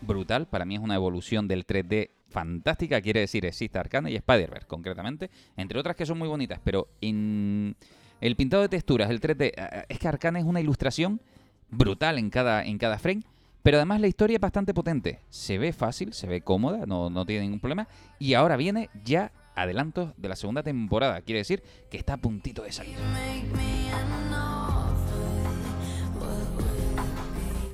brutal. 0.00 0.46
Para 0.46 0.64
mí 0.64 0.76
es 0.76 0.80
una 0.80 0.94
evolución 0.94 1.48
del 1.48 1.66
3D 1.66 2.10
fantástica. 2.28 3.00
Quiere 3.00 3.20
decir, 3.20 3.44
existe 3.46 3.78
Arcane 3.78 4.10
y 4.10 4.16
Spider-Verse, 4.16 4.66
concretamente. 4.66 5.30
Entre 5.56 5.78
otras 5.78 5.96
que 5.96 6.06
son 6.06 6.18
muy 6.18 6.28
bonitas. 6.28 6.60
Pero 6.62 6.88
en 7.00 7.76
el 8.20 8.36
pintado 8.36 8.62
de 8.62 8.68
texturas, 8.68 9.10
el 9.10 9.20
3D, 9.20 9.52
eh, 9.56 9.84
es 9.88 9.98
que 9.98 10.08
Arcane 10.08 10.40
es 10.40 10.44
una 10.44 10.60
ilustración 10.60 11.20
brutal 11.70 12.18
en 12.18 12.30
cada, 12.30 12.64
en 12.64 12.78
cada 12.78 12.98
frame. 12.98 13.22
Pero 13.62 13.78
además 13.78 14.00
la 14.00 14.06
historia 14.06 14.36
es 14.36 14.40
bastante 14.40 14.72
potente. 14.72 15.20
Se 15.28 15.58
ve 15.58 15.72
fácil, 15.72 16.12
se 16.12 16.28
ve 16.28 16.40
cómoda, 16.40 16.86
no, 16.86 17.10
no 17.10 17.26
tiene 17.26 17.42
ningún 17.42 17.60
problema. 17.60 17.88
Y 18.18 18.34
ahora 18.34 18.56
viene 18.56 18.90
ya 19.02 19.32
adelantos 19.56 20.12
de 20.16 20.28
la 20.28 20.36
segunda 20.36 20.62
temporada. 20.62 21.20
Quiere 21.22 21.40
decir 21.40 21.62
que 21.90 21.96
está 21.96 22.12
a 22.12 22.16
puntito 22.18 22.62
de 22.62 22.70
salir. 22.70 22.96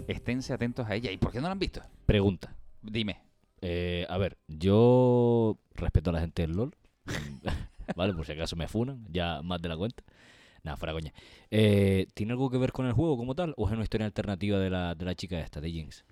Esténse 0.09 0.53
atentos 0.53 0.88
a 0.88 0.95
ella. 0.95 1.11
¿Y 1.11 1.19
por 1.19 1.31
qué 1.31 1.41
no 1.41 1.49
la 1.49 1.53
han 1.53 1.59
visto? 1.59 1.83
Pregunta. 2.07 2.55
Dime. 2.81 3.32
Eh, 3.62 4.05
a 4.09 4.18
ver, 4.18 4.37
yo 4.48 5.59
respeto 5.75 6.11
a 6.11 6.12
la 6.12 6.20
gente 6.20 6.42
del 6.42 6.53
LOL. 6.53 6.75
¿Vale? 7.96 8.14
Por 8.14 8.27
si 8.27 8.33
acaso 8.33 8.57
me 8.57 8.68
funan, 8.68 9.07
ya 9.11 9.42
más 9.42 9.61
de 9.62 9.68
la 9.68 9.77
cuenta. 9.77 10.03
Nada, 10.62 10.77
fuera 10.77 10.92
coña. 10.92 11.12
Eh, 11.51 12.07
¿Tiene 12.14 12.33
algo 12.33 12.51
que 12.51 12.59
ver 12.59 12.72
con 12.72 12.87
el 12.87 12.92
juego 12.92 13.16
como 13.16 13.35
tal? 13.35 13.55
¿O 13.57 13.66
es 13.66 13.72
una 13.72 13.83
historia 13.83 14.07
alternativa 14.07 14.59
de 14.59 14.70
la, 14.70 14.94
de 14.94 15.05
la 15.05 15.14
chica 15.14 15.40
esta, 15.40 15.61
de 15.61 15.70
Jinx? 15.70 16.05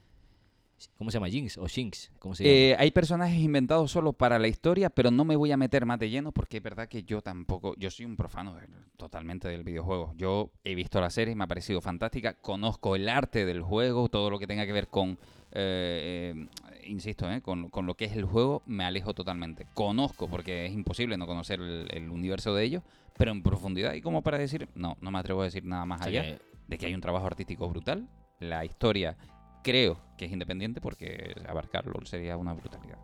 ¿Cómo 0.96 1.10
se 1.10 1.16
llama? 1.16 1.28
¿Jinx 1.28 1.58
o 1.58 1.68
Shinx? 1.68 2.10
¿Cómo 2.18 2.34
se 2.34 2.44
llama? 2.44 2.54
Eh, 2.54 2.76
hay 2.78 2.90
personajes 2.90 3.38
inventados 3.38 3.90
solo 3.90 4.12
para 4.12 4.38
la 4.38 4.48
historia, 4.48 4.88
pero 4.88 5.10
no 5.10 5.24
me 5.24 5.36
voy 5.36 5.52
a 5.52 5.56
meter 5.56 5.84
más 5.84 5.98
de 5.98 6.08
lleno 6.08 6.32
porque 6.32 6.56
es 6.56 6.62
verdad 6.62 6.88
que 6.88 7.02
yo 7.02 7.20
tampoco, 7.20 7.74
yo 7.76 7.90
soy 7.90 8.06
un 8.06 8.16
profano 8.16 8.56
totalmente 8.96 9.48
del 9.48 9.62
videojuego. 9.62 10.14
Yo 10.16 10.50
he 10.64 10.74
visto 10.74 11.00
la 11.00 11.10
serie, 11.10 11.34
me 11.34 11.44
ha 11.44 11.48
parecido 11.48 11.80
fantástica, 11.80 12.34
conozco 12.34 12.96
el 12.96 13.08
arte 13.08 13.44
del 13.44 13.62
juego, 13.62 14.08
todo 14.08 14.30
lo 14.30 14.38
que 14.38 14.46
tenga 14.46 14.64
que 14.64 14.72
ver 14.72 14.88
con, 14.88 15.18
eh, 15.52 16.34
eh, 16.34 16.46
insisto, 16.86 17.30
eh, 17.30 17.40
con, 17.42 17.68
con 17.70 17.86
lo 17.86 17.94
que 17.94 18.04
es 18.06 18.12
el 18.16 18.24
juego, 18.24 18.62
me 18.66 18.84
alejo 18.84 19.14
totalmente. 19.14 19.66
Conozco, 19.74 20.28
porque 20.28 20.66
es 20.66 20.72
imposible 20.72 21.16
no 21.16 21.26
conocer 21.26 21.60
el, 21.60 21.88
el 21.90 22.10
universo 22.10 22.54
de 22.54 22.64
ellos, 22.64 22.82
pero 23.16 23.30
en 23.32 23.42
profundidad 23.42 23.94
y 23.94 24.00
como 24.00 24.22
para 24.22 24.38
decir, 24.38 24.68
no, 24.74 24.96
no 25.00 25.10
me 25.10 25.18
atrevo 25.18 25.42
a 25.42 25.44
decir 25.44 25.64
nada 25.64 25.84
más 25.84 26.00
allá 26.02 26.22
que- 26.22 26.50
de 26.68 26.78
que 26.78 26.86
hay 26.86 26.94
un 26.94 27.00
trabajo 27.00 27.26
artístico 27.26 27.68
brutal. 27.68 28.08
La 28.38 28.64
historia 28.64 29.16
creo 29.62 29.98
que 30.16 30.24
es 30.26 30.32
independiente 30.32 30.80
porque 30.80 31.34
abarcarlo 31.48 32.04
sería 32.06 32.36
una 32.36 32.52
brutalidad. 32.54 32.98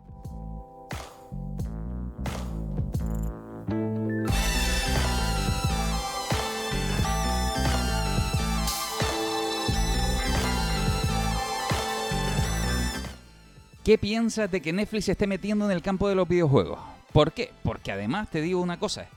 ¿Qué 13.87 13.97
piensas 13.97 14.51
de 14.51 14.59
que 14.59 14.73
Netflix 14.73 15.05
se 15.05 15.13
esté 15.13 15.27
metiendo 15.27 15.63
en 15.63 15.71
el 15.71 15.81
campo 15.81 16.09
de 16.09 16.15
los 16.15 16.27
videojuegos? 16.27 16.77
¿Por 17.13 17.31
qué? 17.31 17.53
Porque 17.63 17.93
además 17.93 18.29
te 18.29 18.41
digo 18.41 18.59
una 18.59 18.77
cosa. 18.77 19.07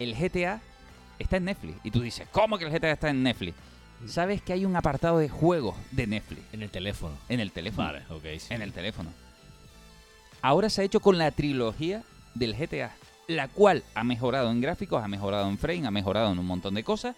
El 0.00 0.16
GTA 0.16 0.60
está 1.16 1.36
en 1.36 1.44
Netflix. 1.44 1.76
Y 1.84 1.92
tú 1.92 2.00
dices, 2.00 2.26
¿cómo 2.32 2.58
que 2.58 2.64
el 2.64 2.72
GTA 2.72 2.90
está 2.90 3.10
en 3.10 3.22
Netflix? 3.22 3.56
¿Sabes 4.04 4.42
que 4.42 4.52
hay 4.52 4.64
un 4.64 4.74
apartado 4.74 5.18
de 5.18 5.28
juegos 5.28 5.76
de 5.92 6.08
Netflix 6.08 6.42
En 6.52 6.62
el 6.62 6.70
teléfono. 6.70 7.14
en 7.28 7.38
el 7.38 7.52
teléfono? 7.52 7.86
Vale, 7.86 8.02
ok. 8.10 8.24
sí. 8.40 8.52
En 8.52 8.62
el 8.62 8.72
teléfono. 8.72 9.10
Ahora 10.40 10.68
se 10.68 10.82
ha 10.82 10.84
hecho 10.84 10.98
con 10.98 11.16
la 11.16 11.30
trilogía 11.30 12.02
del 12.34 12.56
GTA, 12.56 12.96
la 13.28 13.46
cual 13.46 13.84
ha 13.94 14.02
mejorado 14.02 14.50
en 14.50 14.60
gráficos, 14.60 15.04
ha 15.04 15.06
mejorado 15.06 15.48
en 15.48 15.56
frame, 15.56 15.86
ha 15.86 15.92
mejorado 15.92 16.32
en 16.32 16.40
un 16.40 16.46
montón 16.46 16.74
de 16.74 16.82
cosas. 16.82 17.14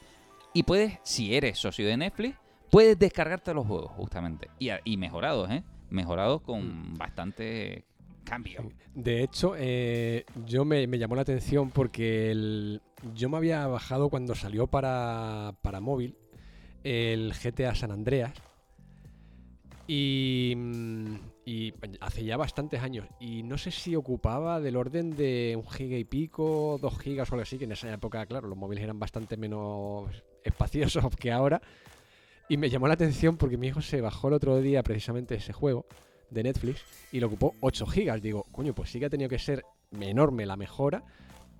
Y 0.52 0.64
puedes, 0.64 0.98
si 1.04 1.34
eres 1.34 1.58
socio 1.58 1.86
de 1.86 1.96
Netflix, 1.96 2.36
puedes 2.70 2.98
descargarte 2.98 3.54
los 3.54 3.66
juegos, 3.66 3.92
justamente. 3.92 4.50
Y 4.58 4.98
mejorados, 4.98 5.50
¿eh? 5.50 5.62
Mejorados 5.94 6.42
Mm. 6.42 6.44
con 6.44 6.94
bastante 6.98 7.84
cambio. 8.24 8.70
De 8.94 9.22
hecho, 9.22 9.54
eh, 9.56 10.24
yo 10.46 10.64
me, 10.64 10.86
me 10.86 10.98
llamó 10.98 11.14
la 11.14 11.22
atención 11.22 11.70
porque 11.70 12.30
el- 12.30 12.80
yo 13.14 13.28
me 13.28 13.36
había 13.36 13.66
bajado 13.66 14.08
cuando 14.08 14.34
salió 14.34 14.66
para, 14.66 15.54
para 15.62 15.80
móvil 15.80 16.16
el 16.84 17.32
GTA 17.34 17.74
San 17.74 17.90
Andreas. 17.92 18.32
Y, 19.86 20.54
mm, 20.56 21.14
y 21.44 21.74
hace 22.00 22.24
ya 22.24 22.36
bastantes 22.38 22.80
años. 22.82 23.06
Y 23.20 23.42
no 23.42 23.58
sé 23.58 23.70
si 23.70 23.94
ocupaba 23.94 24.60
del 24.60 24.76
orden 24.76 25.14
de 25.14 25.54
un 25.62 25.70
giga 25.70 25.98
y 25.98 26.04
pico, 26.04 26.78
dos 26.80 26.98
gigas 26.98 27.30
o 27.30 27.34
algo 27.34 27.42
así, 27.42 27.58
que 27.58 27.64
en 27.64 27.72
esa 27.72 27.92
época, 27.92 28.24
claro, 28.24 28.48
los 28.48 28.56
móviles 28.56 28.82
eran 28.82 28.98
bastante 28.98 29.36
menos 29.36 30.10
espaciosos 30.42 31.04
que 31.20 31.30
ahora. 31.32 31.60
Y 32.48 32.56
me 32.56 32.68
llamó 32.68 32.88
la 32.88 32.94
atención 32.94 33.36
porque 33.36 33.56
mi 33.56 33.68
hijo 33.68 33.80
se 33.80 34.00
bajó 34.00 34.28
el 34.28 34.34
otro 34.34 34.60
día 34.60 34.82
precisamente 34.82 35.34
ese 35.36 35.52
juego 35.52 35.86
de 36.30 36.42
Netflix 36.42 36.82
y 37.12 37.20
lo 37.20 37.28
ocupó 37.28 37.54
8 37.60 37.86
gigas. 37.86 38.20
Digo, 38.20 38.44
coño, 38.52 38.74
pues 38.74 38.90
sí 38.90 38.98
que 39.00 39.06
ha 39.06 39.10
tenido 39.10 39.30
que 39.30 39.38
ser 39.38 39.64
enorme 40.00 40.44
la 40.44 40.56
mejora 40.56 41.02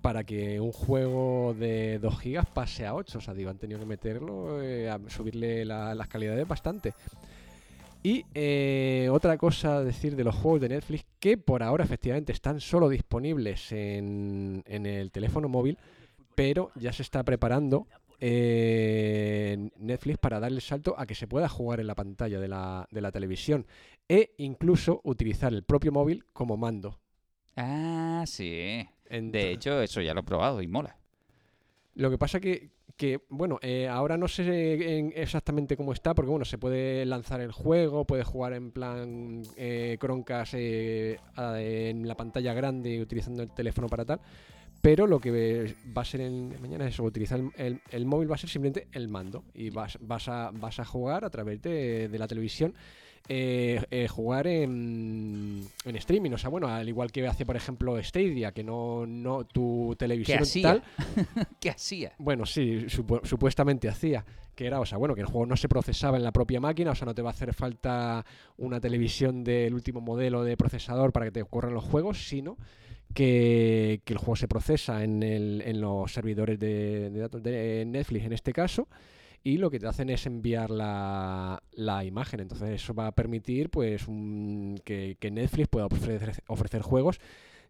para 0.01 0.23
que 0.23 0.59
un 0.59 0.71
juego 0.71 1.55
de 1.57 1.97
2 1.99 2.19
gigas 2.19 2.45
pase 2.45 2.85
a 2.85 2.93
8. 2.93 3.17
O 3.17 3.21
sea, 3.21 3.33
digo, 3.33 3.49
han 3.49 3.57
tenido 3.57 3.79
que 3.79 3.85
meterlo, 3.87 4.61
eh, 4.61 4.89
a 4.89 4.99
subirle 5.09 5.65
la- 5.65 5.95
las 5.95 6.07
calidades 6.07 6.47
bastante. 6.47 6.93
Y 8.03 8.23
eh, 8.35 9.09
otra 9.11 9.35
cosa 9.37 9.77
a 9.77 9.83
decir 9.83 10.15
de 10.15 10.23
los 10.23 10.35
juegos 10.35 10.61
de 10.61 10.69
Netflix, 10.69 11.05
que 11.19 11.37
por 11.37 11.63
ahora 11.63 11.83
efectivamente 11.83 12.31
están 12.31 12.61
solo 12.61 12.87
disponibles 12.89 13.71
en, 13.71 14.61
en 14.67 14.85
el 14.85 15.09
teléfono 15.11 15.49
móvil, 15.49 15.79
pero 16.35 16.69
ya 16.75 16.93
se 16.93 17.01
está 17.01 17.23
preparando 17.23 17.87
eh, 18.19 19.69
Netflix 19.77 20.17
para 20.17 20.39
darle 20.39 20.57
el 20.57 20.61
salto 20.61 20.95
a 20.97 21.05
que 21.05 21.15
se 21.15 21.27
pueda 21.27 21.49
jugar 21.49 21.79
en 21.79 21.87
la 21.87 21.95
pantalla 21.95 22.39
de 22.39 22.47
la, 22.47 22.87
de 22.91 23.01
la 23.01 23.11
televisión 23.11 23.65
e 24.07 24.33
incluso 24.37 25.01
utilizar 25.03 25.53
el 25.53 25.63
propio 25.63 25.91
móvil 25.91 26.25
como 26.33 26.57
mando. 26.57 26.99
Ah, 27.55 28.23
sí. 28.27 28.85
De 29.09 29.51
hecho, 29.51 29.81
eso 29.81 30.01
ya 30.01 30.13
lo 30.13 30.21
he 30.21 30.23
probado 30.23 30.61
y 30.61 30.67
mola. 30.67 30.97
Lo 31.93 32.09
que 32.09 32.17
pasa 32.17 32.41
que, 32.41 32.71
que 32.97 33.21
bueno, 33.29 33.57
eh, 33.61 33.87
ahora 33.87 34.17
no 34.17 34.27
sé 34.27 34.97
en- 34.99 35.13
exactamente 35.15 35.77
cómo 35.77 35.93
está, 35.93 36.13
porque 36.13 36.29
bueno, 36.29 36.43
se 36.43 36.57
puede 36.57 37.05
lanzar 37.05 37.39
el 37.39 37.53
juego, 37.53 38.05
puede 38.05 38.25
jugar 38.25 38.51
en 38.53 38.71
plan 38.71 39.43
eh, 39.55 39.97
Chromecast 39.99 40.55
eh, 40.57 41.17
en 41.37 42.05
la 42.05 42.15
pantalla 42.17 42.53
grande 42.53 43.01
utilizando 43.01 43.43
el 43.43 43.51
teléfono 43.51 43.87
para 43.87 44.03
tal, 44.03 44.19
pero 44.85 45.07
lo 45.07 45.19
que 45.19 45.73
va 45.97 46.03
a 46.03 46.05
ser 46.05 46.21
en 46.21 46.61
mañana 46.61 46.87
es 46.87 46.99
utilizar 46.99 47.39
el, 47.39 47.49
el- 47.57 47.81
el 47.89 48.05
móvil 48.05 48.29
va 48.29 48.35
a 48.35 48.37
ser 48.37 48.51
simplemente 48.51 48.87
el 48.91 49.07
mando 49.07 49.43
y 49.55 49.71
vas, 49.71 49.97
vas, 49.99 50.27
a, 50.27 50.51
vas 50.53 50.79
a 50.79 50.85
jugar 50.85 51.25
a 51.25 51.29
través 51.31 51.59
de, 51.63 52.07
de 52.07 52.19
la 52.19 52.27
televisión. 52.27 52.75
eh, 53.27 53.81
eh, 53.89 54.07
jugar 54.07 54.45
en, 54.45 55.63
en 55.85 55.95
streaming, 55.95 56.29
o 56.33 56.37
sea, 56.37 56.51
bueno, 56.51 56.67
al 56.67 56.87
igual 56.87 57.11
que 57.11 57.25
hace 57.27 57.43
por 57.43 57.55
ejemplo 57.55 57.97
Stadia, 58.03 58.51
que 58.51 58.63
no, 58.63 59.07
no 59.07 59.43
tu 59.45 59.87
¿Qué 59.89 59.95
televisión 59.95 60.43
hacía? 60.43 60.61
tal, 60.61 60.83
¿Qué 61.59 61.71
hacía? 61.71 62.11
bueno, 62.19 62.45
sí, 62.45 62.85
supu- 62.87 63.25
supuestamente 63.25 63.89
hacía. 63.89 64.23
Que 64.55 64.67
era, 64.67 64.79
o 64.79 64.85
sea, 64.85 64.97
bueno, 64.99 65.15
que 65.15 65.21
el 65.21 65.27
juego 65.27 65.47
no 65.47 65.57
se 65.57 65.67
procesaba 65.67 66.15
en 66.17 66.23
la 66.23 66.31
propia 66.31 66.59
máquina, 66.61 66.91
o 66.91 66.95
sea, 66.95 67.05
no 67.07 67.15
te 67.15 67.21
va 67.23 67.31
a 67.31 67.33
hacer 67.33 67.53
falta 67.55 68.23
una 68.57 68.79
televisión 68.79 69.43
del 69.43 69.73
último 69.73 69.99
modelo 69.99 70.43
de 70.43 70.55
procesador 70.55 71.11
para 71.11 71.25
que 71.25 71.31
te 71.31 71.43
corran 71.43 71.73
los 71.73 71.83
juegos, 71.83 72.27
sino 72.29 72.55
que, 73.15 74.01
que 74.05 74.13
el 74.13 74.19
juego 74.19 74.35
se 74.35 74.47
procesa 74.47 75.03
en, 75.03 75.23
el- 75.23 75.63
en 75.65 75.81
los 75.81 76.11
servidores 76.13 76.59
de, 76.59 77.09
de 77.09 77.19
datos 77.19 77.41
de 77.41 77.83
Netflix 77.87 78.25
en 78.25 78.33
este 78.33 78.53
caso, 78.53 78.87
y 79.43 79.57
lo 79.57 79.69
que 79.71 79.79
te 79.79 79.87
hacen 79.87 80.09
es 80.09 80.25
enviar 80.25 80.69
la, 80.71 81.61
la 81.73 82.03
imagen. 82.03 82.39
Entonces 82.41 82.69
eso 82.69 82.93
va 82.93 83.07
a 83.07 83.11
permitir 83.13 83.69
pues 83.69 84.07
un- 84.07 84.79
que, 84.83 85.17
que 85.19 85.31
Netflix 85.31 85.67
pueda 85.67 85.85
ofrecer, 85.87 86.43
ofrecer 86.47 86.81
juegos 86.81 87.19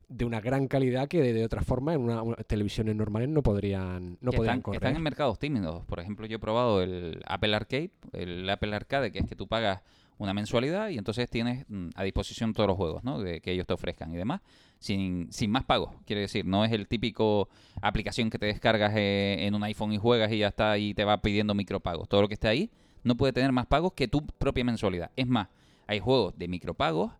de 0.08 0.24
una 0.24 0.39
gran 0.39 0.68
calidad 0.68 1.08
que 1.08 1.20
de, 1.20 1.34
de 1.34 1.43
otra 1.43 1.62
forma 1.64 1.93
en 1.93 2.02
una, 2.02 2.22
una- 2.22 2.36
televisiones 2.38 2.96
normales 2.96 3.28
no 3.28 3.41
podrían 3.41 4.18
no 4.22 4.32
podrían 4.32 4.58
están, 4.58 4.62
correr. 4.62 4.78
están 4.84 4.96
en 4.96 5.02
mercados 5.02 5.39
tímidos. 5.39 5.84
Por 5.86 6.00
ejemplo, 6.00 6.26
yo 6.28 6.38
he 6.38 6.39
probado 6.39 6.82
el 6.82 7.20
Apple 7.26 7.56
Arcade, 7.56 7.91
el 8.14 8.50
Apple 8.50 8.76
Arcade, 8.76 9.12
que 9.12 9.20
es 9.20 9.26
que 9.26 9.36
tú 9.36 9.48
pagas 9.48 9.82
una 10.18 10.34
mensualidad 10.34 10.89
y 10.89 10.98
entonces 10.98 11.30
tienes 11.30 11.66
mm, 11.68 11.89
a 11.96 12.04
disposición 12.04 12.54
todos 12.54 12.68
los 12.68 12.78
juegos 12.78 13.04
¿no? 13.04 13.20
de, 13.20 13.41
que 13.41 13.52
ellos 13.52 13.68
te 13.68 13.74
ofrezcan 13.74 14.14
y 14.14 14.16
demás, 14.16 14.39
sin, 14.86 15.31
sin 15.31 15.49
más 15.49 15.63
pagos. 15.63 15.91
Quiere 16.05 16.21
decir, 16.21 16.45
no 16.45 16.63
es 16.63 16.71
el 16.71 16.88
típico 16.88 17.49
aplicación 17.81 18.29
que 18.29 18.38
te 18.38 18.45
descargas 18.45 18.93
eh, 18.95 19.47
en 19.47 19.55
un 19.55 19.63
iPhone 19.63 19.91
y 19.91 19.97
juegas 19.97 20.31
y 20.31 20.38
ya 20.39 20.49
está 20.49 20.77
y 20.77 20.93
te 20.93 21.03
va 21.03 21.21
pidiendo 21.21 21.55
micropagos. 21.55 22.07
Todo 22.07 22.21
lo 22.21 22.27
que 22.27 22.36
esté 22.36 22.47
ahí 22.47 22.69
no 23.03 23.15
puede 23.15 23.33
tener 23.33 23.51
más 23.51 23.65
pagos 23.65 23.93
que 23.93 24.07
tu 24.07 24.25
propia 24.25 24.63
mensualidad. 24.63 25.09
Es 25.15 25.27
más, 25.27 25.47
hay 25.88 25.99
juegos 25.99 26.38
de 26.38 26.47
micropagos 26.47 27.13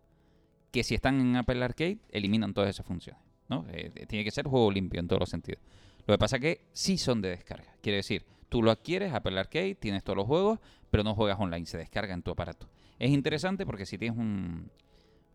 que 0.70 0.84
si 0.84 0.94
están 0.94 1.20
en 1.20 1.36
Apple 1.36 1.62
Arcade 1.64 1.98
eliminan 2.10 2.54
todas 2.54 2.70
esas 2.70 2.86
funciones. 2.86 3.20
¿no? 3.48 3.66
Eh, 3.70 3.90
tiene 4.08 4.24
que 4.24 4.30
ser 4.30 4.46
juego 4.46 4.70
limpio 4.70 5.00
en 5.00 5.08
todos 5.08 5.20
los 5.20 5.28
sentidos. 5.28 5.60
Lo 6.06 6.14
que 6.14 6.18
pasa 6.18 6.36
es 6.36 6.42
que 6.42 6.60
sí 6.72 6.98
son 6.98 7.20
de 7.20 7.30
descarga. 7.30 7.74
Quiere 7.80 7.96
decir, 7.96 8.24
tú 8.48 8.62
lo 8.62 8.70
adquieres, 8.70 9.12
Apple 9.12 9.38
Arcade, 9.38 9.74
tienes 9.74 10.04
todos 10.04 10.16
los 10.16 10.26
juegos, 10.26 10.60
pero 10.90 11.02
no 11.02 11.16
juegas 11.16 11.40
online, 11.40 11.66
se 11.66 11.78
descarga 11.78 12.14
en 12.14 12.22
tu 12.22 12.30
aparato. 12.30 12.68
Es 13.00 13.10
interesante 13.10 13.66
porque 13.66 13.86
si 13.86 13.98
tienes 13.98 14.16
un 14.16 14.70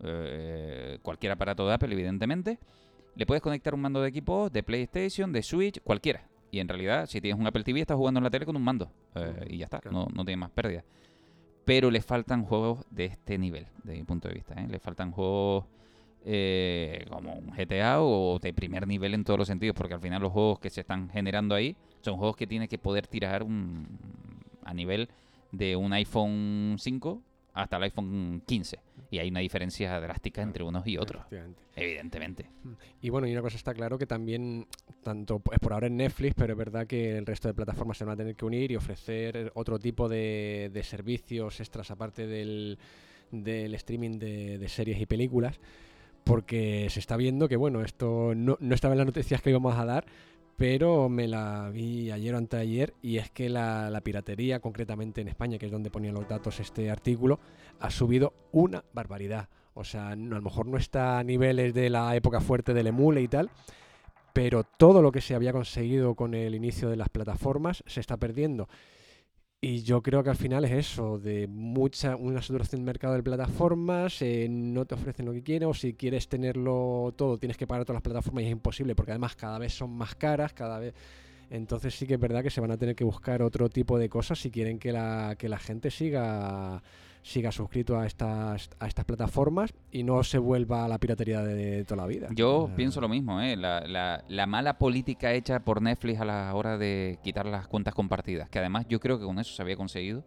eh, 0.04 1.00
cualquier 1.02 1.32
aparato 1.34 1.68
de 1.68 1.74
Apple, 1.74 1.92
evidentemente, 1.94 2.60
le 3.16 3.26
puedes 3.26 3.42
conectar 3.42 3.74
un 3.74 3.82
mando 3.82 4.02
de 4.02 4.10
equipo 4.10 4.50
de 4.50 4.64
PlayStation, 4.64 5.32
de 5.32 5.44
Switch, 5.44 5.82
cualquiera. 5.82 6.28
Y 6.52 6.60
en 6.60 6.68
realidad, 6.68 7.06
si 7.08 7.22
tienes 7.22 7.40
un 7.40 7.48
Apple 7.48 7.64
TV, 7.64 7.82
estás 7.82 7.98
jugando 7.98 8.20
en 8.20 8.24
la 8.26 8.30
tele 8.30 8.46
con 8.46 8.56
un 8.56 8.64
mando. 8.64 8.92
eh, 9.16 9.48
y 9.50 9.58
ya 9.58 9.66
está, 9.66 9.80
Claro. 9.80 9.98
no, 9.98 10.08
no 10.14 10.26
tiene 10.26 10.38
más 10.38 10.52
pérdida. 10.52 10.84
Pero 11.66 11.92
le 11.92 12.02
faltan 12.02 12.44
juegos 12.44 12.84
de 12.90 13.06
este 13.06 13.38
nivel, 13.38 13.68
desde 13.84 14.00
mi 14.00 14.04
punto 14.04 14.28
de 14.28 14.34
vista. 14.34 14.56
¿eh? 14.56 14.68
Le 14.68 14.80
faltan 14.80 15.12
juegos 15.12 15.66
como 17.10 17.34
un 17.34 17.52
GTA 17.56 18.02
o 18.02 18.40
de 18.40 18.54
primer 18.54 18.88
nivel 18.88 19.14
en 19.14 19.24
todos 19.24 19.40
los 19.40 19.48
sentidos, 19.48 19.76
porque 19.76 19.94
al 19.94 20.00
final 20.02 20.22
los 20.22 20.32
juegos 20.32 20.60
que 20.60 20.70
se 20.70 20.82
están 20.82 21.10
generando 21.10 21.56
ahí 21.56 21.76
son 22.02 22.18
juegos 22.18 22.36
que 22.36 22.48
tiene 22.48 22.68
que 22.68 22.78
poder 22.78 23.08
tirar 23.08 23.44
un, 23.44 23.88
a 24.64 24.74
nivel 24.74 25.10
de 25.52 25.76
un 25.76 25.94
iPhone 25.94 26.76
5 26.78 27.22
hasta 27.54 27.78
el 27.78 27.84
iPhone 27.84 28.42
15. 28.46 28.80
Y 29.12 29.20
hay 29.20 29.30
una 29.30 29.42
diferencia 29.42 30.00
drástica 30.00 30.42
entre 30.42 30.64
unos 30.64 30.88
y 30.88 30.98
otros, 30.98 31.24
evidentemente. 31.76 32.50
Y 33.02 33.10
bueno, 33.10 33.28
y 33.28 33.34
una 33.34 33.42
cosa 33.42 33.58
está 33.58 33.74
claro 33.74 33.98
que 33.98 34.08
también, 34.08 34.66
tanto 35.04 35.40
pues 35.40 35.60
por 35.60 35.74
ahora 35.74 35.88
en 35.88 35.98
Netflix, 35.98 36.34
pero 36.34 36.54
es 36.54 36.58
verdad 36.58 36.88
que 36.88 37.18
el 37.18 37.26
resto 37.26 37.50
de 37.50 37.54
plataformas 37.54 37.98
se 37.98 38.06
van 38.06 38.14
a 38.14 38.18
tener 38.18 38.36
que 38.36 38.46
unir 38.46 38.72
y 38.72 38.78
ofrecer 38.78 39.52
otro 39.54 39.78
tipo 39.80 40.08
de, 40.08 40.72
de 40.74 40.84
servicios 40.84 41.60
extras 41.60 41.92
aparte 41.92 42.26
del, 42.26 42.80
del 43.32 43.76
streaming 43.76 44.18
de, 44.18 44.58
de 44.58 44.70
series 44.70 45.00
y 45.00 45.06
películas, 45.06 45.60
porque 46.24 46.88
se 46.90 47.00
está 47.00 47.18
viendo 47.18 47.50
que, 47.50 47.58
bueno, 47.58 47.84
esto 47.84 48.34
no, 48.34 48.58
no 48.62 48.76
estaba 48.76 48.94
en 48.94 49.00
las 49.00 49.08
noticias 49.08 49.42
que 49.42 49.50
íbamos 49.50 49.78
a 49.78 49.86
dar, 49.86 50.06
pero 50.62 51.10
me 51.10 51.28
la 51.28 51.72
vi 51.74 52.12
ayer 52.12 52.36
o 52.36 52.38
anteayer 52.38 52.94
y 53.02 53.18
es 53.18 53.32
que 53.32 53.50
la, 53.50 54.00
piratería, 54.04 54.60
concretamente 54.60 55.20
en 55.20 55.28
España, 55.28 55.58
que 55.58 55.66
es 55.66 55.72
donde 55.72 55.90
ponía 55.90 56.12
los 56.12 56.28
datos 56.28 56.60
este 56.60 56.92
artículo, 56.92 57.40
ha 57.80 57.90
subido 57.90 58.36
una 58.52 58.84
barbaridad. 58.94 59.50
O 59.74 59.84
sea, 59.84 60.16
no- 60.16 60.36
a 60.36 60.38
lo 60.38 60.44
mejor 60.44 60.68
no 60.68 60.78
está 60.78 61.18
a 61.18 61.24
niveles 61.24 61.74
de 61.74 61.90
la 61.90 62.16
época 62.16 62.42
fuerte 62.42 62.76
del 62.76 62.86
emule 62.86 63.24
y 63.24 63.28
tal, 63.28 63.50
pero 64.34 64.64
todo 64.64 65.02
lo 65.02 65.12
que 65.12 65.22
se 65.22 65.34
había 65.34 65.52
conseguido 65.52 66.14
con 66.14 66.36
el 66.36 66.54
inicio 66.54 66.92
de 66.92 66.96
las 66.98 67.10
plataformas 67.10 67.84
se 67.88 68.00
está 68.00 68.18
perdiendo. 68.18 68.70
Y 69.64 69.84
yo 69.84 70.02
creo 70.02 70.24
que 70.24 70.32
al 70.32 70.36
final 70.36 70.66
es 70.66 70.72
eso, 70.72 71.20
de 71.20 71.46
mucha, 71.46 72.16
una 72.16 72.42
saturación 72.42 72.80
del 72.80 72.86
mercado 72.88 73.14
de 73.14 73.22
plataformas, 73.22 74.20
eh, 74.24 74.48
no 74.50 74.86
te 74.86 74.96
ofrecen 74.96 75.28
lo 75.28 75.34
que 75.34 75.44
quieres, 75.44 75.70
o 75.70 75.74
si 75.76 75.94
quieres 75.94 76.28
tenerlo 76.28 77.14
todo, 77.16 77.38
tienes 77.38 77.58
que 77.58 77.68
pagar 77.68 77.86
todas 77.86 77.98
las 77.98 78.02
plataformas 78.02 78.44
y 78.44 78.48
es 78.48 78.54
imposible, 78.54 78.96
porque 78.96 79.12
además 79.12 79.36
cada 79.36 79.60
vez 79.60 79.72
son 79.76 79.92
más 79.92 80.16
caras, 80.16 80.54
cada 80.54 80.80
vez... 80.80 80.96
Entonces 81.52 81.94
sí 81.94 82.08
que 82.08 82.16
es 82.16 82.20
verdad 82.20 82.42
que 82.42 82.50
se 82.50 82.60
van 82.60 82.72
a 82.72 82.78
tener 82.78 82.96
que 82.96 83.04
buscar 83.04 83.44
otro 83.44 83.70
tipo 83.70 84.00
de 84.00 84.10
cosas 84.10 84.40
si 84.40 84.50
quieren 84.50 84.80
que 84.80 84.92
la, 84.92 85.36
que 85.38 85.48
la 85.48 85.60
gente 85.60 85.92
siga, 85.92 86.82
siga 87.24 87.52
suscrito 87.52 88.00
a 88.00 88.08
estas, 88.08 88.70
a 88.80 88.88
estas 88.88 89.06
plataformas 89.06 89.74
y 89.92 90.04
no 90.04 90.24
se 90.24 90.38
vuelva 90.40 90.86
a 90.86 90.88
la 90.88 90.98
piratería 90.98 91.42
de, 91.42 91.84
toda 91.86 92.02
la 92.02 92.08
vida. 92.08 92.28
Yo 92.34 92.70
pienso 92.76 93.00
lo 93.00 93.08
mismo, 93.10 93.40
¿eh? 93.42 93.56
La, 93.56 93.82
la- 93.82 94.24
la 94.28 94.46
mala 94.48 94.78
política 94.78 95.32
hecha 95.34 95.60
por 95.60 95.82
Netflix 95.82 96.20
a 96.20 96.26
la 96.26 96.54
hora 96.56 96.78
de 96.78 97.20
quitar 97.24 97.46
las 97.46 97.68
cuentas 97.68 97.94
compartidas, 97.94 98.50
que 98.50 98.60
además 98.60 98.86
yo 98.90 99.00
creo 99.00 99.20
que 99.20 99.26
con 99.26 99.38
eso 99.40 99.54
se 99.54 99.62
había 99.62 99.76
conseguido 99.76 100.24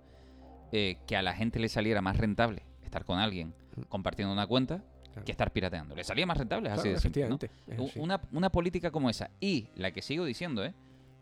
eh, 0.72 0.96
que 1.06 1.16
a 1.16 1.22
la 1.22 1.32
gente 1.34 1.58
le 1.58 1.68
saliera 1.68 2.00
más 2.00 2.16
rentable 2.16 2.62
estar 2.82 3.04
con 3.04 3.18
alguien 3.18 3.54
compartiendo 3.88 4.32
una 4.32 4.46
cuenta 4.46 4.84
que 5.24 5.30
estar 5.32 5.52
pirateando. 5.52 5.94
Le 5.94 6.02
salía 6.04 6.26
más 6.26 6.38
rentable, 6.38 6.68
así 6.70 6.82
Claro, 6.82 6.94
de 6.96 7.00
simple, 7.00 7.50
así. 7.84 7.98
Una, 8.00 8.20
una 8.32 8.50
política 8.50 8.90
como 8.90 9.08
esa 9.10 9.30
y 9.40 9.68
la 9.76 9.92
que 9.92 10.02
sigo 10.02 10.24
diciendo, 10.24 10.64
¿eh? 10.64 10.74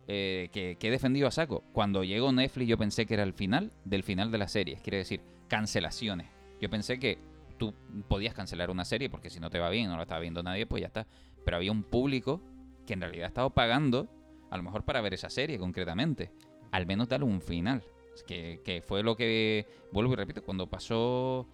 Eh, 0.09 0.49
que, 0.53 0.77
que 0.81 0.89
he 0.89 0.91
defendido 0.91 1.29
a 1.29 1.31
saco. 1.31 1.63
Cuando 1.73 2.03
llegó 2.03 2.33
Netflix 2.33 2.69
yo 2.69 2.77
pensé 2.79 3.07
que 3.07 3.15
era 3.15 3.23
el 3.23 3.33
final 3.35 3.71
del 3.85 4.03
final 4.03 4.31
de 4.33 4.39
las 4.39 4.51
series. 4.53 4.81
Quiere 4.81 4.97
decir, 4.99 5.21
cancelaciones. 5.53 6.29
Yo 6.63 6.71
pensé 6.71 6.99
que 6.99 7.19
tú 7.59 7.75
podías 8.09 8.33
cancelar 8.33 8.71
una 8.71 8.87
serie 8.87 9.11
porque 9.11 9.29
si 9.29 9.39
no 9.39 9.51
te 9.51 9.59
va 9.59 9.69
bien, 9.69 9.91
no 9.91 9.97
la 9.97 10.05
estaba 10.05 10.19
viendo 10.23 10.43
nadie, 10.43 10.65
pues 10.65 10.81
ya 10.81 10.87
está. 10.87 11.07
Pero 11.45 11.59
había 11.59 11.71
un 11.71 11.83
público 11.83 12.41
que 12.87 12.95
en 12.95 13.03
realidad 13.03 13.27
estaba 13.27 13.51
pagando, 13.51 14.09
a 14.51 14.57
lo 14.57 14.63
mejor 14.63 14.83
para 14.83 15.03
ver 15.03 15.13
esa 15.13 15.29
serie 15.29 15.59
concretamente. 15.59 16.33
Al 16.71 16.87
menos 16.87 17.07
darle 17.07 17.27
un 17.27 17.43
final. 17.43 17.83
Que, 18.27 18.61
que 18.65 18.81
fue 18.81 19.03
lo 19.03 19.15
que, 19.15 19.67
vuelvo 19.93 20.15
y 20.15 20.17
repito, 20.17 20.43
cuando 20.43 20.67
pasó 20.71 21.47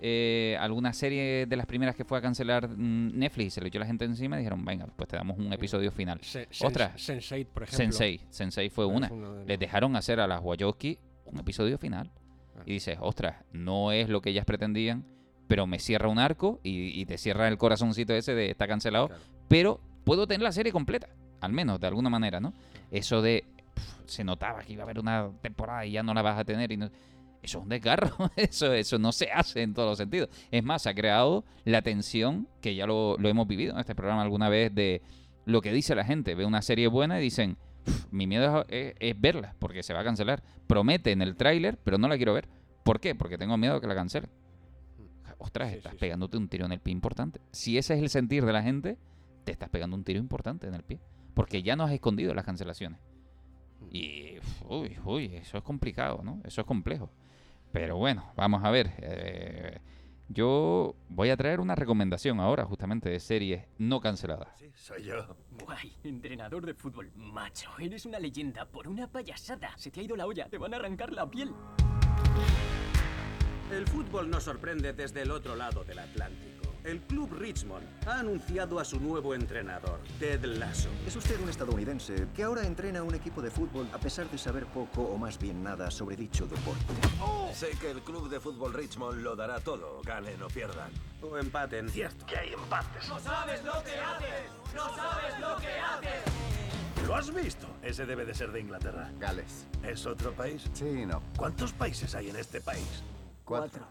eh, 0.00 0.56
alguna 0.60 0.92
serie 0.92 1.46
de 1.46 1.56
las 1.56 1.66
primeras 1.66 1.94
que 1.94 2.04
fue 2.04 2.18
a 2.18 2.20
cancelar 2.20 2.68
mm, 2.68 3.16
Netflix 3.16 3.46
y 3.46 3.50
se 3.50 3.60
le 3.60 3.68
echó 3.68 3.78
la 3.78 3.86
gente 3.86 4.04
encima, 4.06 4.36
dijeron, 4.38 4.64
venga, 4.64 4.86
pues 4.96 5.08
te 5.08 5.16
damos 5.16 5.38
un 5.38 5.52
episodio 5.52 5.92
final. 5.92 6.18
Se- 6.22 6.48
Ostras. 6.64 6.96
Sense8, 6.96 7.46
por 7.46 7.62
ejemplo. 7.62 7.76
Sensei, 7.76 8.20
Sensei 8.30 8.70
fue 8.70 8.86
una. 8.86 9.08
Les 9.46 9.58
dejaron 9.58 9.94
hacer 9.94 10.18
a 10.18 10.26
las 10.26 10.40
Wachowski 10.42 10.98
un 11.26 11.38
episodio 11.38 11.78
final. 11.78 12.10
Y 12.64 12.72
dices, 12.74 12.98
ostras, 13.00 13.36
no 13.52 13.92
es 13.92 14.08
lo 14.08 14.20
que 14.20 14.30
ellas 14.30 14.44
pretendían, 14.44 15.04
pero 15.48 15.66
me 15.66 15.78
cierra 15.78 16.08
un 16.08 16.18
arco 16.18 16.60
y, 16.62 17.00
y 17.00 17.06
te 17.06 17.18
cierra 17.18 17.48
el 17.48 17.58
corazoncito 17.58 18.14
ese 18.14 18.34
de 18.34 18.50
está 18.50 18.66
cancelado. 18.66 19.08
Claro. 19.08 19.22
Pero 19.48 19.80
puedo 20.04 20.26
tener 20.26 20.42
la 20.42 20.52
serie 20.52 20.72
completa, 20.72 21.08
al 21.40 21.52
menos, 21.52 21.78
de 21.80 21.86
alguna 21.86 22.10
manera, 22.10 22.40
¿no? 22.40 22.52
Eso 22.90 23.22
de, 23.22 23.44
se 24.06 24.24
notaba 24.24 24.62
que 24.62 24.72
iba 24.72 24.82
a 24.82 24.84
haber 24.84 24.98
una 24.98 25.30
temporada 25.42 25.84
y 25.86 25.92
ya 25.92 26.02
no 26.02 26.14
la 26.14 26.22
vas 26.22 26.38
a 26.38 26.44
tener. 26.44 26.72
y 26.72 26.76
no- 26.76 26.86
eso 27.42 27.58
es 27.58 27.62
un 27.62 27.68
desgarro, 27.68 28.10
eso, 28.36 28.72
eso 28.72 28.98
no 28.98 29.12
se 29.12 29.30
hace 29.30 29.62
en 29.62 29.72
todos 29.72 29.88
los 29.90 29.98
sentidos. 29.98 30.30
Es 30.50 30.64
más, 30.64 30.82
se 30.82 30.88
ha 30.90 30.94
creado 30.94 31.44
la 31.64 31.82
tensión, 31.82 32.48
que 32.60 32.74
ya 32.74 32.86
lo, 32.86 33.16
lo 33.18 33.28
hemos 33.28 33.46
vivido 33.46 33.74
en 33.74 33.78
este 33.78 33.94
programa 33.94 34.22
alguna 34.22 34.48
vez, 34.48 34.74
de 34.74 35.00
lo 35.44 35.60
que 35.60 35.72
dice 35.72 35.94
la 35.94 36.04
gente. 36.04 36.34
Ve 36.34 36.44
una 36.44 36.60
serie 36.62 36.88
buena 36.88 37.20
y 37.20 37.22
dicen, 37.22 37.56
"Pf, 37.86 38.08
mi 38.10 38.26
miedo 38.26 38.66
es, 38.68 38.92
es- 38.92 38.94
es 39.00 39.20
verla, 39.20 39.54
porque 39.58 39.82
se 39.82 39.94
va 39.94 40.00
a 40.00 40.04
cancelar. 40.04 40.42
Promete 40.66 41.12
en 41.12 41.22
el 41.22 41.36
tráiler, 41.36 41.78
pero 41.82 41.96
no 41.98 42.08
la 42.08 42.16
quiero 42.16 42.34
ver. 42.34 42.48
¿Por 42.84 43.00
qué? 43.00 43.14
Porque 43.14 43.38
tengo 43.38 43.56
miedo 43.56 43.74
de 43.76 43.80
que 43.80 43.86
la 43.86 43.94
cancelen. 43.94 44.30
Ostras, 45.38 45.70
Sí, 45.70 45.76
estás 45.76 45.92
sí, 45.92 45.96
sí. 45.96 46.00
pegándote 46.00 46.36
un 46.36 46.48
tiro 46.48 46.66
en 46.66 46.72
el 46.72 46.80
pie 46.80 46.92
importante. 46.92 47.40
Si 47.52 47.76
ese 47.78 47.94
es 47.94 48.00
el 48.02 48.08
sentir 48.08 48.44
de 48.44 48.52
la 48.52 48.62
gente, 48.62 48.96
te 49.44 49.52
estás 49.52 49.68
pegando 49.68 49.96
un 49.96 50.04
tiro 50.04 50.18
importante 50.18 50.66
en 50.66 50.74
el 50.74 50.82
pie. 50.82 51.00
Porque 51.34 51.62
ya 51.62 51.76
no 51.76 51.84
has 51.84 51.92
escondido 51.92 52.32
las 52.34 52.44
cancelaciones. 52.44 53.00
Y, 53.90 54.36
uy, 54.68 54.96
uy, 55.04 55.36
eso 55.36 55.58
es 55.58 55.64
complicado, 55.64 56.20
¿no? 56.24 56.40
Eso 56.44 56.60
es 56.62 56.66
complejo. 56.66 57.10
Pero 57.72 57.96
bueno, 57.96 58.32
vamos 58.36 58.64
a 58.64 58.70
ver. 58.70 58.92
eh, 58.98 59.78
yo 60.28 60.94
voy 61.08 61.30
a 61.30 61.36
traer 61.36 61.60
una 61.60 61.74
recomendación 61.74 62.40
ahora, 62.40 62.64
justamente, 62.64 63.08
de 63.08 63.20
series 63.20 63.64
no 63.78 64.00
canceladas. 64.00 64.48
Sí, 64.58 64.70
soy 64.74 65.04
yo. 65.04 65.36
Guay, 65.64 65.92
entrenador 66.04 66.66
de 66.66 66.74
fútbol. 66.74 67.10
Macho, 67.14 67.70
eres 67.78 68.06
una 68.06 68.18
leyenda 68.18 68.66
por 68.66 68.88
una 68.88 69.06
payasada. 69.06 69.76
Se 69.76 69.90
te 69.90 70.00
ha 70.00 70.02
ido 70.02 70.16
la 70.16 70.26
olla, 70.26 70.48
te 70.48 70.58
van 70.58 70.74
a 70.74 70.78
arrancar 70.78 71.12
la 71.12 71.30
piel. 71.30 71.52
El 73.70 73.86
fútbol 73.88 74.30
nos 74.30 74.44
sorprende 74.44 74.92
desde 74.92 75.22
el 75.22 75.30
otro 75.30 75.56
lado 75.56 75.84
del 75.84 75.98
Atlántico. 75.98 76.55
El 76.86 77.00
club 77.00 77.32
Richmond 77.32 77.84
ha 78.06 78.20
anunciado 78.20 78.78
a 78.78 78.84
su 78.84 79.00
nuevo 79.00 79.34
entrenador, 79.34 79.98
Ted 80.20 80.44
Lasso. 80.44 80.88
Es 81.04 81.16
usted 81.16 81.40
un 81.40 81.48
estadounidense 81.48 82.28
que 82.32 82.44
ahora 82.44 82.64
entrena 82.64 83.00
a 83.00 83.02
un 83.02 83.12
equipo 83.12 83.42
de 83.42 83.50
fútbol 83.50 83.88
a 83.92 83.98
pesar 83.98 84.30
de 84.30 84.38
saber 84.38 84.66
poco 84.66 85.02
o 85.02 85.18
más 85.18 85.36
bien 85.36 85.64
nada 85.64 85.90
sobre 85.90 86.14
dicho 86.14 86.46
deporte. 86.46 86.84
Sé 87.52 87.70
que 87.80 87.90
el 87.90 88.02
club 88.02 88.28
de 88.28 88.38
fútbol 88.38 88.72
Richmond 88.72 89.20
lo 89.20 89.34
dará 89.34 89.58
todo, 89.58 90.00
ganen 90.04 90.40
o 90.40 90.46
pierdan. 90.46 90.92
O 91.22 91.36
empaten. 91.36 91.88
Cierto. 91.88 92.24
Que 92.24 92.36
hay 92.36 92.52
empates. 92.52 93.08
¡No 93.08 93.18
sabes 93.18 93.64
lo 93.64 93.82
que 93.82 93.98
haces! 93.98 94.50
¡No 94.72 94.94
sabes 94.94 95.40
lo 95.40 95.56
que 95.56 95.80
haces! 95.80 97.04
¿Lo 97.04 97.16
has 97.16 97.34
visto? 97.34 97.66
Ese 97.82 98.06
debe 98.06 98.24
de 98.24 98.32
ser 98.32 98.52
de 98.52 98.60
Inglaterra. 98.60 99.10
Gales. 99.18 99.66
¿Es 99.82 100.06
otro 100.06 100.32
país? 100.34 100.70
Sí, 100.72 101.04
no. 101.04 101.20
¿Cuántos 101.36 101.72
países 101.72 102.14
hay 102.14 102.30
en 102.30 102.36
este 102.36 102.60
país? 102.60 103.02
Cuatro. 103.44 103.84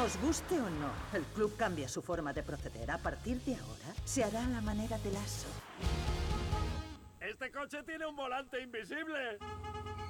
Os 0.00 0.16
guste 0.22 0.54
o 0.60 0.70
no, 0.70 0.92
el 1.12 1.24
club 1.34 1.56
cambia 1.56 1.88
su 1.88 2.02
forma 2.02 2.32
de 2.32 2.44
proceder. 2.44 2.88
A 2.88 2.98
partir 2.98 3.40
de 3.40 3.56
ahora, 3.56 3.94
se 4.04 4.22
hará 4.22 4.44
a 4.44 4.48
la 4.48 4.60
manera 4.60 4.96
de 4.98 5.10
Lasso. 5.10 5.48
¡Este 7.20 7.50
coche 7.50 7.78
tiene 7.84 8.06
un 8.06 8.14
volante 8.14 8.62
invisible! 8.62 9.38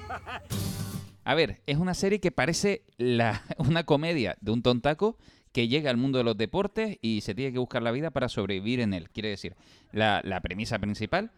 A 1.25 1.35
ver, 1.35 1.63
es 1.67 1.79
una 1.79 1.95
serie 1.95 2.21
que 2.21 2.31
parece 2.31 2.85
la, 2.99 3.43
una 3.57 3.85
comedia 3.85 4.37
de 4.43 4.51
un 4.51 4.63
tontaco 4.63 5.17
que 5.53 5.69
llega 5.69 5.91
al 5.91 5.97
mundo 5.97 6.19
de 6.19 6.25
los 6.25 6.37
deportes 6.37 6.99
y 7.01 7.23
se 7.23 7.35
tiene 7.35 7.53
que 7.53 7.59
buscar 7.59 7.83
la 7.83 7.91
vida 7.91 8.11
para 8.11 8.29
sobrevivir 8.29 8.81
en 8.81 8.93
él. 8.93 9.09
Quiere 9.09 9.31
decir, 9.31 9.57
la, 9.93 10.21
la 10.23 10.43
premisa 10.43 10.79
principal. 10.79 11.33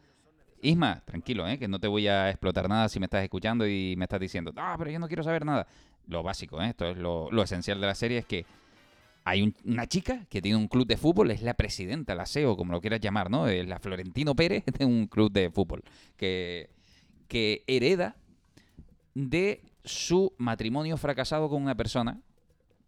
Isma, 0.62 1.02
tranquilo, 1.04 1.48
¿eh? 1.48 1.58
que 1.58 1.68
no 1.68 1.78
te 1.78 1.88
voy 1.88 2.06
a 2.08 2.28
explotar 2.30 2.68
nada 2.68 2.88
si 2.88 3.00
me 3.00 3.06
estás 3.06 3.22
escuchando 3.22 3.66
y 3.66 3.94
me 3.96 4.04
estás 4.04 4.20
diciendo, 4.20 4.52
ah, 4.56 4.74
pero 4.78 4.90
yo 4.90 4.98
no 4.98 5.06
quiero 5.06 5.22
saber 5.22 5.44
nada. 5.44 5.66
Lo 6.06 6.22
básico, 6.22 6.60
¿eh? 6.62 6.68
esto 6.70 6.86
es 6.86 6.96
lo, 6.96 7.30
esencial 7.42 7.80
de 7.80 7.86
la 7.86 7.94
serie, 7.94 8.18
es 8.18 8.26
que 8.26 8.44
hay 9.24 9.42
un- 9.42 9.54
una 9.64 9.86
chica 9.86 10.26
que 10.28 10.40
tiene 10.42 10.56
un 10.56 10.66
club 10.68 10.86
de 10.86 10.96
fútbol, 10.96 11.30
es 11.30 11.42
la 11.42 11.54
presidenta, 11.54 12.14
la 12.14 12.26
CEO, 12.26 12.56
como 12.56 12.72
lo 12.72 12.80
quieras 12.80 13.00
llamar, 13.00 13.30
¿no? 13.30 13.46
Es 13.46 13.66
la 13.68 13.78
Florentino 13.78 14.34
Pérez 14.34 14.64
de 14.66 14.84
un 14.84 15.06
club 15.06 15.30
de 15.30 15.50
fútbol, 15.50 15.82
que, 16.16 16.70
que 17.28 17.62
hereda 17.66 18.16
de 19.14 19.62
su 19.84 20.32
matrimonio 20.38 20.96
fracasado 20.96 21.48
con 21.48 21.62
una 21.62 21.74
persona 21.76 22.20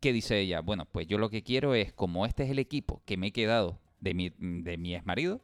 que 0.00 0.12
dice 0.12 0.40
ella, 0.40 0.60
bueno, 0.60 0.86
pues 0.90 1.06
yo 1.06 1.16
lo 1.18 1.30
que 1.30 1.42
quiero 1.42 1.74
es, 1.74 1.92
como 1.92 2.26
este 2.26 2.42
es 2.44 2.50
el 2.50 2.58
equipo 2.58 3.02
que 3.04 3.16
me 3.16 3.28
he 3.28 3.32
quedado 3.32 3.78
de 4.00 4.14
mi, 4.14 4.32
de 4.38 4.76
mi 4.76 4.96
ex 4.96 5.06
marido, 5.06 5.40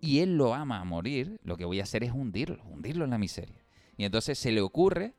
y 0.00 0.20
él 0.20 0.36
lo 0.36 0.54
ama 0.54 0.80
a 0.80 0.84
morir, 0.84 1.40
lo 1.42 1.56
que 1.56 1.64
voy 1.64 1.80
a 1.80 1.82
hacer 1.82 2.04
es 2.04 2.12
hundirlo, 2.12 2.62
hundirlo 2.64 3.04
en 3.04 3.10
la 3.10 3.18
miseria. 3.18 3.64
Y 3.96 4.04
entonces 4.04 4.38
se 4.38 4.50
le 4.52 4.60
ocurre 4.60 5.14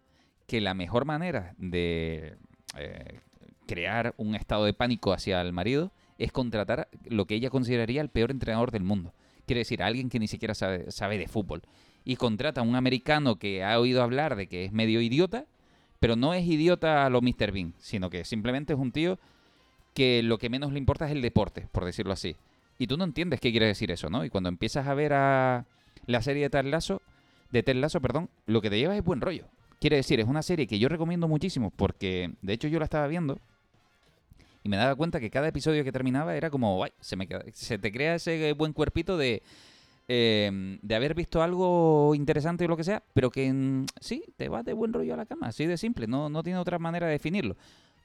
que 0.52 0.60
la 0.60 0.74
mejor 0.74 1.06
manera 1.06 1.56
de 1.58 2.36
eh, 2.78 3.20
crear 3.68 4.14
un 4.18 4.36
estado 4.36 4.66
de 4.66 4.74
pánico 4.74 5.14
hacia 5.14 5.40
el 5.40 5.54
marido 5.54 5.94
es 6.18 6.34
contratar 6.34 6.90
lo 7.06 7.24
que 7.24 7.36
ella 7.36 7.50
consideraría 7.50 8.02
el 8.02 8.10
peor 8.10 8.32
entrenador 8.32 8.70
del 8.70 8.84
mundo. 8.84 9.14
Quiere 9.46 9.60
decir, 9.60 9.82
alguien 9.82 10.10
que 10.10 10.20
ni 10.20 10.28
siquiera 10.28 10.54
sabe, 10.54 10.92
sabe 10.92 11.18
de 11.18 11.30
fútbol. 11.30 11.62
Y 12.04 12.18
contrata 12.18 12.60
a 12.60 12.64
un 12.66 12.76
americano 12.76 13.38
que 13.38 13.64
ha 13.64 13.80
oído 13.80 14.04
hablar 14.04 14.36
de 14.36 14.48
que 14.48 14.66
es 14.66 14.74
medio 14.74 15.00
idiota, 15.00 15.46
pero 16.02 16.18
no 16.18 16.34
es 16.34 16.46
idiota 16.46 17.06
a 17.06 17.10
lo 17.10 17.22
Mr. 17.22 17.54
Bean, 17.54 17.74
sino 17.78 18.10
que 18.10 18.26
simplemente 18.26 18.74
es 18.74 18.80
un 18.80 18.92
tío 18.92 19.20
que 19.94 20.22
lo 20.22 20.38
que 20.38 20.50
menos 20.50 20.74
le 20.74 20.80
importa 20.80 21.06
es 21.06 21.14
el 21.14 21.22
deporte, 21.22 21.70
por 21.72 21.86
decirlo 21.86 22.12
así. 22.12 22.36
Y 22.78 22.88
tú 22.88 22.98
no 22.98 23.06
entiendes 23.06 23.40
qué 23.40 23.52
quiere 23.52 23.68
decir 23.68 23.90
eso, 23.90 24.10
¿no? 24.10 24.26
Y 24.26 24.30
cuando 24.30 24.50
empiezas 24.50 24.86
a 24.86 24.94
ver 24.96 25.14
a 25.14 25.66
la 26.08 26.22
serie 26.22 26.44
de 26.44 26.50
Ted 26.50 26.66
Lasso, 26.66 27.02
de 27.52 27.64
Ted 27.64 27.78
Lasso, 27.78 28.02
perdón, 28.02 28.30
lo 28.48 28.60
que 28.60 28.70
te 28.70 28.78
lleva 28.78 28.98
es 28.98 29.04
buen 29.04 29.22
rollo. 29.22 29.46
Quiere 29.82 29.96
decir, 29.96 30.20
es 30.20 30.28
una 30.28 30.44
serie 30.44 30.68
que 30.68 30.78
yo 30.78 30.90
recomiendo 30.90 31.28
muchísimo 31.28 31.72
porque, 31.72 32.32
de 32.44 32.54
hecho, 32.54 32.68
yo 32.68 32.78
la 32.78 32.86
estaba 32.86 33.08
viendo 33.08 33.40
y 34.64 34.70
me 34.70 34.78
daba 34.78 34.96
cuenta 34.96 35.20
que 35.20 35.32
cada 35.32 35.48
episodio 35.48 35.84
que 35.84 35.92
terminaba 35.92 36.36
era 36.36 36.52
como, 36.52 36.76
guay, 36.76 36.92
se, 37.00 37.80
te 37.80 37.92
crea 37.92 38.14
ese 38.14 38.54
buen 38.54 38.74
cuerpito 38.74 39.18
de, 39.18 39.42
eh, 40.08 40.78
de 40.84 40.96
haber 40.96 41.16
visto 41.16 41.42
algo 41.42 42.14
interesante 42.14 42.66
o 42.66 42.68
lo 42.68 42.78
que 42.78 42.84
sea, 42.84 43.02
pero 43.16 43.32
que 43.32 43.52
mm, 43.52 43.88
sí, 44.00 44.24
te 44.38 44.50
vas 44.50 44.64
de 44.66 44.74
buen 44.74 44.94
rollo 44.94 45.16
a 45.16 45.18
la 45.18 45.26
cama, 45.26 45.48
así 45.48 45.66
de 45.66 45.80
simple, 45.80 46.06
no, 46.06 46.30
no 46.30 46.44
tiene 46.44 46.60
otra 46.60 46.78
manera 46.78 47.08
de 47.08 47.14
definirlo. 47.14 47.58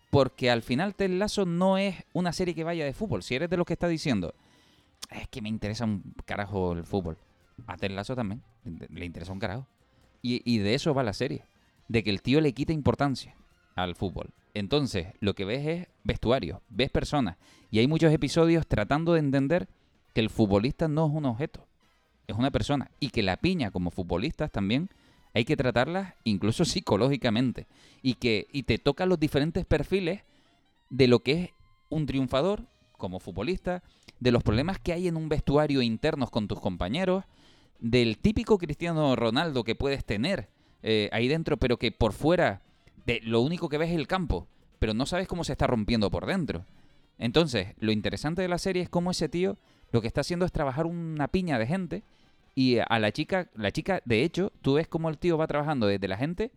Porque 0.08 0.50
al 0.50 0.62
final 0.62 0.94
Ted 0.94 1.10
Lasso 1.10 1.44
no 1.44 1.76
es 1.76 1.94
una 2.14 2.32
serie 2.32 2.54
que 2.54 2.64
vaya 2.64 2.86
de 2.86 2.94
fútbol. 2.94 3.22
Si 3.22 3.34
eres 3.34 3.50
de 3.50 3.58
los 3.58 3.66
que 3.66 3.74
está 3.74 3.86
diciendo, 3.86 4.32
es 5.10 5.28
que 5.28 5.42
me 5.42 5.50
interesa 5.50 5.84
un 5.84 6.14
carajo 6.24 6.72
el 6.72 6.84
fútbol. 6.84 7.18
A 7.66 7.76
Ted 7.76 7.90
Lasso 7.90 8.16
también, 8.16 8.40
le 8.64 9.04
interesa 9.04 9.32
un 9.32 9.40
carajo. 9.40 9.66
Y 10.22 10.58
de 10.58 10.74
eso 10.74 10.94
va 10.94 11.02
la 11.02 11.12
serie. 11.12 11.44
De 11.88 12.02
que 12.02 12.10
el 12.10 12.22
tío 12.22 12.40
le 12.40 12.52
quita 12.52 12.72
importancia 12.72 13.34
al 13.74 13.94
fútbol. 13.94 14.30
Entonces, 14.54 15.08
lo 15.20 15.34
que 15.34 15.44
ves 15.44 15.66
es 15.66 15.88
vestuario, 16.02 16.62
ves 16.68 16.90
personas. 16.90 17.36
Y 17.70 17.78
hay 17.78 17.86
muchos 17.86 18.12
episodios 18.12 18.66
tratando 18.66 19.12
de 19.12 19.20
entender 19.20 19.68
que 20.14 20.20
el 20.20 20.30
futbolista 20.30 20.88
no 20.88 21.06
es 21.06 21.12
un 21.12 21.26
objeto, 21.26 21.66
es 22.26 22.36
una 22.36 22.50
persona. 22.50 22.90
Y 22.98 23.10
que 23.10 23.22
la 23.22 23.36
piña 23.36 23.70
como 23.70 23.90
futbolistas 23.90 24.50
también 24.50 24.88
hay 25.34 25.44
que 25.44 25.56
tratarlas 25.56 26.14
incluso 26.24 26.64
psicológicamente. 26.64 27.66
Y 28.02 28.14
que 28.14 28.46
y 28.50 28.62
te 28.62 28.78
tocan 28.78 29.10
los 29.10 29.20
diferentes 29.20 29.66
perfiles 29.66 30.22
de 30.88 31.06
lo 31.06 31.20
que 31.20 31.32
es 31.32 31.50
un 31.90 32.06
triunfador 32.06 32.64
como 32.96 33.20
futbolista, 33.20 33.82
de 34.20 34.32
los 34.32 34.42
problemas 34.42 34.78
que 34.78 34.94
hay 34.94 35.08
en 35.08 35.16
un 35.16 35.28
vestuario 35.28 35.82
internos 35.82 36.30
con 36.30 36.48
tus 36.48 36.60
compañeros, 36.60 37.24
del 37.78 38.16
típico 38.16 38.56
Cristiano 38.56 39.14
Ronaldo 39.16 39.64
que 39.64 39.74
puedes 39.74 40.02
tener 40.04 40.48
eh, 40.82 41.08
ahí 41.12 41.28
dentro, 41.28 41.56
pero 41.56 41.78
que 41.78 41.92
por 41.92 42.12
fuera 42.12 42.62
de 43.04 43.20
lo 43.22 43.40
único 43.40 43.68
que 43.68 43.78
ves 43.78 43.90
es 43.90 43.96
el 43.96 44.06
campo, 44.06 44.46
pero 44.78 44.94
no 44.94 45.06
sabes 45.06 45.28
cómo 45.28 45.44
se 45.44 45.52
está 45.52 45.66
rompiendo 45.66 46.10
por 46.10 46.26
dentro. 46.26 46.64
Entonces, 47.18 47.68
lo 47.78 47.92
interesante 47.92 48.42
de 48.42 48.48
la 48.48 48.58
serie 48.58 48.82
es 48.82 48.88
cómo 48.88 49.10
ese 49.10 49.28
tío 49.28 49.56
lo 49.92 50.00
que 50.00 50.08
está 50.08 50.20
haciendo 50.20 50.44
es 50.44 50.52
trabajar 50.52 50.86
una 50.86 51.28
piña 51.28 51.58
de 51.58 51.66
gente 51.66 52.02
y 52.54 52.78
a 52.78 52.98
la 52.98 53.12
chica, 53.12 53.48
la 53.54 53.70
chica, 53.70 54.00
de 54.04 54.22
hecho, 54.22 54.52
tú 54.62 54.74
ves 54.74 54.88
cómo 54.88 55.08
el 55.08 55.18
tío 55.18 55.36
va 55.38 55.46
trabajando 55.46 55.86
desde 55.86 56.08
la 56.08 56.16
gente, 56.16 56.50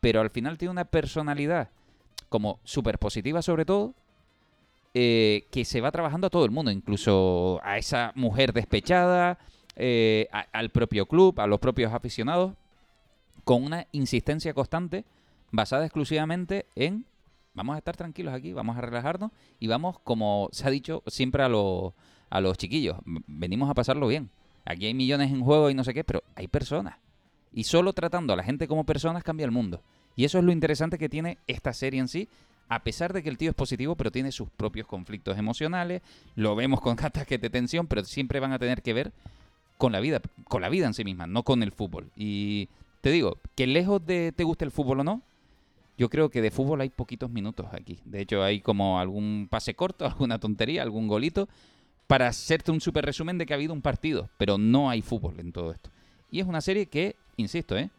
pero 0.00 0.20
al 0.20 0.30
final 0.30 0.58
tiene 0.58 0.72
una 0.72 0.84
personalidad 0.84 1.70
como 2.28 2.60
súper 2.64 2.98
positiva 2.98 3.40
sobre 3.40 3.64
todo, 3.64 3.94
eh, 4.94 5.46
que 5.50 5.64
se 5.64 5.80
va 5.80 5.92
trabajando 5.92 6.26
a 6.26 6.30
todo 6.30 6.44
el 6.44 6.50
mundo, 6.50 6.70
incluso 6.70 7.60
a 7.62 7.78
esa 7.78 8.12
mujer 8.14 8.52
despechada, 8.52 9.38
eh, 9.76 10.28
al 10.52 10.70
propio 10.70 11.06
club, 11.06 11.38
a 11.40 11.46
los 11.46 11.60
propios 11.60 11.92
aficionados, 11.92 12.54
con 13.48 13.64
una 13.64 13.86
insistencia 13.92 14.52
constante 14.52 15.06
basada 15.52 15.86
exclusivamente 15.86 16.66
en 16.74 17.06
vamos 17.54 17.76
a 17.76 17.78
estar 17.78 17.96
tranquilos 17.96 18.34
aquí, 18.34 18.52
vamos 18.52 18.76
a 18.76 18.82
relajarnos 18.82 19.30
y 19.58 19.68
vamos, 19.68 19.98
como 20.00 20.50
se 20.52 20.66
ha 20.66 20.70
dicho 20.70 21.02
siempre 21.06 21.42
a, 21.42 21.48
los 21.48 21.94
a 22.28 22.42
los 22.42 22.58
chiquillos, 22.58 22.98
venimos 23.06 23.70
a 23.70 23.72
pasarlo 23.72 24.06
bien. 24.06 24.28
Aquí 24.66 24.84
hay 24.84 24.92
millones 24.92 25.32
en 25.32 25.40
juego 25.40 25.70
y 25.70 25.74
no 25.74 25.82
sé 25.82 25.94
qué, 25.94 26.04
pero 26.04 26.22
hay 26.34 26.46
personas. 26.46 26.96
Y 27.50 27.64
solo 27.64 27.94
tratando 27.94 28.34
a 28.34 28.36
la 28.36 28.42
gente 28.42 28.68
como 28.68 28.84
personas 28.84 29.24
cambia 29.24 29.46
el 29.46 29.50
mundo. 29.50 29.80
Y 30.14 30.26
eso 30.26 30.36
es 30.36 30.44
lo 30.44 30.52
interesante 30.52 30.98
que 30.98 31.08
tiene 31.08 31.38
esta 31.46 31.72
serie 31.72 32.00
en 32.00 32.08
sí. 32.08 32.28
A 32.68 32.84
pesar 32.84 33.14
de 33.14 33.22
que 33.22 33.30
el 33.30 33.38
tío 33.38 33.48
es 33.48 33.56
positivo, 33.56 33.96
pero 33.96 34.12
tiene 34.12 34.30
sus 34.30 34.50
propios 34.50 34.86
conflictos 34.86 35.38
emocionales. 35.38 36.02
Lo 36.34 36.54
vemos 36.54 36.82
con 36.82 36.98
ataques 37.02 37.40
de 37.40 37.48
tensión, 37.48 37.86
pero 37.86 38.04
siempre 38.04 38.40
van 38.40 38.52
a 38.52 38.58
tener 38.58 38.82
que 38.82 38.92
ver 38.92 39.10
con 39.78 39.90
la 39.92 40.00
vida, 40.00 40.20
con 40.48 40.60
la 40.60 40.68
vida 40.68 40.86
en 40.86 40.92
sí 40.92 41.02
misma, 41.02 41.26
no 41.26 41.44
con 41.44 41.62
el 41.62 41.72
fútbol. 41.72 42.10
Y 42.14 42.68
te 43.00 43.10
digo, 43.10 43.38
que 43.54 43.66
lejos 43.66 44.04
de 44.04 44.32
te 44.32 44.44
guste 44.44 44.64
el 44.64 44.70
fútbol 44.70 45.00
o 45.00 45.04
no, 45.04 45.22
yo 45.96 46.08
creo 46.08 46.30
que 46.30 46.40
de 46.42 46.50
fútbol 46.50 46.80
hay 46.80 46.90
poquitos 46.90 47.30
minutos 47.30 47.66
aquí. 47.72 47.98
De 48.04 48.20
hecho, 48.20 48.42
hay 48.42 48.60
como 48.60 48.98
algún 49.00 49.48
pase 49.50 49.74
corto, 49.74 50.04
alguna 50.06 50.38
tontería, 50.38 50.82
algún 50.82 51.08
golito, 51.08 51.48
para 52.06 52.28
hacerte 52.28 52.70
un 52.70 52.80
super 52.80 53.04
resumen 53.04 53.36
de 53.38 53.46
que 53.46 53.52
ha 53.52 53.56
habido 53.56 53.72
un 53.72 53.82
partido, 53.82 54.30
pero 54.38 54.58
no 54.58 54.88
hay 54.90 55.02
fútbol 55.02 55.38
en 55.40 55.52
todo 55.52 55.72
esto. 55.72 55.90
Y 56.30 56.40
es 56.40 56.46
una 56.46 56.60
serie 56.60 56.86
que, 56.86 57.16
insisto, 57.36 57.76
¿eh? 57.76 57.90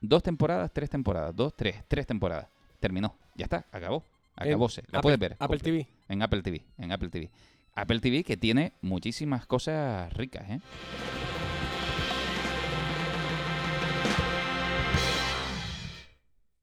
Dos 0.00 0.22
temporadas, 0.22 0.70
tres 0.72 0.90
temporadas, 0.90 1.34
dos, 1.34 1.54
tres, 1.56 1.82
tres 1.88 2.06
temporadas. 2.06 2.46
Terminó, 2.78 3.16
ya 3.34 3.44
está, 3.44 3.64
acabó. 3.72 4.04
Acabóse. 4.36 4.82
La 4.82 4.98
Apple- 4.98 5.02
puedes 5.02 5.18
ver. 5.18 5.36
Apple. 5.38 5.58
TV. 5.60 5.86
En 6.08 6.20
Apple 6.22 6.42
TV, 6.42 6.62
en 6.78 6.92
Apple 6.92 7.08
TV. 7.08 7.30
Apple 7.74 8.00
TV 8.00 8.22
que 8.24 8.36
tiene 8.36 8.72
muchísimas 8.82 9.46
cosas 9.46 10.12
ricas, 10.12 10.48
¿eh? 10.50 10.60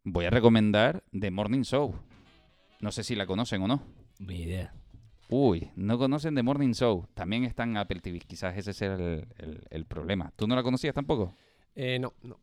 Voy 0.04 0.26
a 0.26 0.30
recomendar 0.30 1.04
The 1.18 1.32
Morning 1.32 1.62
Show. 1.62 1.94
No 2.80 2.92
sé 2.92 3.04
si 3.04 3.16
la 3.16 3.26
conocen 3.28 3.62
o 3.62 3.68
no. 3.68 3.84
Ni 4.20 4.42
idea. 4.44 4.74
Uy, 5.30 5.70
no 5.76 5.98
conocen 5.98 6.36
The 6.36 6.44
Morning 6.44 6.74
Show. 6.74 7.06
También 7.14 7.44
está 7.44 7.64
en 7.64 7.78
Apple 7.78 8.00
TV. 8.02 8.20
Quizás 8.20 8.58
ese 8.58 8.74
sea 8.74 8.96
el, 8.96 9.28
el- 9.38 9.64
el 9.70 9.86
problema. 9.86 10.32
¿Tú 10.36 10.48
no 10.48 10.56
la 10.56 10.64
conocías 10.64 10.94
tampoco? 10.96 11.34
Eh, 11.76 12.00
no, 12.00 12.14
no. 12.24 12.38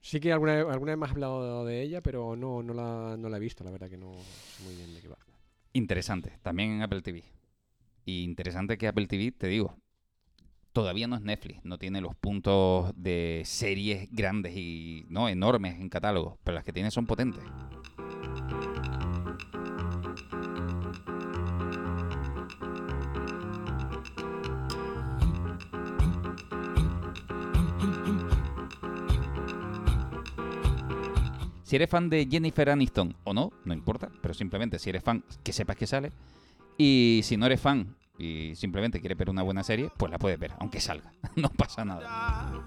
Sí 0.00 0.18
que 0.20 0.32
alguna, 0.32 0.54
vez- 0.56 0.66
alguna 0.72 0.92
vez 0.92 0.98
me 0.98 1.04
has 1.06 1.12
hablado 1.12 1.64
de 1.64 1.82
ella, 1.82 2.00
pero 2.00 2.36
no, 2.36 2.62
no, 2.62 2.72
la, 2.74 3.16
no 3.18 3.28
la 3.28 3.36
he 3.36 3.40
visto, 3.40 3.62
la 3.64 3.70
verdad 3.70 3.88
que 3.90 3.98
no 3.98 4.12
sé 4.14 4.64
muy 4.64 4.74
bien 4.76 4.94
de 4.94 5.00
qué 5.00 5.08
va. 5.08 5.18
Interesante. 5.72 6.38
También 6.42 6.70
en 6.72 6.82
Apple 6.82 7.02
TV. 7.02 7.24
Y 8.04 8.24
interesante 8.24 8.78
que 8.78 8.88
Apple 8.88 9.06
TV, 9.06 9.32
te 9.32 9.46
digo, 9.48 9.76
todavía 10.72 11.06
no 11.06 11.16
es 11.16 11.22
Netflix. 11.22 11.64
No 11.64 11.78
tiene 11.78 12.00
los 12.00 12.14
puntos 12.14 12.92
de 12.96 13.42
series 13.44 14.08
grandes 14.10 14.56
y 14.56 15.06
no 15.08 15.28
enormes 15.28 15.78
en 15.80 15.88
catálogo. 15.88 16.38
Pero 16.42 16.54
las 16.54 16.64
que 16.64 16.72
tiene 16.72 16.90
son 16.90 17.06
potentes. 17.06 17.42
Si 31.64 31.76
eres 31.76 31.88
fan 31.88 32.10
de 32.10 32.28
Jennifer 32.30 32.68
Aniston 32.68 33.16
o 33.24 33.32
no, 33.32 33.50
no 33.64 33.72
importa, 33.72 34.10
pero 34.20 34.34
simplemente 34.34 34.78
si 34.78 34.90
eres 34.90 35.02
fan, 35.02 35.24
que 35.42 35.54
sepas 35.54 35.74
que 35.74 35.86
sale. 35.86 36.12
Y 36.76 37.20
si 37.24 37.38
no 37.38 37.46
eres 37.46 37.62
fan 37.62 37.96
y 38.22 38.54
simplemente 38.54 39.00
quieres 39.00 39.18
ver 39.18 39.30
una 39.30 39.42
buena 39.42 39.62
serie, 39.62 39.90
pues 39.96 40.10
la 40.10 40.18
puedes 40.18 40.38
ver, 40.38 40.52
aunque 40.58 40.80
salga. 40.80 41.12
no 41.36 41.48
pasa 41.50 41.84
nada. 41.84 42.64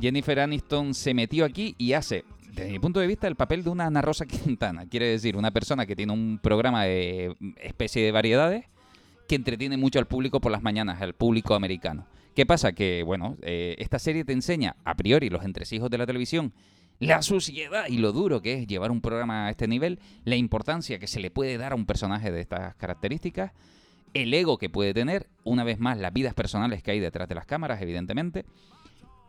Jennifer 0.00 0.40
Aniston 0.40 0.94
se 0.94 1.14
metió 1.14 1.44
aquí 1.44 1.74
y 1.78 1.92
hace, 1.92 2.24
desde 2.52 2.70
mi 2.70 2.78
punto 2.78 3.00
de 3.00 3.06
vista, 3.06 3.26
el 3.26 3.36
papel 3.36 3.64
de 3.64 3.70
una 3.70 3.86
Ana 3.86 4.02
Rosa 4.02 4.26
Quintana. 4.26 4.86
Quiere 4.86 5.06
decir, 5.06 5.36
una 5.36 5.50
persona 5.50 5.86
que 5.86 5.96
tiene 5.96 6.12
un 6.12 6.38
programa 6.42 6.84
de 6.84 7.34
especie 7.60 8.04
de 8.04 8.12
variedades 8.12 8.64
que 9.28 9.34
entretiene 9.34 9.76
mucho 9.76 9.98
al 9.98 10.06
público 10.06 10.40
por 10.40 10.52
las 10.52 10.62
mañanas, 10.62 11.02
al 11.02 11.14
público 11.14 11.54
americano. 11.54 12.06
¿Qué 12.34 12.46
pasa? 12.46 12.72
Que, 12.72 13.02
bueno, 13.02 13.36
eh, 13.42 13.74
esta 13.78 13.98
serie 13.98 14.24
te 14.24 14.32
enseña, 14.32 14.76
a 14.84 14.94
priori, 14.94 15.28
los 15.28 15.44
entresijos 15.44 15.90
de 15.90 15.98
la 15.98 16.06
televisión, 16.06 16.52
la 17.00 17.22
suciedad 17.22 17.86
y 17.88 17.98
lo 17.98 18.12
duro 18.12 18.42
que 18.42 18.54
es 18.54 18.66
llevar 18.66 18.90
un 18.90 19.00
programa 19.00 19.46
a 19.46 19.50
este 19.50 19.68
nivel, 19.68 19.98
la 20.24 20.36
importancia 20.36 20.98
que 20.98 21.06
se 21.06 21.20
le 21.20 21.30
puede 21.30 21.58
dar 21.58 21.72
a 21.72 21.74
un 21.74 21.86
personaje 21.86 22.32
de 22.32 22.40
estas 22.40 22.74
características, 22.76 23.52
el 24.14 24.32
ego 24.34 24.58
que 24.58 24.70
puede 24.70 24.94
tener, 24.94 25.26
una 25.44 25.64
vez 25.64 25.78
más, 25.78 25.98
las 25.98 26.12
vidas 26.12 26.34
personales 26.34 26.82
que 26.82 26.90
hay 26.92 27.00
detrás 27.00 27.28
de 27.28 27.34
las 27.34 27.46
cámaras, 27.46 27.80
evidentemente, 27.82 28.44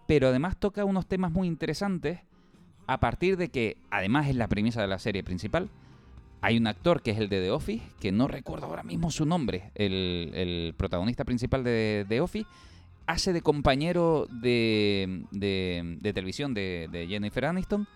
pero 0.08 0.30
además 0.30 0.58
toca 0.58 0.86
unos 0.86 1.06
temas 1.08 1.32
muy 1.32 1.48
interesantes 1.48 2.20
a 2.88 3.00
partir 3.00 3.38
de 3.38 3.50
que, 3.50 3.78
además 3.92 4.28
es 4.28 4.36
la 4.36 4.48
premisa 4.48 4.82
de 4.82 4.88
la 4.88 4.98
serie 5.00 5.24
principal, 5.24 5.70
hay 6.42 6.58
un 6.58 6.68
actor 6.68 7.02
que 7.02 7.12
es 7.12 7.18
el 7.20 7.30
de 7.30 7.42
The 7.42 7.52
Office, 7.52 7.84
que 8.00 8.12
no 8.12 8.28
recuerdo 8.28 8.66
ahora 8.68 8.82
mismo 8.84 9.12
su 9.12 9.26
nombre, 9.26 9.72
el, 9.76 10.74
protagonista 10.78 11.26
principal 11.26 11.64
de 11.64 12.06
The 12.08 12.22
Office, 12.22 12.48
hace 13.06 13.34
de 13.34 13.42
compañero 13.42 14.28
de, 14.42 15.24
de- 15.32 15.98
de 16.00 16.14
televisión 16.14 16.54
de, 16.54 16.88
de 16.92 17.08
Jennifer 17.08 17.46
Aniston 17.46 17.88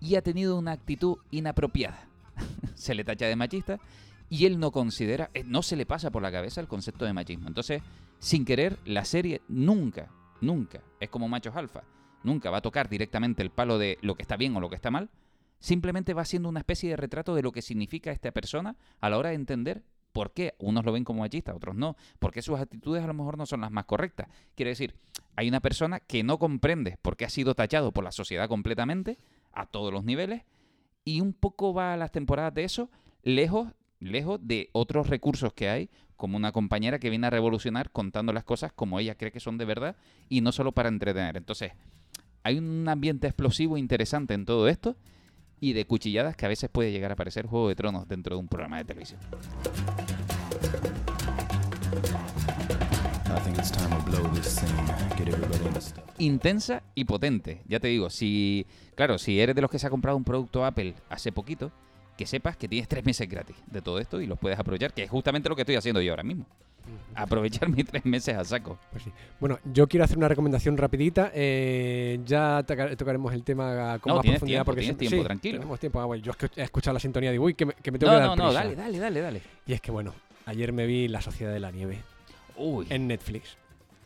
y 0.00 0.14
ha 0.14 0.22
tenido 0.22 0.58
una 0.58 0.72
actitud 0.72 1.16
inapropiada. 1.30 2.06
se 2.74 2.94
le 2.94 3.04
tacha 3.04 3.26
de 3.26 3.36
machista 3.36 3.78
y 4.30 4.46
él 4.46 4.58
no 4.58 4.70
considera, 4.70 5.30
eh, 5.34 5.42
no 5.44 5.60
se 5.60 5.76
le 5.76 5.84
pasa 5.84 6.10
por 6.10 6.22
la 6.22 6.32
cabeza 6.32 6.60
el 6.60 6.68
concepto 6.68 7.04
de 7.04 7.12
machismo. 7.12 7.48
Entonces, 7.48 7.82
sin 8.20 8.44
querer, 8.44 8.78
la 8.84 9.04
serie 9.04 9.42
nunca, 9.48 10.08
nunca, 10.40 10.80
es 11.00 11.10
como 11.10 11.28
machos 11.28 11.56
alfa, 11.56 11.82
nunca 12.22 12.48
va 12.48 12.58
a 12.58 12.62
tocar 12.62 12.88
directamente 12.88 13.42
el 13.42 13.50
palo 13.50 13.76
de 13.76 13.98
lo 14.02 14.14
que 14.14 14.22
está 14.22 14.36
bien 14.36 14.56
o 14.56 14.60
lo 14.60 14.70
que 14.70 14.76
está 14.76 14.90
mal, 14.90 15.10
simplemente 15.58 16.14
va 16.14 16.24
siendo 16.24 16.48
una 16.48 16.60
especie 16.60 16.90
de 16.90 16.96
retrato 16.96 17.34
de 17.34 17.42
lo 17.42 17.50
que 17.50 17.60
significa 17.60 18.12
esta 18.12 18.30
persona 18.30 18.76
a 19.00 19.10
la 19.10 19.18
hora 19.18 19.30
de 19.30 19.34
entender 19.34 19.82
por 20.12 20.32
qué 20.32 20.54
unos 20.58 20.84
lo 20.84 20.92
ven 20.92 21.04
como 21.04 21.20
machista, 21.20 21.54
otros 21.54 21.74
no, 21.74 21.96
por 22.18 22.32
qué 22.32 22.40
sus 22.40 22.58
actitudes 22.58 23.02
a 23.02 23.08
lo 23.08 23.14
mejor 23.14 23.36
no 23.36 23.46
son 23.46 23.60
las 23.60 23.70
más 23.72 23.84
correctas. 23.84 24.28
Quiere 24.54 24.70
decir, 24.70 24.94
hay 25.34 25.48
una 25.48 25.60
persona 25.60 26.00
que 26.00 26.22
no 26.22 26.38
comprende 26.38 26.98
por 27.02 27.16
qué 27.16 27.24
ha 27.24 27.30
sido 27.30 27.54
tachado 27.54 27.92
por 27.92 28.04
la 28.04 28.12
sociedad 28.12 28.48
completamente, 28.48 29.18
a 29.52 29.66
todos 29.66 29.92
los 29.92 30.04
niveles, 30.04 30.44
y 31.04 31.20
un 31.20 31.32
poco 31.32 31.74
va 31.74 31.94
a 31.94 31.96
las 31.96 32.12
temporadas 32.12 32.54
de 32.54 32.64
eso, 32.64 32.90
lejos, 33.22 33.68
lejos 34.00 34.40
de 34.42 34.70
otros 34.72 35.08
recursos 35.08 35.52
que 35.52 35.68
hay, 35.68 35.90
como 36.16 36.36
una 36.36 36.52
compañera 36.52 36.98
que 36.98 37.10
viene 37.10 37.28
a 37.28 37.30
revolucionar 37.30 37.90
contando 37.90 38.32
las 38.32 38.44
cosas 38.44 38.72
como 38.72 38.98
ella 38.98 39.14
cree 39.14 39.32
que 39.32 39.40
son 39.40 39.56
de 39.56 39.64
verdad 39.64 39.96
y 40.28 40.40
no 40.40 40.52
solo 40.52 40.72
para 40.72 40.88
entretener. 40.88 41.36
Entonces, 41.36 41.72
hay 42.42 42.58
un 42.58 42.88
ambiente 42.88 43.26
explosivo 43.26 43.76
interesante 43.76 44.34
en 44.34 44.44
todo 44.44 44.68
esto 44.68 44.96
y 45.60 45.74
de 45.74 45.86
cuchilladas 45.86 46.36
que 46.36 46.46
a 46.46 46.48
veces 46.48 46.70
puede 46.70 46.90
llegar 46.92 47.12
a 47.12 47.16
parecer 47.16 47.46
Juego 47.46 47.68
de 47.68 47.74
Tronos 47.74 48.08
dentro 48.08 48.36
de 48.36 48.40
un 48.40 48.48
programa 48.48 48.78
de 48.78 48.84
televisión. 48.84 49.20
Intensa 56.18 56.82
y 56.94 57.04
potente. 57.04 57.62
Ya 57.66 57.80
te 57.80 57.88
digo, 57.88 58.10
si, 58.10 58.66
claro, 58.94 59.18
si 59.18 59.40
eres 59.40 59.54
de 59.54 59.62
los 59.62 59.70
que 59.70 59.78
se 59.78 59.86
ha 59.86 59.90
comprado 59.90 60.16
un 60.16 60.24
producto 60.24 60.64
Apple 60.64 60.94
hace 61.08 61.32
poquito, 61.32 61.70
que 62.20 62.26
sepas 62.26 62.54
que 62.58 62.68
tienes 62.68 62.86
tres 62.86 63.02
meses 63.02 63.26
gratis 63.26 63.56
de 63.66 63.80
todo 63.80 63.98
esto 63.98 64.20
y 64.20 64.26
los 64.26 64.38
puedes 64.38 64.58
aprovechar, 64.58 64.92
que 64.92 65.04
es 65.04 65.10
justamente 65.10 65.48
lo 65.48 65.56
que 65.56 65.62
estoy 65.62 65.76
haciendo 65.76 66.02
yo 66.02 66.12
ahora 66.12 66.22
mismo. 66.22 66.44
Aprovechar 67.14 67.66
mis 67.70 67.86
tres 67.86 68.04
meses 68.04 68.36
a 68.36 68.44
saco. 68.44 68.78
Pues 68.90 69.04
sí. 69.04 69.12
Bueno, 69.40 69.58
yo 69.64 69.88
quiero 69.88 70.04
hacer 70.04 70.18
una 70.18 70.28
recomendación 70.28 70.76
rapidita. 70.76 71.30
eh, 71.34 72.20
ya 72.26 72.62
toca- 72.66 72.94
tocaremos 72.94 73.32
el 73.32 73.42
tema 73.42 73.98
con 74.00 74.10
No, 74.10 74.16
más 74.16 74.26
profundidad 74.26 74.46
tiempo, 74.58 74.64
porque 74.66 74.80
tienes 74.82 74.96
sí, 74.96 75.08
tiempo, 75.08 75.16
sí, 75.16 75.24
tranquilo. 75.24 75.58
Tenemos 75.60 75.80
tiempo. 75.80 75.98
Ah, 76.00 76.04
bueno, 76.04 76.22
yo 76.22 76.32
he 76.56 76.62
escuchado 76.62 76.92
la 76.92 77.00
sintonía 77.00 77.30
de 77.32 77.38
uy, 77.38 77.54
que 77.54 77.64
me, 77.64 77.72
que 77.72 77.90
me 77.90 77.98
tengo 77.98 78.12
No, 78.12 78.18
que 78.18 78.20
dar 78.26 78.36
no, 78.36 78.36
no, 78.44 78.50
prisa". 78.50 78.64
dale, 78.64 78.76
dale, 78.76 78.98
dale, 78.98 79.20
dale. 79.22 79.42
Y 79.66 79.72
es 79.72 79.80
que 79.80 79.90
bueno, 79.90 80.12
ayer 80.44 80.74
me 80.74 80.84
vi 80.84 81.08
La 81.08 81.22
Sociedad 81.22 81.52
de 81.54 81.60
la 81.60 81.70
Nieve 81.70 82.00
Uy. 82.56 82.86
en 82.90 83.06
Netflix. 83.06 83.56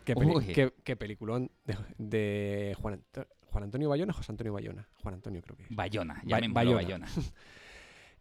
Qué, 0.05 0.15
peli- 0.15 0.53
qué- 0.55 0.73
qué 0.85 0.95
peliculón 0.95 1.51
de, 1.65 1.77
de 1.99 2.77
Juan, 2.81 2.95
Anto- 2.95 3.27
Juan 3.51 3.65
Antonio 3.65 3.89
Bayona, 3.89 4.13
José 4.13 4.31
Antonio 4.31 4.53
Bayona. 4.53 4.87
Juan 5.03 5.15
Antonio 5.15 5.41
creo 5.43 5.57
que 5.57 5.63
es. 5.65 5.69
Bayona, 5.71 6.15
Ba- 6.15 6.23
llamémoslo 6.41 6.75
Bayona. 6.75 7.09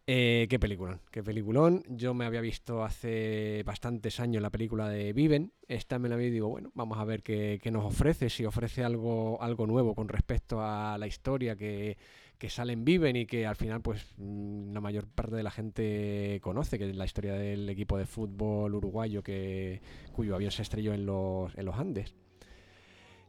Eh, 0.06 0.48
qué 0.50 0.58
peliculón, 0.58 1.00
qué 1.10 1.22
peliculón. 1.22 1.82
Yo 1.88 2.12
me 2.12 2.26
había 2.26 2.42
visto 2.42 2.84
hace 2.84 3.62
bastantes 3.64 4.20
años 4.20 4.42
la 4.42 4.50
película 4.50 4.90
de 4.90 5.14
Viven. 5.14 5.54
Esta 5.66 5.98
me 5.98 6.10
la 6.10 6.16
vi 6.16 6.26
y 6.26 6.30
digo, 6.30 6.50
bueno, 6.50 6.70
vamos 6.74 6.98
a 6.98 7.04
ver 7.04 7.22
qué, 7.22 7.58
nos 7.72 7.86
ofrece, 7.86 8.28
si 8.28 8.44
ofrece 8.44 8.84
algo, 8.84 9.40
algo 9.40 9.66
nuevo 9.66 9.94
con 9.94 10.08
respecto 10.08 10.60
a 10.60 10.98
la 10.98 11.06
historia 11.06 11.56
que, 11.56 11.96
que 12.36 12.50
sale 12.50 12.74
en 12.74 12.84
Viven 12.84 13.16
y 13.16 13.24
que 13.24 13.46
al 13.46 13.56
final, 13.56 13.80
pues, 13.80 14.14
mm, 14.18 14.74
la 14.74 14.82
mayor 14.82 15.06
parte 15.06 15.36
de 15.36 15.42
la 15.42 15.50
gente 15.50 16.38
conoce, 16.42 16.78
que 16.78 16.90
es 16.90 16.96
la 16.96 17.06
historia 17.06 17.32
del 17.32 17.66
equipo 17.70 17.96
de 17.96 18.04
fútbol 18.04 18.74
uruguayo 18.74 19.22
que, 19.22 19.80
cuyo 20.12 20.34
avión 20.34 20.50
se 20.50 20.62
estrelló 20.62 20.92
en 20.92 21.06
los, 21.06 21.56
en 21.56 21.64
los 21.64 21.76
Andes. 21.76 22.14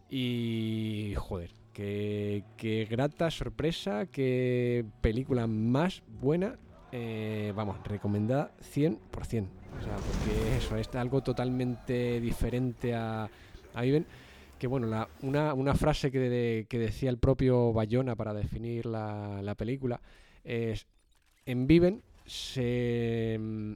Y 0.09 1.13
joder, 1.15 1.51
qué, 1.71 2.43
qué 2.57 2.85
grata 2.89 3.31
sorpresa, 3.31 4.07
qué 4.07 4.85
película 5.01 5.47
más 5.47 6.03
buena. 6.07 6.59
Eh, 6.97 7.51
vamos, 7.53 7.77
recomendada 7.83 8.51
100%. 8.73 9.01
O 9.17 9.81
sea, 9.83 9.95
porque 9.97 10.55
eso 10.57 10.77
es 10.77 10.95
algo 10.95 11.21
totalmente 11.21 12.21
diferente 12.21 12.93
a, 12.95 13.25
a. 13.25 13.83
Que 14.57 14.67
bueno, 14.67 14.87
una, 15.21 15.53
una 15.53 15.75
frase 15.75 16.09
que, 16.09 16.65
que 16.69 16.79
decía 16.79 17.09
el 17.09 17.17
propio 17.17 17.73
Bayona 17.73 18.15
para 18.15 18.33
definir 18.33 18.85
la, 18.85 19.41
la 19.41 19.55
película 19.55 19.99
es: 20.45 20.87
En 21.45 21.67
Viven 21.67 22.01
se. 22.25 23.35
mm, 23.37 23.73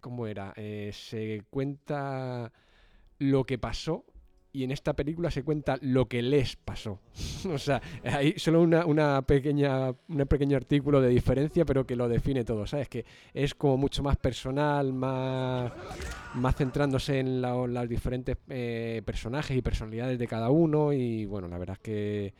¿Cómo 0.00 0.26
era? 0.26 0.52
Eh, 0.56 0.90
se 0.92 1.42
cuenta 1.50 2.50
lo 3.20 3.44
que 3.44 3.58
pasó 3.58 4.04
y 4.54 4.62
en 4.62 4.70
esta 4.70 4.92
película 4.92 5.32
se 5.32 5.42
cuenta 5.42 5.76
lo 5.80 6.06
que 6.06 6.22
les 6.22 6.54
pasó. 6.54 7.00
o 7.52 7.58
sea, 7.58 7.82
hay 8.04 8.34
solo 8.38 8.62
una, 8.62 8.86
una 8.86 9.20
pequeña, 9.22 9.90
un 9.90 10.26
pequeño 10.28 10.56
artículo 10.56 11.00
de 11.00 11.08
diferencia, 11.08 11.64
pero 11.64 11.84
que 11.84 11.96
lo 11.96 12.08
define 12.08 12.44
todo, 12.44 12.64
¿sabes? 12.64 12.88
Que 12.88 13.04
es 13.34 13.52
como 13.56 13.76
mucho 13.76 14.04
más 14.04 14.16
personal, 14.16 14.92
más, 14.92 15.72
más 16.34 16.54
centrándose 16.54 17.18
en 17.18 17.42
los 17.42 17.88
diferentes 17.88 18.36
eh, 18.48 19.02
personajes 19.04 19.56
y 19.56 19.60
personalidades 19.60 20.20
de 20.20 20.28
cada 20.28 20.50
uno. 20.50 20.92
Y 20.92 21.26
bueno, 21.26 21.48
la 21.48 21.58
verdad 21.58 21.74
es 21.74 21.82
que, 21.82 22.34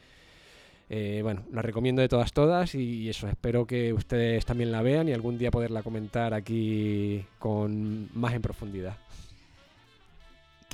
eh, 0.91 1.19
bueno, 1.25 1.43
la 1.53 1.63
recomiendo 1.63 2.01
de 2.01 2.09
todas, 2.09 2.33
todas. 2.33 2.77
Y 2.77 3.09
eso, 3.09 3.27
espero 3.27 3.67
que 3.67 3.93
ustedes 3.93 4.47
también 4.47 4.71
la 4.71 4.83
vean 4.83 5.09
y 5.09 5.13
algún 5.13 5.37
día 5.37 5.51
poderla 5.51 5.83
comentar 5.83 6.33
aquí 6.33 7.27
con 7.41 8.09
más 8.15 8.35
en 8.35 8.43
profundidad. 8.43 9.04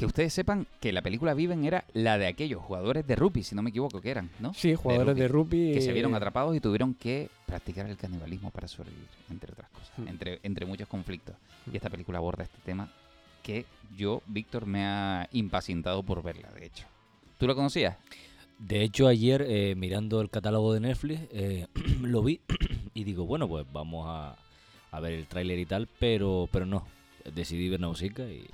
Que 0.00 0.06
ustedes 0.06 0.32
sepan 0.32 0.66
que 0.80 0.92
la 0.94 1.02
película 1.02 1.34
Viven 1.34 1.62
era 1.66 1.84
la 1.92 2.16
de 2.16 2.26
aquellos 2.26 2.62
jugadores 2.62 3.06
de 3.06 3.16
rugby, 3.16 3.42
si 3.42 3.54
no 3.54 3.60
me 3.60 3.68
equivoco, 3.68 4.00
que 4.00 4.10
eran, 4.10 4.30
¿no? 4.40 4.54
Sí, 4.54 4.74
jugadores 4.74 5.14
de 5.14 5.28
rugby, 5.28 5.74
Que 5.74 5.82
se 5.82 5.92
vieron 5.92 6.14
eh, 6.14 6.16
atrapados 6.16 6.56
y 6.56 6.60
tuvieron 6.60 6.94
que 6.94 7.28
practicar 7.44 7.84
el 7.84 7.98
canibalismo 7.98 8.50
para 8.50 8.66
sobrevivir, 8.66 9.06
entre 9.28 9.52
otras 9.52 9.68
cosas, 9.68 9.90
Mm. 9.98 10.08
entre, 10.08 10.40
entre 10.42 10.64
muchos 10.64 10.88
conflictos. 10.88 11.34
Y 11.70 11.76
esta 11.76 11.90
película 11.90 12.16
aborda 12.16 12.44
este 12.44 12.56
tema 12.64 12.90
que 13.42 13.66
yo, 13.94 14.22
Víctor, 14.26 14.64
me 14.64 14.86
ha 14.86 15.28
impacientado 15.32 16.02
por 16.02 16.22
verla, 16.22 16.48
de 16.52 16.64
hecho. 16.64 16.86
¿Tú 17.36 17.46
la 17.46 17.54
conocías? 17.54 17.98
De 18.58 18.82
hecho, 18.82 19.06
ayer 19.06 19.44
eh, 19.46 19.74
mirando 19.76 20.22
el 20.22 20.30
catálogo 20.30 20.72
de 20.72 20.80
Netflix, 20.80 21.20
eh, 21.30 21.66
lo 22.00 22.22
vi 22.22 22.40
y 22.94 23.04
digo, 23.04 23.26
bueno, 23.26 23.46
pues 23.46 23.66
vamos 23.70 24.06
a, 24.08 24.34
a 24.92 25.00
ver 25.00 25.12
el 25.12 25.26
tráiler 25.26 25.58
y 25.58 25.66
tal, 25.66 25.88
pero, 25.98 26.48
pero 26.50 26.64
no. 26.64 26.86
Decidí 27.34 27.68
ver 27.68 27.80
Nausicaa 27.80 28.26
y... 28.28 28.48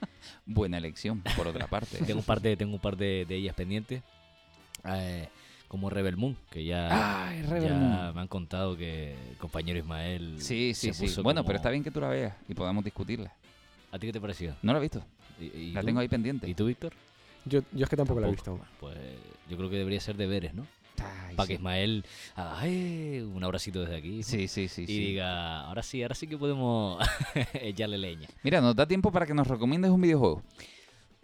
Buena 0.46 0.78
elección, 0.78 1.22
por 1.36 1.46
otra 1.48 1.66
parte. 1.66 1.98
tengo 2.06 2.20
un 2.20 2.24
par 2.26 2.40
de, 2.40 2.56
tengo 2.56 2.74
un 2.74 2.80
par 2.80 2.96
de, 2.96 3.24
de 3.26 3.36
ellas 3.36 3.54
pendientes. 3.54 4.02
eh, 4.84 5.28
como 5.68 5.88
Rebel 5.88 6.16
Moon, 6.16 6.36
que 6.50 6.64
ya, 6.64 7.28
Ay, 7.28 7.42
Rebel 7.42 7.68
ya 7.70 7.74
Moon. 7.78 8.14
me 8.16 8.20
han 8.22 8.26
contado 8.28 8.76
que 8.76 9.12
el 9.30 9.36
compañero 9.36 9.78
Ismael 9.78 10.34
Sí, 10.40 10.74
sí, 10.74 10.88
se 10.88 10.94
sí. 10.94 11.04
puso 11.06 11.22
Bueno, 11.22 11.42
como- 11.42 11.46
pero 11.46 11.56
está 11.58 11.70
bien 11.70 11.84
que 11.84 11.92
tú 11.92 12.00
la 12.00 12.08
veas 12.08 12.34
y 12.48 12.54
podamos 12.54 12.82
discutirla. 12.82 13.32
¿A 13.92 13.98
ti 13.98 14.06
qué 14.08 14.12
te 14.12 14.20
pareció? 14.20 14.56
No 14.62 14.72
la 14.72 14.78
he 14.80 14.82
visto. 14.82 15.04
¿Y- 15.40 15.44
y 15.44 15.70
la 15.72 15.80
tú? 15.80 15.86
tengo 15.86 16.00
ahí 16.00 16.08
pendiente. 16.08 16.48
¿Y 16.48 16.54
tú, 16.54 16.66
Víctor? 16.66 16.92
Yo, 17.44 17.60
yo 17.72 17.84
es 17.84 17.88
que 17.88 17.96
tampoco 17.96 18.18
la 18.20 18.26
he 18.26 18.30
visto. 18.32 18.58
Pues, 18.80 18.96
yo 19.48 19.56
creo 19.56 19.70
que 19.70 19.76
debería 19.76 20.00
ser 20.00 20.16
deberes, 20.16 20.54
¿no? 20.54 20.66
Para 21.36 21.46
que 21.46 21.46
sí. 21.46 21.52
Ismael 21.54 22.04
haga 22.34 22.58
"Ay", 22.60 23.20
un 23.20 23.42
abracito 23.44 23.80
desde 23.80 23.96
aquí. 23.96 24.22
Sí, 24.22 24.48
sí, 24.48 24.68
sí, 24.68 24.82
Y 24.82 24.86
sí. 24.86 24.98
diga, 24.98 25.62
ahora 25.62 25.82
sí, 25.82 26.02
ahora 26.02 26.14
sí 26.14 26.26
que 26.26 26.36
podemos 26.36 26.98
echarle 27.54 27.98
leña. 27.98 28.28
Mira, 28.42 28.60
nos 28.60 28.74
da 28.76 28.86
tiempo 28.86 29.10
para 29.12 29.26
que 29.26 29.34
nos 29.34 29.46
recomiendes 29.46 29.90
un 29.90 30.00
videojuego. 30.00 30.42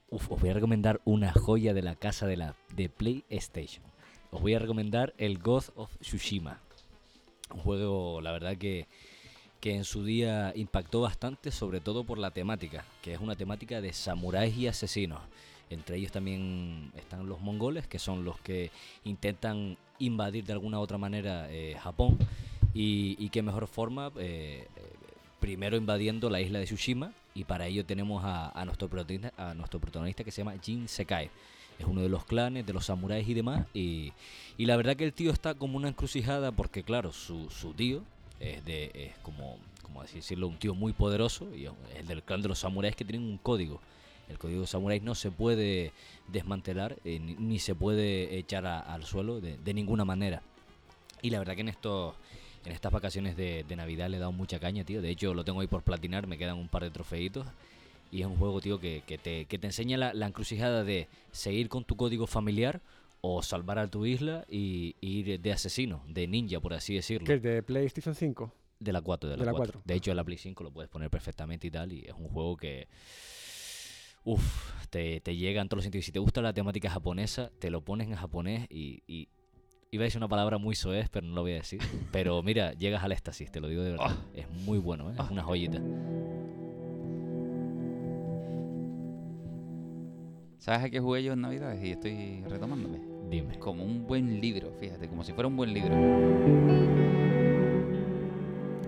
Uf, 0.09 0.31
os 0.31 0.41
voy 0.41 0.51
a 0.51 0.55
recomendar 0.55 1.01
una 1.05 1.33
joya 1.33 1.75
de 1.75 1.83
la 1.83 1.97
casa 1.97 2.27
de 2.27 2.37
la 2.37 2.55
de 2.75 2.89
PlayStation. 2.89 3.85
Os 4.31 4.41
voy 4.41 4.55
a 4.55 4.59
recomendar 4.59 5.15
el 5.19 5.39
Ghost 5.39 5.71
of 5.77 5.91
Tsushima. 6.01 6.61
Un 7.53 7.61
juego, 7.61 8.21
la 8.21 8.33
verdad 8.33 8.57
que, 8.57 8.87
que 9.61 9.75
en 9.75 9.85
su 9.85 10.05
día 10.05 10.53
impactó 10.55 11.01
bastante, 11.01 11.51
sobre 11.51 11.81
todo 11.81 12.05
por 12.05 12.19
la 12.19 12.31
temática, 12.31 12.85
que 13.03 13.15
es 13.15 13.21
una 13.21 13.35
temática 13.37 13.81
de 13.81 13.93
samuráis 13.93 14.57
y 14.57 14.67
asesinos. 14.69 15.21
Entre 15.69 15.97
ellos 15.97 16.13
también 16.13 16.93
están 16.97 17.29
los 17.29 17.41
mongoles, 17.41 17.87
que 17.87 17.99
son 17.99 18.25
los 18.25 18.39
que 18.41 18.71
intentan 19.05 19.77
invadir 19.99 20.45
de 20.45 20.53
alguna 20.53 20.79
otra 20.79 20.99
manera 20.99 21.51
eh, 21.51 21.77
Japón. 21.81 22.19
Y, 22.73 23.17
y 23.19 23.31
qué 23.31 23.43
mejor 23.43 23.67
forma, 23.67 24.13
eh, 24.19 24.69
eh, 24.77 24.83
primero 25.41 25.77
invadiendo 25.77 26.31
la 26.31 26.41
isla 26.41 26.61
de 26.61 26.67
Tsushima. 26.67 27.13
Y 27.35 27.45
para 27.45 27.67
ello 27.67 27.85
tenemos 27.85 28.23
a, 28.25 28.65
nuestro, 28.65 28.89
protagonista, 28.89 30.25
que 30.25 30.31
se 30.31 30.43
llama 30.43 30.55
Jin 30.63 30.89
Sekai. 30.89 31.31
Es 31.79 31.85
uno 31.85 32.01
de 32.01 32.09
los 32.09 32.25
clanes, 32.25 32.65
de 32.65 32.73
los 32.73 32.87
samuráis 32.87 33.29
y 33.29 33.35
demás. 33.35 33.67
Y, 33.75 34.13
la 34.59 34.77
verdad 34.77 34.97
que 34.97 35.05
el 35.05 35.13
tío 35.13 35.33
está 35.33 35.55
como 35.55 35.77
una 35.77 35.89
encrucijada 35.89 36.53
porque, 36.53 36.83
claro, 36.83 37.13
su, 37.13 37.49
tío 37.77 38.03
es, 38.41 39.17
como 39.23 39.59
así 40.01 40.17
decirlo, 40.17 40.47
un 40.47 40.57
tío 40.57 40.75
muy 40.75 40.93
poderoso. 40.93 41.55
Y 41.55 41.67
es 41.99 42.09
del 42.09 42.23
clan 42.23 42.41
de 42.41 42.49
los 42.49 42.61
samuráis 42.61 42.97
que 42.97 43.05
tienen 43.05 43.29
un 43.29 43.37
código. 43.37 43.81
El 44.29 44.39
código 44.39 44.63
de 44.63 44.67
samuráis 44.67 45.03
no 45.03 45.15
se 45.15 45.31
puede 45.31 45.93
desmantelar 46.29 46.97
eh, 47.05 47.19
ni, 47.21 47.35
ni 47.35 47.59
se 47.59 47.75
puede 47.75 48.37
echar 48.39 48.67
a- 48.67 48.81
al 48.81 49.05
suelo 49.05 49.41
de, 49.41 49.57
de 49.59 49.75
ninguna 49.75 50.05
manera. 50.05 50.43
Y 51.23 51.31
la 51.31 51.39
verdad 51.39 51.55
que 51.55 51.61
en 51.63 51.69
estos 51.69 52.15
en 52.65 52.73
estas 52.73 52.91
vacaciones 52.91 53.37
de, 53.37 53.63
de 53.63 53.77
Navidad 53.77 54.09
le 54.11 54.17
he 54.17 54.21
dado 54.21 54.33
mucha 54.33 54.59
caña, 54.59 54.83
tío. 54.83 55.01
De 55.01 55.09
hecho, 55.11 55.33
lo 55.35 55.45
tengo 55.45 55.61
ahí 55.61 55.69
por 55.69 55.83
platinar, 55.85 56.27
me 56.27 56.37
quedan 56.37 56.57
un 56.59 56.67
par 56.67 56.83
de 56.83 56.91
trofeitos. 56.91 57.47
Y 58.11 58.23
es 58.23 58.27
un 58.27 58.37
juego, 58.37 58.61
tío, 58.61 58.81
que, 58.81 59.03
que 59.07 59.19
te, 59.19 59.45
que 59.45 59.57
te 59.59 59.69
enseña 59.69 59.97
la, 59.97 60.13
la 60.15 60.27
encrucijada 60.27 60.83
de 60.83 61.07
seguir 61.31 61.69
con 61.69 61.85
tu 61.85 61.95
código 61.97 62.27
familiar 62.27 62.81
o 63.21 63.41
salvar 63.45 63.79
a 63.79 63.87
tu 63.89 64.05
isla 64.05 64.45
y, 64.51 64.97
y 65.01 65.19
ir 65.21 65.41
de 65.41 65.53
asesino, 65.53 66.03
de 66.09 66.27
ninja, 66.27 66.59
por 66.59 66.75
así 66.75 66.95
decirlo. 66.95 67.25
¿Qué 67.27 67.35
es 67.35 67.43
de 67.43 67.63
PlayStation 67.63 68.15
5? 68.17 68.53
De 68.81 68.93
la 68.93 69.01
4, 69.01 69.31
de 69.31 69.37
la, 69.37 69.41
De 69.43 69.47
la 69.47 69.53
4. 69.53 69.73
4. 69.75 69.83
De 69.85 69.95
hecho, 69.95 70.11
en 70.11 70.17
la 70.17 70.25
Play 70.25 70.39
5 70.39 70.65
lo 70.65 70.71
puedes 70.73 70.91
poner 70.91 71.09
perfectamente 71.09 71.69
y 71.69 71.71
tal. 71.71 71.93
Y 71.93 72.01
es 72.07 72.15
un 72.19 72.29
juego 72.29 72.57
que. 72.57 72.89
Uf, 74.27 74.73
te, 74.91 75.21
te 75.21 75.37
llega 75.37 75.63
en 75.63 75.69
todos 75.69 75.79
los 75.79 75.85
sentidos. 75.85 76.05
Si 76.05 76.11
te 76.11 76.19
gusta 76.19 76.43
la 76.43 76.53
temática 76.53 76.91
japonesa, 76.91 77.53
te 77.61 77.71
lo 77.71 77.83
pones 77.83 78.09
en 78.09 78.17
japonés 78.17 78.67
y. 78.69 79.05
y 79.07 79.29
iba 79.93 80.03
a 80.03 80.07
decir 80.07 80.19
una 80.19 80.27
palabra 80.27 80.59
muy 80.59 80.75
soez, 80.75 81.09
pero 81.09 81.25
no 81.29 81.37
lo 81.37 81.43
voy 81.43 81.53
a 81.53 81.55
decir. 81.55 81.81
Pero 82.13 82.43
mira, 82.43 82.73
llegas 82.73 83.05
al 83.05 83.13
éxtasis, 83.13 83.53
te 83.53 83.61
lo 83.61 83.69
digo 83.69 83.83
de 83.83 83.93
verdad. 83.93 84.17
Es 84.35 84.51
muy 84.51 84.79
bueno, 84.79 85.11
¿eh? 85.11 85.15
es 85.17 85.31
una 85.31 85.45
joyita. 85.45 85.81
¿Sabes 90.59 90.83
a 90.83 90.91
qué 90.91 90.99
jugué 90.99 91.23
yo 91.23 91.35
en 91.35 91.43
Navidades? 91.43 91.83
Y 91.85 91.93
estoy 91.93 92.43
retomándome. 92.49 92.99
Dime. 93.31 93.61
Como 93.61 93.85
un 93.85 94.09
buen 94.09 94.41
libro, 94.41 94.73
fíjate, 94.73 95.09
como 95.09 95.23
si 95.23 95.33
fuera 95.33 95.47
un 95.47 95.57
buen 95.57 95.73
libro. 95.73 95.95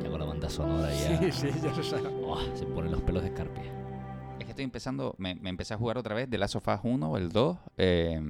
Ya 0.03 0.11
con 0.11 0.19
la 0.19 0.27
banda 0.27 0.51
sonora 0.51 0.93
ya. 0.93 1.31
Sí, 1.31 1.31
sí, 1.31 1.61
ya 1.63 1.73
lo 1.77 1.83
sabes. 1.85 2.13
Oh, 2.25 2.41
se 2.57 2.67
ponen 2.67 2.91
los 2.91 3.03
pelos 3.03 3.23
de 3.23 3.29
escarpia. 3.29 3.88
Que 4.49 4.53
estoy 4.53 4.65
empezando, 4.65 5.15
me, 5.19 5.35
me 5.35 5.51
empecé 5.51 5.75
a 5.75 5.77
jugar 5.77 5.99
otra 5.99 6.15
vez 6.15 6.29
de 6.31 6.39
Last 6.39 6.57
of 6.57 6.67
Us 6.67 6.81
1 6.83 7.11
o 7.11 7.17
el 7.19 7.29
2 7.31 7.59
eh, 7.77 8.21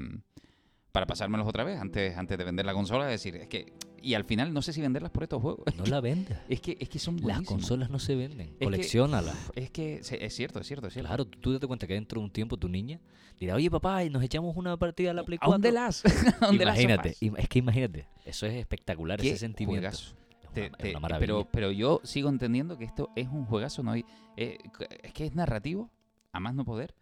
para 0.92 1.06
pasármelos 1.06 1.46
otra 1.46 1.62
vez 1.64 1.78
antes, 1.78 2.16
antes 2.16 2.36
de 2.36 2.44
vender 2.44 2.66
la 2.66 2.72
consola. 2.74 3.04
Es 3.12 3.22
decir, 3.22 3.36
es 3.40 3.48
que. 3.48 3.72
Y 4.00 4.14
al 4.14 4.24
final 4.24 4.52
no 4.52 4.62
sé 4.62 4.72
si 4.72 4.80
venderlas 4.80 5.10
por 5.10 5.22
estos 5.24 5.40
juegos. 5.42 5.64
No 5.76 5.84
la 5.86 6.00
vendas. 6.00 6.40
Es 6.48 6.60
que, 6.60 6.76
es 6.80 6.88
que 6.88 6.98
son 6.98 7.20
Las 7.22 7.42
consolas 7.42 7.90
no 7.90 7.98
se 7.98 8.14
venden. 8.16 8.54
Colecciónalas. 8.60 9.36
Es 9.54 9.70
que 9.70 9.96
es 10.00 10.06
cierto, 10.34 10.60
es 10.60 10.66
cierto, 10.66 10.86
es 10.88 10.92
cierto. 10.94 11.08
Claro, 11.08 11.24
tú 11.26 11.52
date 11.52 11.66
cuenta 11.66 11.86
que 11.86 11.94
dentro 11.94 12.20
de 12.20 12.24
un 12.24 12.30
tiempo 12.32 12.56
tu 12.56 12.68
niña 12.68 13.00
dirá, 13.38 13.54
oye 13.54 13.70
papá, 13.70 14.04
y 14.04 14.10
nos 14.10 14.22
echamos 14.22 14.56
una 14.56 14.76
partida 14.76 15.10
a 15.12 15.14
la 15.14 15.24
Play 15.24 15.38
¿A 15.42 15.46
un 15.48 15.60
4. 15.60 15.62
The 15.62 15.72
Last? 15.72 16.06
¿A 16.06 16.08
Last 16.08 16.42
of 16.42 16.52
Imagínate, 16.54 17.16
es 17.20 17.48
que 17.48 17.58
imagínate, 17.58 18.08
eso 18.24 18.46
es 18.46 18.54
espectacular, 18.54 19.20
Qué 19.20 19.30
ese 19.30 19.38
sentimiento. 19.38 19.82
juegazo. 19.88 20.16
Te- 20.52 20.70
te- 20.70 20.98
maravilla. 20.98 21.18
pero, 21.20 21.48
pero 21.52 21.70
yo 21.70 22.00
sigo 22.04 22.28
entendiendo 22.28 22.76
que 22.78 22.84
esto 22.84 23.10
es 23.14 23.28
un 23.28 23.44
juegazo. 23.44 23.82
No 23.82 23.92
hay, 23.92 24.04
eh, 24.36 24.58
es 25.02 25.12
que 25.12 25.26
es 25.26 25.34
narrativo, 25.34 25.90
a 26.32 26.40
más 26.40 26.54
no 26.54 26.64
poder. 26.64 26.94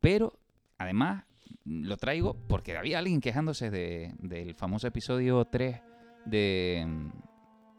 Pero 0.00 0.38
además 0.78 1.24
lo 1.64 1.96
traigo 1.96 2.34
porque 2.48 2.76
había 2.76 2.98
alguien 2.98 3.20
quejándose 3.20 3.70
de, 3.70 4.14
del 4.18 4.54
famoso 4.54 4.86
episodio 4.86 5.44
3 5.44 5.80
de, 6.26 7.10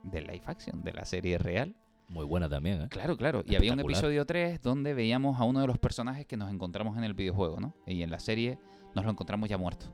de 0.02 0.20
Life 0.22 0.44
Action, 0.46 0.82
de 0.82 0.92
la 0.92 1.04
serie 1.04 1.38
real. 1.38 1.76
Muy 2.08 2.24
buena 2.24 2.48
también, 2.48 2.82
¿eh? 2.82 2.88
Claro, 2.90 3.16
claro. 3.16 3.44
Y 3.46 3.54
había 3.54 3.72
un 3.72 3.80
episodio 3.80 4.26
3 4.26 4.60
donde 4.62 4.94
veíamos 4.94 5.40
a 5.40 5.44
uno 5.44 5.60
de 5.60 5.68
los 5.68 5.78
personajes 5.78 6.26
que 6.26 6.36
nos 6.36 6.50
encontramos 6.50 6.98
en 6.98 7.04
el 7.04 7.14
videojuego, 7.14 7.60
¿no? 7.60 7.74
Y 7.86 8.02
en 8.02 8.10
la 8.10 8.18
serie 8.18 8.58
nos 8.94 9.04
lo 9.04 9.12
encontramos 9.12 9.48
ya 9.48 9.58
muerto. 9.58 9.86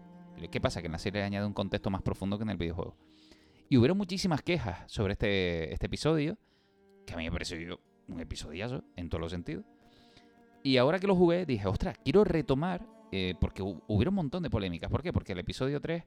¿Qué 0.51 0.61
pasa? 0.61 0.81
Que 0.81 0.87
en 0.87 0.93
la 0.93 0.99
serie 0.99 1.23
añade 1.23 1.47
un 1.47 1.53
contexto 1.53 1.91
más 1.91 2.03
profundo 2.03 2.39
que 2.39 2.45
en 2.45 2.51
el 2.51 2.57
videojuego. 2.57 2.97
Y 3.69 3.77
hubieron 3.77 3.99
muchísimas 3.99 4.43
quejas 4.43 4.91
sobre 4.91 5.13
este, 5.13 5.73
este 5.73 5.87
episodio, 5.87 6.39
que 7.05 7.15
a 7.15 7.17
mí 7.17 7.25
me 7.25 7.33
pareció 7.33 7.81
un 8.09 8.21
episodiazo 8.21 8.85
en 8.97 9.09
todos 9.09 9.21
los 9.21 9.33
sentidos. 9.33 9.65
Y 10.63 10.77
ahora 10.79 10.99
que 10.99 11.07
lo 11.07 11.15
jugué, 11.15 11.47
dije, 11.47 11.67
ostras, 11.69 11.97
quiero 12.03 12.25
retomar, 12.25 12.87
eh, 13.13 13.35
porque 13.41 13.63
hu- 13.63 13.83
hubieron 13.87 14.13
un 14.13 14.17
montón 14.17 14.43
de 14.43 14.51
polémicas. 14.51 14.91
¿Por 14.91 15.03
qué? 15.03 15.13
Porque 15.13 15.33
el 15.33 15.39
episodio 15.39 15.81
3 15.81 16.05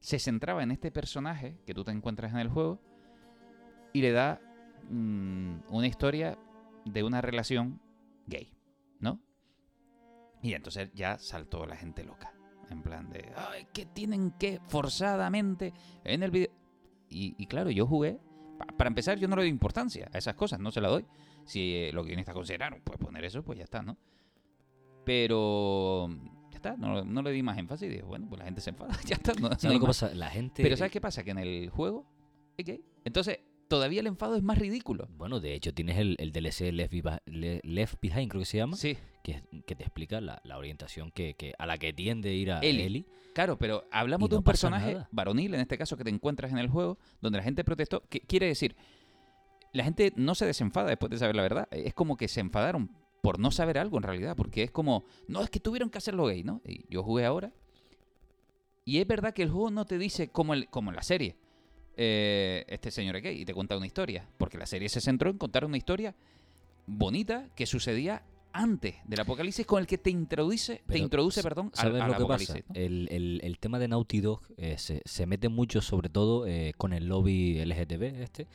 se 0.00 0.18
centraba 0.18 0.62
en 0.62 0.70
este 0.70 0.90
personaje 0.90 1.56
que 1.64 1.74
tú 1.74 1.84
te 1.84 1.92
encuentras 1.92 2.32
en 2.32 2.38
el 2.40 2.48
juego 2.48 2.80
y 3.92 4.02
le 4.02 4.12
da 4.12 4.40
mm, 4.90 5.60
una 5.70 5.86
historia 5.86 6.38
de 6.84 7.02
una 7.04 7.20
relación 7.20 7.80
gay, 8.26 8.52
¿no? 9.00 9.20
Y 10.42 10.54
entonces 10.54 10.90
ya 10.94 11.18
saltó 11.18 11.64
la 11.66 11.76
gente 11.76 12.04
loca. 12.04 12.32
En 12.70 12.82
plan 12.82 13.08
de, 13.10 13.32
ay, 13.36 13.66
que 13.72 13.84
tienen 13.86 14.30
que 14.32 14.60
forzadamente 14.68 15.72
en 16.04 16.22
el 16.22 16.30
video. 16.30 16.50
Y, 17.08 17.46
claro, 17.46 17.70
yo 17.70 17.86
jugué. 17.86 18.18
pa- 18.58 18.66
para 18.76 18.88
empezar, 18.88 19.18
yo 19.18 19.28
no 19.28 19.36
le 19.36 19.42
doy 19.42 19.50
importancia 19.50 20.08
a 20.12 20.18
esas 20.18 20.34
cosas, 20.34 20.58
no 20.58 20.70
se 20.70 20.80
la 20.80 20.88
doy. 20.88 21.04
Si 21.44 21.74
eh, 21.76 21.90
los 21.92 22.06
guionistas 22.06 22.34
consideraron, 22.34 22.80
pues 22.84 22.98
poner 22.98 23.24
eso, 23.24 23.42
pues 23.42 23.58
ya 23.58 23.64
está, 23.64 23.82
¿no? 23.82 23.96
Pero 25.04 26.08
ya 26.50 26.56
está, 26.56 26.76
no, 26.76 27.04
no 27.04 27.22
le 27.22 27.32
di 27.32 27.42
más 27.42 27.58
énfasis. 27.58 27.88
Dije, 27.90 28.02
bueno, 28.02 28.26
pues 28.28 28.38
la 28.38 28.44
gente 28.44 28.60
se 28.60 28.70
enfada, 28.70 28.96
ya 29.06 29.16
está. 29.16 29.32
No, 29.34 29.48
¿Sabes 29.48 29.64
no 29.64 29.70
hay 29.70 29.74
lo 29.76 29.80
que 29.80 29.86
más. 29.88 30.00
pasa? 30.00 30.14
La 30.14 30.30
gente... 30.30 30.62
Pero 30.62 30.76
¿sabes 30.76 30.92
qué 30.92 31.00
pasa? 31.00 31.24
Que 31.24 31.30
en 31.32 31.38
el 31.38 31.70
juego 31.70 32.06
es 32.56 32.64
gay. 32.66 32.84
Entonces, 33.04 33.40
todavía 33.68 34.00
el 34.00 34.06
enfado 34.06 34.36
es 34.36 34.42
más 34.42 34.58
ridículo. 34.58 35.08
Bueno, 35.16 35.40
de 35.40 35.54
hecho, 35.54 35.74
tienes 35.74 35.98
el, 35.98 36.16
el 36.18 36.30
DLC 36.32 36.72
Left, 36.72 36.94
Left 37.26 37.94
Behind, 38.00 38.30
creo 38.30 38.40
que 38.42 38.46
se 38.46 38.58
llama. 38.58 38.76
Sí. 38.76 38.96
Que, 39.24 39.42
que 39.66 39.74
te 39.76 39.82
explica 39.84 40.20
la, 40.20 40.40
la 40.44 40.58
orientación 40.58 41.10
que, 41.12 41.34
que- 41.34 41.54
a 41.58 41.66
la 41.66 41.78
que 41.78 41.92
tiende 41.92 42.34
ir 42.34 42.52
a 42.52 42.58
Ellie. 42.60 42.86
Ellie. 42.86 43.06
Claro, 43.34 43.56
pero 43.58 43.84
hablamos 43.90 44.28
de 44.28 44.36
un 44.36 44.42
personaje 44.44 44.92
nada. 44.94 45.08
varonil, 45.10 45.54
en 45.54 45.60
este 45.60 45.78
caso, 45.78 45.96
que 45.96 46.04
te 46.04 46.10
encuentras 46.10 46.52
en 46.52 46.58
el 46.58 46.68
juego, 46.68 46.98
donde 47.20 47.38
la 47.38 47.44
gente 47.44 47.64
protestó. 47.64 48.02
Que 48.08 48.20
quiere 48.20 48.46
decir, 48.46 48.76
la 49.72 49.84
gente 49.84 50.12
no 50.16 50.34
se 50.34 50.46
desenfada 50.46 50.88
después 50.88 51.10
de 51.10 51.18
saber 51.18 51.34
la 51.36 51.42
verdad. 51.42 51.68
Es 51.70 51.94
como 51.94 52.16
que 52.16 52.28
se 52.28 52.40
enfadaron 52.40 52.90
por 53.22 53.38
no 53.38 53.50
saber 53.50 53.78
algo 53.78 53.96
en 53.98 54.02
realidad, 54.02 54.36
porque 54.36 54.62
es 54.64 54.70
como, 54.70 55.04
no, 55.28 55.42
es 55.42 55.50
que 55.50 55.60
tuvieron 55.60 55.90
que 55.90 55.98
hacerlo 55.98 56.26
gay, 56.26 56.42
¿no? 56.44 56.60
Y 56.66 56.84
yo 56.92 57.02
jugué 57.02 57.24
ahora. 57.24 57.52
Y 58.84 58.98
es 58.98 59.06
verdad 59.06 59.32
que 59.32 59.42
el 59.44 59.50
juego 59.50 59.70
no 59.70 59.84
te 59.84 59.96
dice 59.98 60.28
como, 60.28 60.54
el, 60.54 60.68
como 60.68 60.90
en 60.90 60.96
la 60.96 61.02
serie. 61.02 61.36
eh, 61.96 62.64
este 62.68 62.90
señor 62.90 63.16
es 63.16 63.22
gay 63.22 63.40
y 63.40 63.44
te 63.44 63.54
cuenta 63.54 63.76
una 63.76 63.86
historia. 63.86 64.26
Porque 64.38 64.58
la 64.58 64.66
serie 64.66 64.88
se 64.88 65.00
centró 65.00 65.30
en 65.30 65.38
contar 65.38 65.64
una 65.64 65.76
historia 65.76 66.14
bonita 66.86 67.48
que 67.54 67.64
sucedía 67.66 68.22
antes 68.54 68.96
del 69.04 69.20
apocalipsis 69.20 69.64
con 69.64 69.80
el 69.80 69.86
que 69.86 69.96
te 69.98 70.10
introduce, 70.10 70.82
te 70.86 70.98
introduce, 70.98 71.42
perdón, 71.42 71.70
¿Sabes 71.72 72.02
al 72.02 72.10
lo 72.10 72.18
que 72.18 72.24
pasa? 72.26 72.54
El, 72.74 73.08
el- 73.10 73.40
el 73.42 73.58
tema 73.58 73.78
de 73.78 73.88
Naughty 73.88 74.20
Dog 74.20 74.42
eh, 74.58 74.76
se, 74.78 75.00
se 75.06 75.24
mete 75.26 75.48
mucho, 75.48 75.80
sobre 75.80 76.08
todo 76.10 76.46
eh, 76.46 76.74
con 76.76 76.92
el 76.92 77.06
lobby 77.06 77.64
LGTB 77.64 78.02
este. 78.20 78.46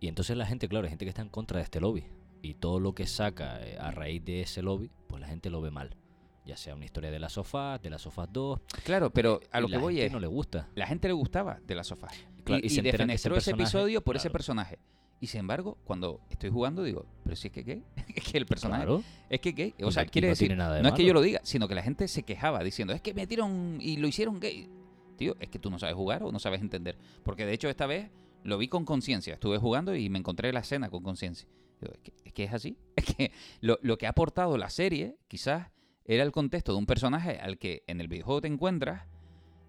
Y 0.00 0.08
entonces 0.08 0.36
la 0.36 0.46
gente, 0.46 0.68
claro, 0.68 0.84
hay 0.84 0.90
gente 0.90 1.04
que 1.04 1.08
está 1.10 1.22
en 1.22 1.28
contra 1.28 1.58
de 1.58 1.64
este 1.64 1.80
lobby. 1.80 2.04
Y 2.42 2.54
todo 2.54 2.80
lo 2.80 2.94
que 2.94 3.06
saca 3.06 3.60
eh, 3.66 3.76
a 3.80 3.90
raíz 3.90 4.24
de 4.24 4.42
ese 4.42 4.62
lobby, 4.62 4.90
pues 5.08 5.20
la 5.20 5.26
gente 5.28 5.50
lo 5.50 5.60
ve 5.60 5.70
mal. 5.70 5.96
Ya 6.44 6.56
sea 6.56 6.74
una 6.76 6.84
historia 6.84 7.10
de 7.10 7.18
las 7.18 7.32
sofás, 7.32 7.82
de 7.82 7.90
las 7.90 8.02
sofás 8.02 8.28
2. 8.32 8.60
Claro, 8.84 9.10
pero 9.10 9.40
a 9.50 9.58
y 9.58 9.62
lo 9.62 9.66
que 9.68 9.72
la 9.74 9.78
voy 9.80 9.94
gente 9.94 10.06
es. 10.06 10.12
no 10.12 10.20
le 10.20 10.26
gusta. 10.28 10.68
La 10.74 10.86
gente 10.86 11.08
le 11.08 11.14
gustaba 11.14 11.58
de 11.66 11.74
la 11.74 11.82
sofá. 11.82 12.08
Claro, 12.44 12.62
y, 12.62 12.66
y 12.66 12.70
se 12.70 12.76
y 12.76 12.78
ese 12.80 12.92
defenestró 12.92 13.34
ese 13.36 13.50
personaje- 13.50 13.62
episodio 13.62 14.00
por 14.02 14.14
ese 14.16 14.24
claro. 14.28 14.32
personaje. 14.34 14.78
Y 15.18 15.26
sin 15.28 15.40
embargo, 15.40 15.78
cuando 15.84 16.20
estoy 16.30 16.50
jugando, 16.50 16.84
digo, 16.84 17.06
pero 17.24 17.34
si 17.34 17.48
es 17.48 17.52
que 17.52 17.62
gay, 17.62 17.82
es 18.14 18.22
que 18.22 18.36
el 18.38 18.46
personaje 18.46 18.84
Claro. 18.84 19.02
es 19.30 19.40
que 19.40 19.52
gay. 19.52 19.74
O 19.82 19.90
sea, 19.90 20.04
y 20.04 20.08
quiere 20.08 20.28
no 20.28 20.32
decir, 20.32 20.54
nada 20.56 20.76
de 20.76 20.82
no 20.82 20.88
es 20.88 20.94
que 20.94 21.02
malo. 21.02 21.08
yo 21.08 21.14
lo 21.14 21.22
diga, 21.22 21.40
sino 21.42 21.66
que 21.66 21.74
la 21.74 21.82
gente 21.82 22.06
se 22.06 22.22
quejaba 22.22 22.62
diciendo, 22.62 22.92
es 22.94 23.00
que 23.00 23.14
metieron 23.14 23.78
y 23.80 23.96
lo 23.96 24.06
hicieron 24.06 24.38
gay. 24.38 24.68
Tío, 25.16 25.34
es 25.40 25.48
que 25.48 25.58
tú 25.58 25.70
no 25.70 25.78
sabes 25.78 25.96
jugar 25.96 26.22
o 26.22 26.30
no 26.30 26.38
sabes 26.38 26.60
entender. 26.60 26.96
Porque 27.24 27.46
de 27.46 27.54
hecho 27.54 27.68
esta 27.70 27.86
vez 27.86 28.10
lo 28.46 28.58
vi 28.58 28.68
con 28.68 28.84
conciencia. 28.84 29.34
Estuve 29.34 29.58
jugando 29.58 29.94
y 29.94 30.08
me 30.08 30.18
encontré 30.18 30.52
la 30.52 30.60
escena 30.60 30.88
con 30.88 31.02
conciencia. 31.02 31.48
Digo, 31.80 31.92
Es 31.94 32.00
que, 32.00 32.12
es 32.24 32.32
que 32.32 32.44
es 32.44 32.52
así. 32.52 32.76
Es 32.96 33.04
que 33.04 33.32
lo, 33.60 33.78
lo 33.82 33.98
que 33.98 34.06
ha 34.06 34.10
aportado 34.10 34.56
la 34.56 34.70
serie, 34.70 35.18
quizás, 35.28 35.68
era 36.04 36.22
el 36.22 36.32
contexto 36.32 36.72
de 36.72 36.78
un 36.78 36.86
personaje 36.86 37.38
al 37.38 37.58
que 37.58 37.82
en 37.86 38.00
el 38.00 38.08
videojuego 38.08 38.40
te 38.40 38.48
encuentras 38.48 39.06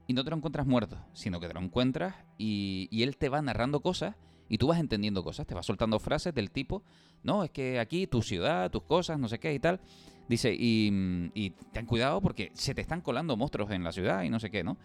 y 0.07 0.13
no 0.13 0.23
te 0.23 0.29
lo 0.29 0.37
encuentras 0.37 0.65
muerto, 0.65 0.97
sino 1.13 1.39
que 1.39 1.47
te 1.47 1.53
lo 1.53 1.59
encuentras 1.59 2.15
y, 2.37 2.87
y 2.91 3.03
él 3.03 3.17
te 3.17 3.29
va 3.29 3.41
narrando 3.41 3.81
cosas 3.81 4.15
y 4.47 4.57
tú 4.57 4.67
vas 4.67 4.79
entendiendo 4.79 5.23
cosas, 5.23 5.45
te 5.45 5.55
va 5.55 5.63
soltando 5.63 5.99
frases 5.99 6.33
del 6.33 6.51
tipo, 6.51 6.83
no, 7.23 7.43
es 7.43 7.51
que 7.51 7.79
aquí 7.79 8.07
tu 8.07 8.21
ciudad, 8.21 8.71
tus 8.71 8.83
cosas, 8.83 9.19
no 9.19 9.27
sé 9.27 9.39
qué 9.39 9.53
y 9.53 9.59
tal. 9.59 9.81
Dice, 10.27 10.53
y, 10.53 10.89
mm, 10.91 11.31
y 11.33 11.49
ten 11.71 11.85
cuidado 11.85 12.21
porque 12.21 12.51
se 12.53 12.73
te 12.73 12.81
están 12.81 13.01
colando 13.01 13.35
monstruos 13.37 13.71
en 13.71 13.83
la 13.83 13.91
ciudad 13.91 14.23
y 14.23 14.29
no 14.29 14.39
sé 14.39 14.49
qué, 14.49 14.63
¿no? 14.63 14.77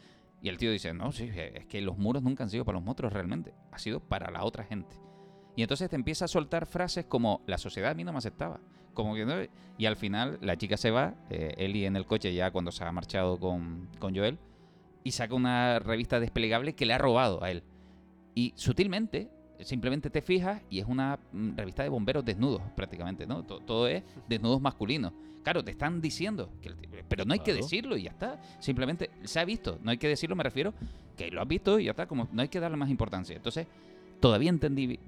Y 0.42 0.48
el 0.48 0.58
tío 0.58 0.72
dice, 0.72 0.92
no, 0.92 1.12
sí, 1.12 1.30
es 1.32 1.66
que 1.66 1.80
los 1.80 1.96
muros 1.96 2.22
nunca 2.22 2.42
han 2.42 2.50
sido 2.50 2.64
para 2.64 2.76
los 2.76 2.84
monstruos 2.84 3.12
realmente, 3.12 3.54
ha 3.70 3.78
sido 3.78 4.00
para 4.00 4.30
la 4.30 4.44
otra 4.44 4.64
gente. 4.64 4.96
Y 5.54 5.62
entonces 5.62 5.88
te 5.88 5.96
empieza 5.96 6.24
a 6.24 6.28
soltar 6.28 6.66
frases 6.66 7.04
como, 7.04 7.42
la 7.46 7.58
sociedad 7.58 7.92
a 7.92 7.94
mí 7.94 8.02
no 8.02 8.12
me 8.12 8.18
aceptaba. 8.18 8.60
Como 8.92 9.14
que 9.14 9.50
y 9.78 9.86
al 9.86 9.96
final 9.96 10.38
la 10.42 10.56
chica 10.56 10.76
se 10.76 10.90
va, 10.90 11.14
eh, 11.30 11.54
Ellie 11.56 11.86
en 11.86 11.96
el 11.96 12.06
coche 12.06 12.34
ya 12.34 12.50
cuando 12.50 12.72
se 12.72 12.84
ha 12.84 12.92
marchado 12.92 13.38
con, 13.38 13.88
con 13.98 14.14
Joel, 14.14 14.38
y 15.04 15.12
saca 15.12 15.34
una 15.34 15.78
revista 15.78 16.20
desplegable 16.20 16.74
que 16.74 16.86
le 16.86 16.94
ha 16.94 16.98
robado 16.98 17.42
a 17.42 17.50
él. 17.50 17.62
Y 18.34 18.52
sutilmente, 18.56 19.30
simplemente 19.64 20.10
te 20.10 20.22
fijas 20.22 20.62
y 20.70 20.78
es 20.80 20.86
una 20.86 21.18
mm, 21.32 21.56
revista 21.56 21.82
de 21.82 21.88
bomberos 21.88 22.24
desnudos 22.24 22.62
prácticamente, 22.76 23.26
¿no? 23.26 23.42
To- 23.44 23.60
Todo 23.60 23.86
es 23.88 24.02
desnudos 24.28 24.60
masculinos. 24.60 25.12
Claro, 25.42 25.64
te 25.64 25.72
están 25.72 26.00
diciendo, 26.00 26.50
que 26.60 26.70
pero 27.08 27.24
no 27.24 27.32
hay 27.32 27.40
que 27.40 27.52
decirlo 27.52 27.96
y 27.96 28.04
ya 28.04 28.10
está. 28.10 28.40
Simplemente 28.60 29.10
se 29.24 29.40
ha 29.40 29.44
visto, 29.44 29.78
no 29.82 29.90
hay 29.90 29.98
que 29.98 30.06
decirlo, 30.08 30.36
me 30.36 30.44
refiero 30.44 30.72
que 31.16 31.30
lo 31.30 31.42
has 31.42 31.48
visto 31.48 31.78
y 31.80 31.84
ya 31.84 31.90
está, 31.90 32.06
como 32.06 32.28
no 32.32 32.42
hay 32.42 32.48
que 32.48 32.60
darle 32.60 32.76
más 32.76 32.90
importancia. 32.90 33.34
Entonces, 33.34 33.66
todavía 34.20 34.50
entendí 34.50 35.00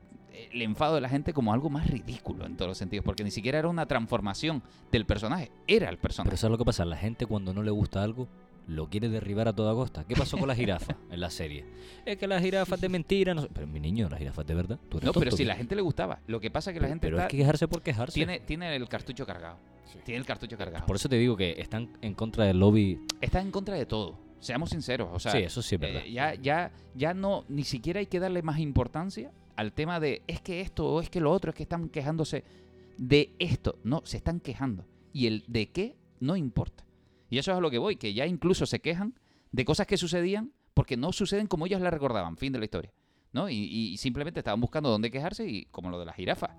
el 0.52 0.62
enfado 0.62 0.96
de 0.96 1.00
la 1.00 1.08
gente 1.08 1.32
como 1.32 1.52
algo 1.52 1.70
más 1.70 1.86
ridículo 1.88 2.44
en 2.46 2.56
todos 2.56 2.68
los 2.70 2.78
sentidos, 2.78 3.04
porque 3.04 3.22
ni 3.22 3.30
siquiera 3.30 3.60
era 3.60 3.68
una 3.68 3.86
transformación 3.86 4.60
del 4.90 5.06
personaje, 5.06 5.52
era 5.68 5.88
el 5.88 5.98
personaje. 5.98 6.30
Pero 6.30 6.36
¿sabes 6.40 6.50
lo 6.50 6.58
que 6.58 6.64
pasa? 6.64 6.84
La 6.84 6.96
gente 6.96 7.26
cuando 7.26 7.54
no 7.54 7.62
le 7.62 7.70
gusta 7.70 8.02
algo 8.02 8.26
lo 8.66 8.88
quiere 8.88 9.08
derribar 9.08 9.48
a 9.48 9.52
toda 9.52 9.74
costa. 9.74 10.04
¿Qué 10.04 10.14
pasó 10.16 10.38
con 10.38 10.48
la 10.48 10.54
jirafa 10.54 10.96
en 11.10 11.20
la 11.20 11.30
serie? 11.30 11.64
Es 12.06 12.16
que 12.16 12.26
las 12.26 12.42
jirafas 12.42 12.80
de 12.80 12.88
mentira. 12.88 13.34
No 13.34 13.42
sé. 13.42 13.48
Pero 13.52 13.66
mi 13.66 13.80
niño, 13.80 14.08
las 14.08 14.18
jirafas 14.18 14.46
de 14.46 14.54
verdad. 14.54 14.78
¿Tú 14.88 14.98
eres 14.98 15.06
No, 15.06 15.12
pero 15.12 15.30
si 15.32 15.38
tío? 15.38 15.46
la 15.46 15.56
gente 15.56 15.74
le 15.76 15.82
gustaba. 15.82 16.20
Lo 16.26 16.40
que 16.40 16.50
pasa 16.50 16.70
es 16.70 16.74
que 16.74 16.80
la 16.80 16.86
Pero- 16.86 16.92
gente 16.92 17.06
pero 17.06 17.16
está- 17.18 17.26
es 17.26 17.30
que 17.30 17.36
quejarse 17.38 17.68
por 17.68 17.82
quejarse. 17.82 18.14
Tiene, 18.14 18.40
tiene 18.40 18.74
el 18.74 18.88
cartucho 18.88 19.26
cargado. 19.26 19.58
Tiene 20.04 20.18
el 20.18 20.26
cartucho 20.26 20.56
cargado. 20.58 20.86
Por 20.86 20.96
eso 20.96 21.08
te 21.08 21.16
digo 21.16 21.36
que 21.36 21.54
están 21.58 21.90
en 22.02 22.14
contra 22.14 22.44
del 22.46 22.58
lobby. 22.58 23.00
Está 23.20 23.40
en 23.40 23.50
contra 23.50 23.76
de 23.76 23.86
todo. 23.86 24.18
Seamos 24.40 24.70
sinceros. 24.70 25.08
O 25.12 25.18
sea, 25.20 25.32
Sí, 25.32 25.38
eso 25.38 25.62
sí 25.62 25.76
es 25.76 25.80
verdad. 25.80 26.02
eh, 26.04 26.12
ya, 26.12 26.34
ya, 26.34 26.72
ya 26.94 27.14
no, 27.14 27.44
ni 27.48 27.64
siquiera 27.64 28.00
hay 28.00 28.06
que 28.06 28.18
darle 28.20 28.42
más 28.42 28.58
importancia 28.58 29.30
al 29.56 29.72
tema 29.72 30.00
de 30.00 30.22
es 30.26 30.40
que 30.40 30.60
esto 30.60 30.86
o 30.86 31.00
es 31.00 31.08
que 31.10 31.20
lo 31.20 31.30
otro, 31.30 31.50
es 31.50 31.56
que 31.56 31.62
están 31.62 31.88
quejándose 31.88 32.44
de 32.98 33.30
esto. 33.38 33.78
No, 33.84 34.02
se 34.04 34.16
están 34.16 34.40
quejando. 34.40 34.84
Y 35.12 35.26
el 35.28 35.44
de 35.46 35.70
qué 35.70 35.96
no 36.20 36.36
importa. 36.36 36.83
Y 37.34 37.38
eso 37.38 37.50
es 37.50 37.58
a 37.58 37.60
lo 37.60 37.68
que 37.68 37.78
voy, 37.78 37.96
que 37.96 38.14
ya 38.14 38.26
incluso 38.26 38.64
se 38.64 38.80
quejan 38.80 39.18
de 39.50 39.64
cosas 39.64 39.88
que 39.88 39.96
sucedían 39.96 40.52
porque 40.72 40.96
no 40.96 41.12
suceden 41.12 41.48
como 41.48 41.66
ellos 41.66 41.80
la 41.80 41.90
recordaban. 41.90 42.36
Fin 42.36 42.52
de 42.52 42.60
la 42.60 42.64
historia. 42.64 42.92
¿no? 43.32 43.50
Y, 43.50 43.56
y 43.56 43.96
simplemente 43.96 44.38
estaban 44.38 44.60
buscando 44.60 44.88
dónde 44.88 45.10
quejarse 45.10 45.44
y 45.44 45.64
como 45.72 45.90
lo 45.90 45.98
de 45.98 46.06
la 46.06 46.12
jirafa. 46.12 46.54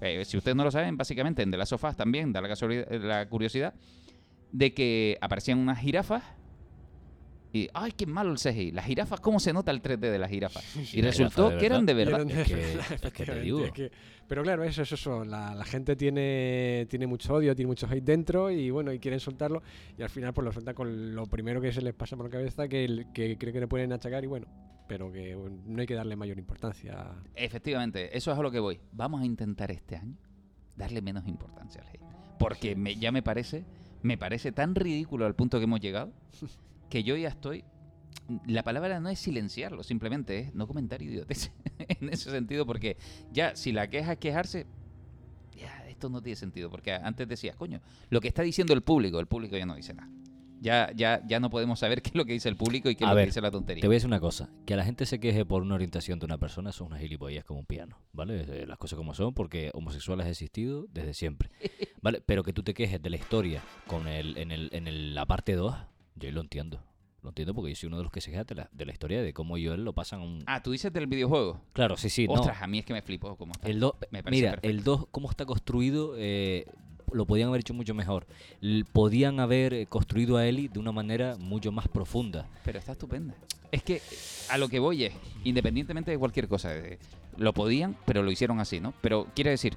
Eh, 0.00 0.24
si 0.24 0.36
ustedes 0.36 0.56
no 0.56 0.64
lo 0.64 0.72
saben, 0.72 0.96
básicamente 0.96 1.42
en 1.42 1.52
The 1.52 1.56
Last 1.56 1.72
of 1.72 1.84
también 1.94 2.32
da 2.32 2.40
la, 2.40 2.48
la 2.98 3.28
curiosidad 3.28 3.74
de 4.50 4.74
que 4.74 5.18
aparecían 5.20 5.60
unas 5.60 5.78
jirafas 5.78 6.24
y 7.52 7.68
¡ay, 7.72 7.92
qué 7.92 8.06
malo 8.06 8.30
el 8.32 8.38
CGI! 8.38 8.72
Las 8.72 8.84
jirafas, 8.86 9.20
¿cómo 9.20 9.40
se 9.40 9.52
nota 9.52 9.70
el 9.70 9.80
3D 9.82 9.98
de 10.10 10.18
las 10.18 10.30
jirafas? 10.30 10.64
Y 10.94 11.00
la 11.02 11.08
resultó 11.08 11.56
que 11.56 11.66
eran 11.66 11.86
de 11.86 11.94
verdad. 11.94 12.18
verdad. 12.26 12.30
Eran 12.30 12.36
de 12.36 12.42
Es 12.42 12.48
que- 12.48 12.54
verdad, 12.76 12.92
es 13.06 13.12
que 13.12 13.24
te 13.24 13.40
digo. 13.40 13.64
es 13.64 13.72
que- 13.72 13.90
pero 14.28 14.42
claro, 14.42 14.62
eso 14.64 14.82
es 14.82 14.92
eso. 14.92 15.24
La, 15.24 15.54
la 15.54 15.64
gente 15.64 15.96
tiene, 15.96 16.86
tiene 16.90 17.06
mucho 17.06 17.32
odio, 17.34 17.54
tiene 17.56 17.66
mucho 17.68 17.86
hate 17.90 18.04
dentro 18.04 18.50
y 18.50 18.68
bueno, 18.70 18.92
y 18.92 18.98
quieren 18.98 19.20
soltarlo. 19.20 19.62
Y 19.96 20.02
al 20.02 20.10
final, 20.10 20.34
pues 20.34 20.44
lo 20.44 20.52
sueltan 20.52 20.74
con 20.74 21.14
lo 21.14 21.24
primero 21.26 21.60
que 21.62 21.72
se 21.72 21.80
les 21.80 21.94
pasa 21.94 22.14
por 22.16 22.26
la 22.26 22.30
cabeza, 22.30 22.68
que, 22.68 22.84
el- 22.84 23.06
que 23.14 23.38
creo 23.38 23.52
que 23.54 23.60
le 23.60 23.68
pueden 23.68 23.90
achacar 23.94 24.22
y 24.24 24.26
bueno, 24.26 24.46
pero 24.86 25.10
que 25.10 25.34
bueno, 25.34 25.56
no 25.66 25.80
hay 25.80 25.86
que 25.86 25.94
darle 25.94 26.14
mayor 26.16 26.38
importancia. 26.38 27.12
Efectivamente, 27.34 28.14
eso 28.16 28.30
es 28.30 28.38
a 28.38 28.42
lo 28.42 28.50
que 28.50 28.58
voy. 28.60 28.78
Vamos 28.92 29.22
a 29.22 29.24
intentar 29.24 29.70
este 29.70 29.96
año 29.96 30.16
darle 30.76 31.00
menos 31.00 31.26
importancia 31.26 31.80
al 31.80 31.88
hate. 31.88 32.02
Porque 32.38 32.76
me- 32.76 32.96
ya 32.96 33.10
me 33.10 33.22
parece, 33.22 33.64
me 34.02 34.18
parece 34.18 34.52
tan 34.52 34.74
ridículo 34.74 35.24
al 35.24 35.34
punto 35.34 35.56
que 35.58 35.64
hemos 35.64 35.80
llegado 35.80 36.12
que 36.88 37.02
yo 37.02 37.16
ya 37.16 37.28
estoy. 37.28 37.64
La 38.46 38.62
palabra 38.62 39.00
no 39.00 39.08
es 39.08 39.18
silenciarlo, 39.18 39.82
simplemente 39.82 40.38
es 40.38 40.54
no 40.54 40.66
comentar 40.66 41.00
idiotes. 41.02 41.50
en 41.78 42.08
ese 42.10 42.30
sentido, 42.30 42.66
porque 42.66 42.96
ya 43.32 43.56
si 43.56 43.72
la 43.72 43.88
queja 43.88 44.12
es 44.12 44.18
quejarse, 44.18 44.66
ya 45.56 45.86
esto 45.88 46.08
no 46.08 46.20
tiene 46.22 46.36
sentido. 46.36 46.70
Porque 46.70 46.92
antes 46.92 47.26
decías, 47.26 47.56
coño, 47.56 47.80
lo 48.10 48.20
que 48.20 48.28
está 48.28 48.42
diciendo 48.42 48.74
el 48.74 48.82
público, 48.82 49.18
el 49.20 49.26
público 49.26 49.56
ya 49.56 49.64
no 49.66 49.74
dice 49.76 49.94
nada. 49.94 50.10
Ya, 50.60 50.90
ya, 50.94 51.22
ya 51.24 51.38
no 51.38 51.50
podemos 51.50 51.78
saber 51.78 52.02
qué 52.02 52.10
es 52.10 52.14
lo 52.16 52.24
que 52.26 52.32
dice 52.32 52.48
el 52.48 52.56
público 52.56 52.90
y 52.90 52.96
qué 52.96 53.04
es 53.04 53.08
A 53.08 53.12
lo 53.12 53.16
ver, 53.16 53.24
que 53.26 53.30
dice 53.30 53.40
la 53.40 53.50
tontería. 53.50 53.80
Te 53.80 53.86
voy 53.86 53.94
a 53.94 53.98
decir 53.98 54.08
una 54.08 54.20
cosa, 54.20 54.50
que 54.66 54.74
a 54.74 54.76
la 54.76 54.84
gente 54.84 55.06
se 55.06 55.20
queje 55.20 55.44
por 55.46 55.62
una 55.62 55.76
orientación 55.76 56.18
de 56.18 56.26
una 56.26 56.36
persona 56.36 56.72
son 56.72 56.88
unas 56.88 57.00
gilipollas 57.00 57.44
como 57.44 57.60
un 57.60 57.66
piano, 57.66 57.98
¿vale? 58.12 58.44
Eh, 58.46 58.66
Las 58.66 58.76
cosas 58.76 58.96
como 58.96 59.14
son, 59.14 59.32
porque 59.34 59.70
homosexuales 59.72 60.26
ha 60.26 60.30
existido 60.30 60.86
desde 60.92 61.14
siempre, 61.14 61.50
¿vale? 62.02 62.20
Pero 62.26 62.42
que 62.42 62.52
tú 62.52 62.62
te 62.64 62.74
quejes 62.74 63.00
de 63.00 63.08
la 63.08 63.16
historia 63.16 63.62
con 63.86 64.06
el, 64.08 64.36
en, 64.36 64.50
el, 64.50 64.68
en 64.72 64.88
el- 64.88 65.14
la 65.14 65.26
parte 65.26 65.54
2, 65.54 65.76
yo 66.18 66.30
lo 66.32 66.40
entiendo. 66.40 66.82
Lo 67.22 67.30
entiendo 67.30 67.52
porque 67.52 67.70
yo 67.70 67.76
soy 67.76 67.88
uno 67.88 67.96
de 67.96 68.04
los 68.04 68.12
que 68.12 68.20
se 68.20 68.30
queja 68.30 68.44
de 68.44 68.54
la, 68.54 68.68
de 68.72 68.86
la 68.86 68.92
historia 68.92 69.20
de 69.20 69.32
cómo 69.32 69.58
yo 69.58 69.74
él 69.74 69.84
lo 69.84 69.92
pasan 69.92 70.20
a 70.20 70.22
un... 70.24 70.44
Ah, 70.46 70.62
tú 70.62 70.70
dices 70.70 70.92
del 70.92 71.08
videojuego. 71.08 71.60
Claro, 71.72 71.96
sí, 71.96 72.08
sí, 72.10 72.26
no. 72.28 72.34
Ostras, 72.34 72.62
a 72.62 72.66
mí 72.68 72.78
es 72.78 72.84
que 72.86 72.92
me 72.92 73.02
flipó 73.02 73.34
cómo 73.36 73.52
está. 73.52 73.68
El 73.68 73.80
2, 73.80 73.92
Me 74.12 74.22
parece 74.22 74.40
mira, 74.40 74.50
perfecto. 74.52 74.68
el 74.68 74.84
2, 74.84 75.06
cómo 75.10 75.28
está 75.28 75.44
construido, 75.44 76.14
eh, 76.16 76.64
lo 77.10 77.26
podían 77.26 77.48
haber 77.48 77.60
hecho 77.62 77.74
mucho 77.74 77.92
mejor. 77.92 78.26
L- 78.62 78.84
podían 78.92 79.40
haber 79.40 79.74
eh, 79.74 79.86
construido 79.86 80.36
a 80.36 80.46
Ellie 80.46 80.68
de 80.68 80.78
una 80.78 80.92
manera 80.92 81.36
mucho 81.38 81.72
más 81.72 81.88
profunda. 81.88 82.48
Pero 82.64 82.78
está 82.78 82.92
estupenda. 82.92 83.34
Es 83.72 83.82
que 83.82 84.00
a 84.48 84.56
lo 84.56 84.68
que 84.68 84.78
voy 84.78 85.04
es, 85.04 85.12
independientemente 85.42 86.12
de 86.12 86.18
cualquier 86.18 86.46
cosa, 86.46 86.74
eh, 86.76 86.98
lo 87.36 87.52
podían, 87.52 87.96
pero 88.06 88.22
lo 88.22 88.30
hicieron 88.30 88.60
así, 88.60 88.78
¿no? 88.80 88.94
Pero 89.02 89.26
quiere 89.34 89.50
decir, 89.50 89.76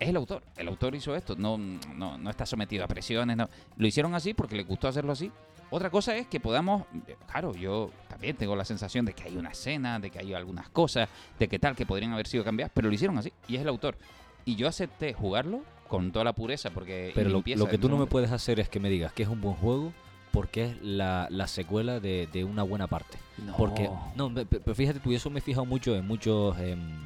es 0.00 0.08
el 0.08 0.16
autor. 0.16 0.42
El 0.56 0.68
autor 0.68 0.94
hizo 0.94 1.14
esto, 1.14 1.36
no, 1.36 1.58
no, 1.58 2.16
no 2.18 2.30
está 2.30 2.46
sometido 2.46 2.82
a 2.84 2.88
presiones, 2.88 3.36
no. 3.36 3.48
Lo 3.76 3.86
hicieron 3.86 4.14
así 4.14 4.32
porque 4.34 4.56
le 4.56 4.64
gustó 4.64 4.88
hacerlo 4.88 5.12
así. 5.12 5.30
Otra 5.72 5.90
cosa 5.90 6.16
es 6.16 6.26
que 6.26 6.38
podamos, 6.38 6.84
eh, 7.08 7.16
claro, 7.30 7.54
yo 7.54 7.90
también 8.08 8.36
tengo 8.36 8.54
la 8.54 8.64
sensación 8.64 9.04
de 9.04 9.14
que 9.14 9.24
hay 9.24 9.36
una 9.36 9.50
escena, 9.50 9.98
de 9.98 10.10
que 10.10 10.18
hay 10.18 10.34
algunas 10.34 10.68
cosas, 10.68 11.08
de 11.38 11.48
que 11.48 11.58
tal, 11.58 11.74
que 11.74 11.86
podrían 11.86 12.12
haber 12.12 12.26
sido 12.26 12.44
cambiadas, 12.44 12.70
pero 12.74 12.88
lo 12.88 12.94
hicieron 12.94 13.18
así, 13.18 13.32
y 13.48 13.56
es 13.56 13.62
el 13.62 13.68
autor. 13.68 13.96
Y 14.44 14.56
yo 14.56 14.68
acepté 14.68 15.14
jugarlo 15.14 15.62
con 15.88 16.12
toda 16.12 16.24
la 16.24 16.32
pureza, 16.32 16.70
porque... 16.70 17.12
Pero 17.14 17.30
lo, 17.30 17.42
que 17.42 17.52
en 17.54 17.80
tú 17.80 17.88
no 17.88 17.96
me 17.96 18.06
puedes 18.06 18.30
hacer 18.30 18.60
es 18.60 18.68
que 18.68 18.80
me 18.80 18.90
digas 18.90 19.12
que 19.12 19.22
es 19.22 19.28
un 19.28 19.40
buen 19.40 19.56
juego 19.56 19.92
porque 20.30 20.64
es 20.64 20.82
la, 20.82 21.26
la 21.30 21.46
secuela 21.46 22.00
de, 22.00 22.28
de 22.32 22.44
una 22.44 22.62
buena 22.62 22.86
parte. 22.86 23.18
No. 23.38 23.56
Porque, 23.56 23.90
no, 24.16 24.32
pero 24.32 24.74
fíjate 24.74 25.00
tú, 25.00 25.12
y 25.12 25.16
eso 25.16 25.28
me 25.30 25.40
he 25.40 25.42
fijado 25.42 25.66
mucho 25.66 25.94
en 25.94 26.06
muchos 26.06 26.58
em, 26.58 27.04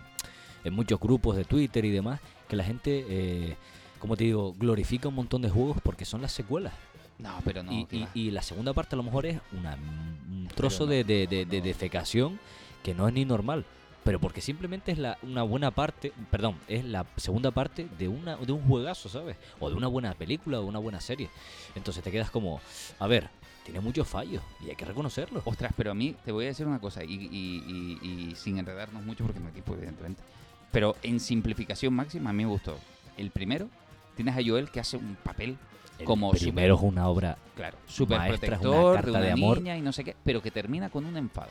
en 0.67 0.75
muchos 0.75 0.99
grupos 0.99 1.37
de 1.37 1.45
Twitter 1.45 1.85
y 1.85 1.91
demás, 1.91 2.21
que 2.49 2.57
la 2.57 2.65
gente, 2.65 3.05
eh, 3.09 3.57
como 4.01 4.17
te 4.17 4.25
digo, 4.25 4.53
glorifica 4.59 5.09
un 5.09 5.15
montón 5.15 5.43
de 5.43 5.49
juegos 5.49 5.79
porque 5.83 6.05
son 6.05 6.23
las 6.23 6.33
secuelas. 6.33 6.73
No, 7.19 7.41
pero 7.45 7.63
no. 7.63 7.87
Y, 8.15 8.31
la 8.31 8.43
segunda 8.43 8.73
parte 8.73 8.95
a 8.95 8.99
lo 8.99 9.03
mejor 9.03 9.27
es 9.27 9.41
una, 9.53 9.75
un 9.75 10.49
trozo 10.55 10.85
no, 10.85 10.91
de, 10.91 11.05
de, 11.05 11.27
de- 11.27 11.47
de 11.47 11.61
defecación 11.61 12.39
que 12.83 12.95
no 12.95 13.09
es 13.09 13.15
ni 13.15 13.25
normal. 13.25 13.65
Pero 14.05 14.21
porque 14.21 14.41
simplemente 14.41 14.93
es 14.93 14.99
la, 14.99 15.19
una 15.23 15.43
buena 15.43 15.73
parte, 15.73 16.13
perdón, 16.31 16.55
es 16.69 16.85
la 16.85 17.05
segunda 17.17 17.51
parte 17.51 17.89
de, 17.99 18.07
una, 18.07 18.37
de 18.37 18.53
un 18.53 18.63
juegazo, 18.63 19.09
¿sabes? 19.09 19.37
O 19.59 19.69
de 19.69 19.75
una 19.75 19.89
buena 19.89 20.15
película 20.15 20.59
o 20.61 20.63
de 20.63 20.69
una 20.69 20.79
buena 20.79 21.01
serie. 21.01 21.29
Entonces 21.75 22.05
te 22.05 22.13
quedas 22.13 22.31
como, 22.31 22.61
a 23.01 23.07
ver, 23.09 23.29
tiene 23.65 23.81
muchos 23.81 24.07
fallos 24.07 24.45
y 24.65 24.71
hay 24.71 24.77
que 24.77 24.85
reconocerlo. 24.85 25.43
Ostras, 25.45 25.73
pero 25.77 25.91
a 25.91 25.95
mí 25.95 26.15
te 26.25 26.31
voy 26.31 26.45
a 26.45 26.49
decir 26.49 26.69
una 26.69 26.79
cosa, 26.79 27.03
y, 27.03 28.33
sin 28.37 28.59
enredarnos 28.59 29.03
mucho 29.05 29.25
porque 29.25 29.41
hay 29.41 29.53
tiempo, 29.53 29.75
evidentemente. 29.75 30.23
Pero 30.71 30.95
en 31.03 31.19
simplificación 31.19 31.93
máxima, 31.93 32.31
a 32.31 32.33
mí 32.33 32.45
me 32.45 32.51
gustó. 32.51 32.79
El 33.17 33.33
primero, 33.33 33.69
tienes 34.15 34.37
a 34.37 34.41
Joel 34.47 34.71
que 34.71 34.79
hace 34.79 34.97
un 34.99 35.17
papel 35.17 35.51
El 35.51 35.59
como 36.05 36.31
primero 36.33 36.75
es 36.77 36.83
una 36.83 37.09
obra 37.09 37.37
Claro, 37.55 37.77
maestra, 38.09 38.57
es 38.57 38.63
una 38.65 38.93
carta 38.95 39.01
de 39.03 39.11
una 39.11 39.21
de 39.21 39.31
amor. 39.33 39.59
niña 39.59 39.77
y 39.77 39.81
no 39.81 39.93
sé 39.93 40.05
qué, 40.05 40.15
pero 40.25 40.43
que 40.43 40.51
termina 40.51 40.91
con 40.91 41.05
un 41.07 41.17
enfado. 41.17 41.51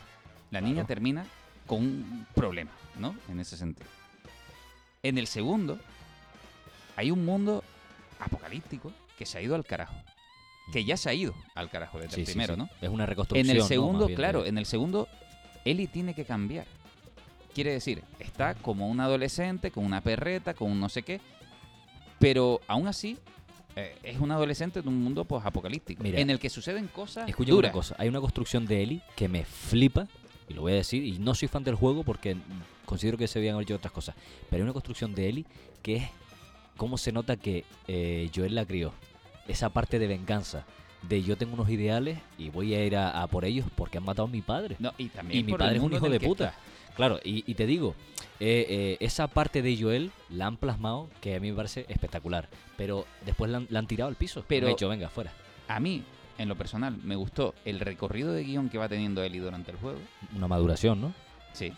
La 0.52 0.62
niña 0.62 0.86
termina 0.86 1.26
con 1.66 1.80
un 1.80 2.28
problema, 2.36 2.72
¿no? 3.00 3.16
En 3.30 3.40
ese 3.40 3.58
sentido. 3.58 3.88
En 5.04 5.18
el 5.18 5.28
segundo, 5.28 5.80
hay 6.96 7.12
un 7.12 7.26
mundo 7.26 7.64
apocalíptico 8.20 8.92
que 9.18 9.26
se 9.26 9.38
ha 9.38 9.42
ido 9.42 9.56
al 9.56 9.66
carajo. 9.66 9.96
Que 10.72 10.84
ya 10.84 10.98
se 10.98 11.10
ha 11.10 11.14
ido 11.14 11.34
al 11.54 11.70
carajo 11.70 12.00
desde 12.00 12.16
Sí, 12.16 12.22
el 12.22 12.26
primero, 12.28 12.54
sí. 12.56 12.60
¿no? 12.60 12.70
Es 12.82 12.90
una 12.90 13.04
En 13.04 13.10
reconstrucción. 13.10 13.50
el 13.52 13.58
¿no? 13.60 13.68
segundo, 13.68 14.08
claro, 14.10 14.46
en 14.46 14.58
el 14.58 14.66
segundo, 14.66 15.08
Ellie 15.64 15.88
tiene 15.88 16.14
que 16.14 16.26
cambiar. 16.26 16.66
Quiere 17.54 17.72
decir, 17.72 18.04
está 18.20 18.54
como 18.56 18.88
un 18.90 19.00
adolescente, 19.00 19.72
con 19.72 19.86
una 19.86 20.02
perreta, 20.02 20.54
con 20.54 20.72
un 20.72 20.80
no 20.80 20.90
sé 20.90 21.04
qué, 21.04 21.22
pero 22.20 22.60
aún 22.68 22.88
así 22.88 23.18
eh, 23.76 23.96
es 24.04 24.20
un 24.20 24.32
adolescente 24.32 24.82
de 24.82 24.88
un 24.88 25.04
mundo 25.04 25.26
pues 25.26 25.46
apocalíptico, 25.46 26.04
Mira, 26.04 26.20
en 26.20 26.30
el 26.30 26.40
que 26.40 26.50
suceden 26.50 26.88
cosas 26.88 27.28
Escucha 27.30 27.52
duras. 27.52 27.70
una 27.70 27.74
cosa, 27.74 27.96
hay 27.98 28.08
una 28.08 28.22
construcción 28.22 28.66
de 28.66 28.82
Ellie 28.84 29.02
que 29.16 29.28
me 29.28 29.44
flipa, 29.46 30.08
y 30.48 30.54
lo 30.54 30.62
voy 30.62 30.74
a 30.74 30.76
decir, 30.76 31.04
y 31.04 31.18
no 31.20 31.36
soy 31.36 31.48
fan 31.48 31.64
del 31.64 31.76
juego 31.76 32.04
porque 32.04 32.38
considero 32.86 33.18
que 33.18 33.28
se 33.28 33.40
habían 33.40 33.60
hecho 33.60 33.76
otras 33.76 33.92
cosas, 33.92 34.16
pero 34.50 34.58
hay 34.58 34.64
una 34.64 34.74
construcción 34.74 35.14
de 35.16 35.28
Ellie 35.30 35.46
que 35.82 35.96
es 35.98 36.10
cómo 36.78 36.98
se 36.98 37.12
nota 37.12 37.36
que 37.38 37.66
eh, 37.88 38.30
Joel 38.34 38.56
la 38.56 38.66
crió. 38.66 38.94
Esa 39.48 39.70
parte 39.70 40.00
de 40.00 40.08
venganza, 40.08 40.66
de 41.04 41.22
yo 41.22 41.38
tengo 41.38 41.54
unos 41.54 41.70
ideales 41.70 42.18
y 42.38 42.50
voy 42.50 42.74
a 42.74 42.84
ir 42.84 42.96
a, 42.96 43.22
a 43.22 43.28
por 43.28 43.46
ellos 43.46 43.68
porque 43.76 43.98
han 44.00 44.04
matado 44.06 44.28
a 44.28 44.32
mi 44.32 44.42
padre. 44.42 44.76
No, 44.80 44.92
y 44.98 45.10
también 45.10 45.40
y 45.40 45.44
mi 45.44 45.54
padre 45.54 45.78
es 45.78 45.84
un 45.84 45.94
hijo 45.94 46.10
de 46.10 46.20
puta. 46.20 46.48
está. 46.50 46.60
Claro, 46.96 47.20
y, 47.24 47.44
y 47.50 47.56
te 47.56 47.66
digo, 47.66 47.94
eh, 48.40 48.66
eh, 48.70 48.98
esa 49.00 49.28
parte 49.28 49.62
de 49.62 49.78
Joel 49.80 50.12
la 50.30 50.48
han 50.48 50.58
plasmado 50.58 51.10
que 51.22 51.36
a 51.36 51.40
mí 51.40 51.50
me 51.52 51.56
parece 51.58 51.86
espectacular, 51.90 52.48
pero 52.78 53.06
después 53.26 53.52
la 53.52 53.58
han, 53.58 53.68
la 53.70 53.80
han 53.80 53.88
tirado 53.88 54.10
al 54.10 54.16
piso. 54.16 54.44
Pero- 54.48 54.68
han 54.68 54.74
dicho, 54.74 54.88
venga, 54.90 55.10
fuera. 55.10 55.32
A 55.68 55.80
mí, 55.80 56.04
en 56.38 56.48
lo 56.48 56.56
personal, 56.56 56.98
me 57.04 57.16
gustó 57.16 57.54
el 57.66 57.80
recorrido 57.80 58.32
de 58.32 58.44
guion 58.44 58.70
que 58.70 58.78
va 58.78 58.88
teniendo 58.88 59.24
Ellie 59.24 59.40
durante 59.42 59.72
el 59.72 59.78
juego. 59.78 60.00
Una 60.36 60.48
maduración, 60.48 61.02
¿no? 61.02 61.14
Sí. 61.54 61.74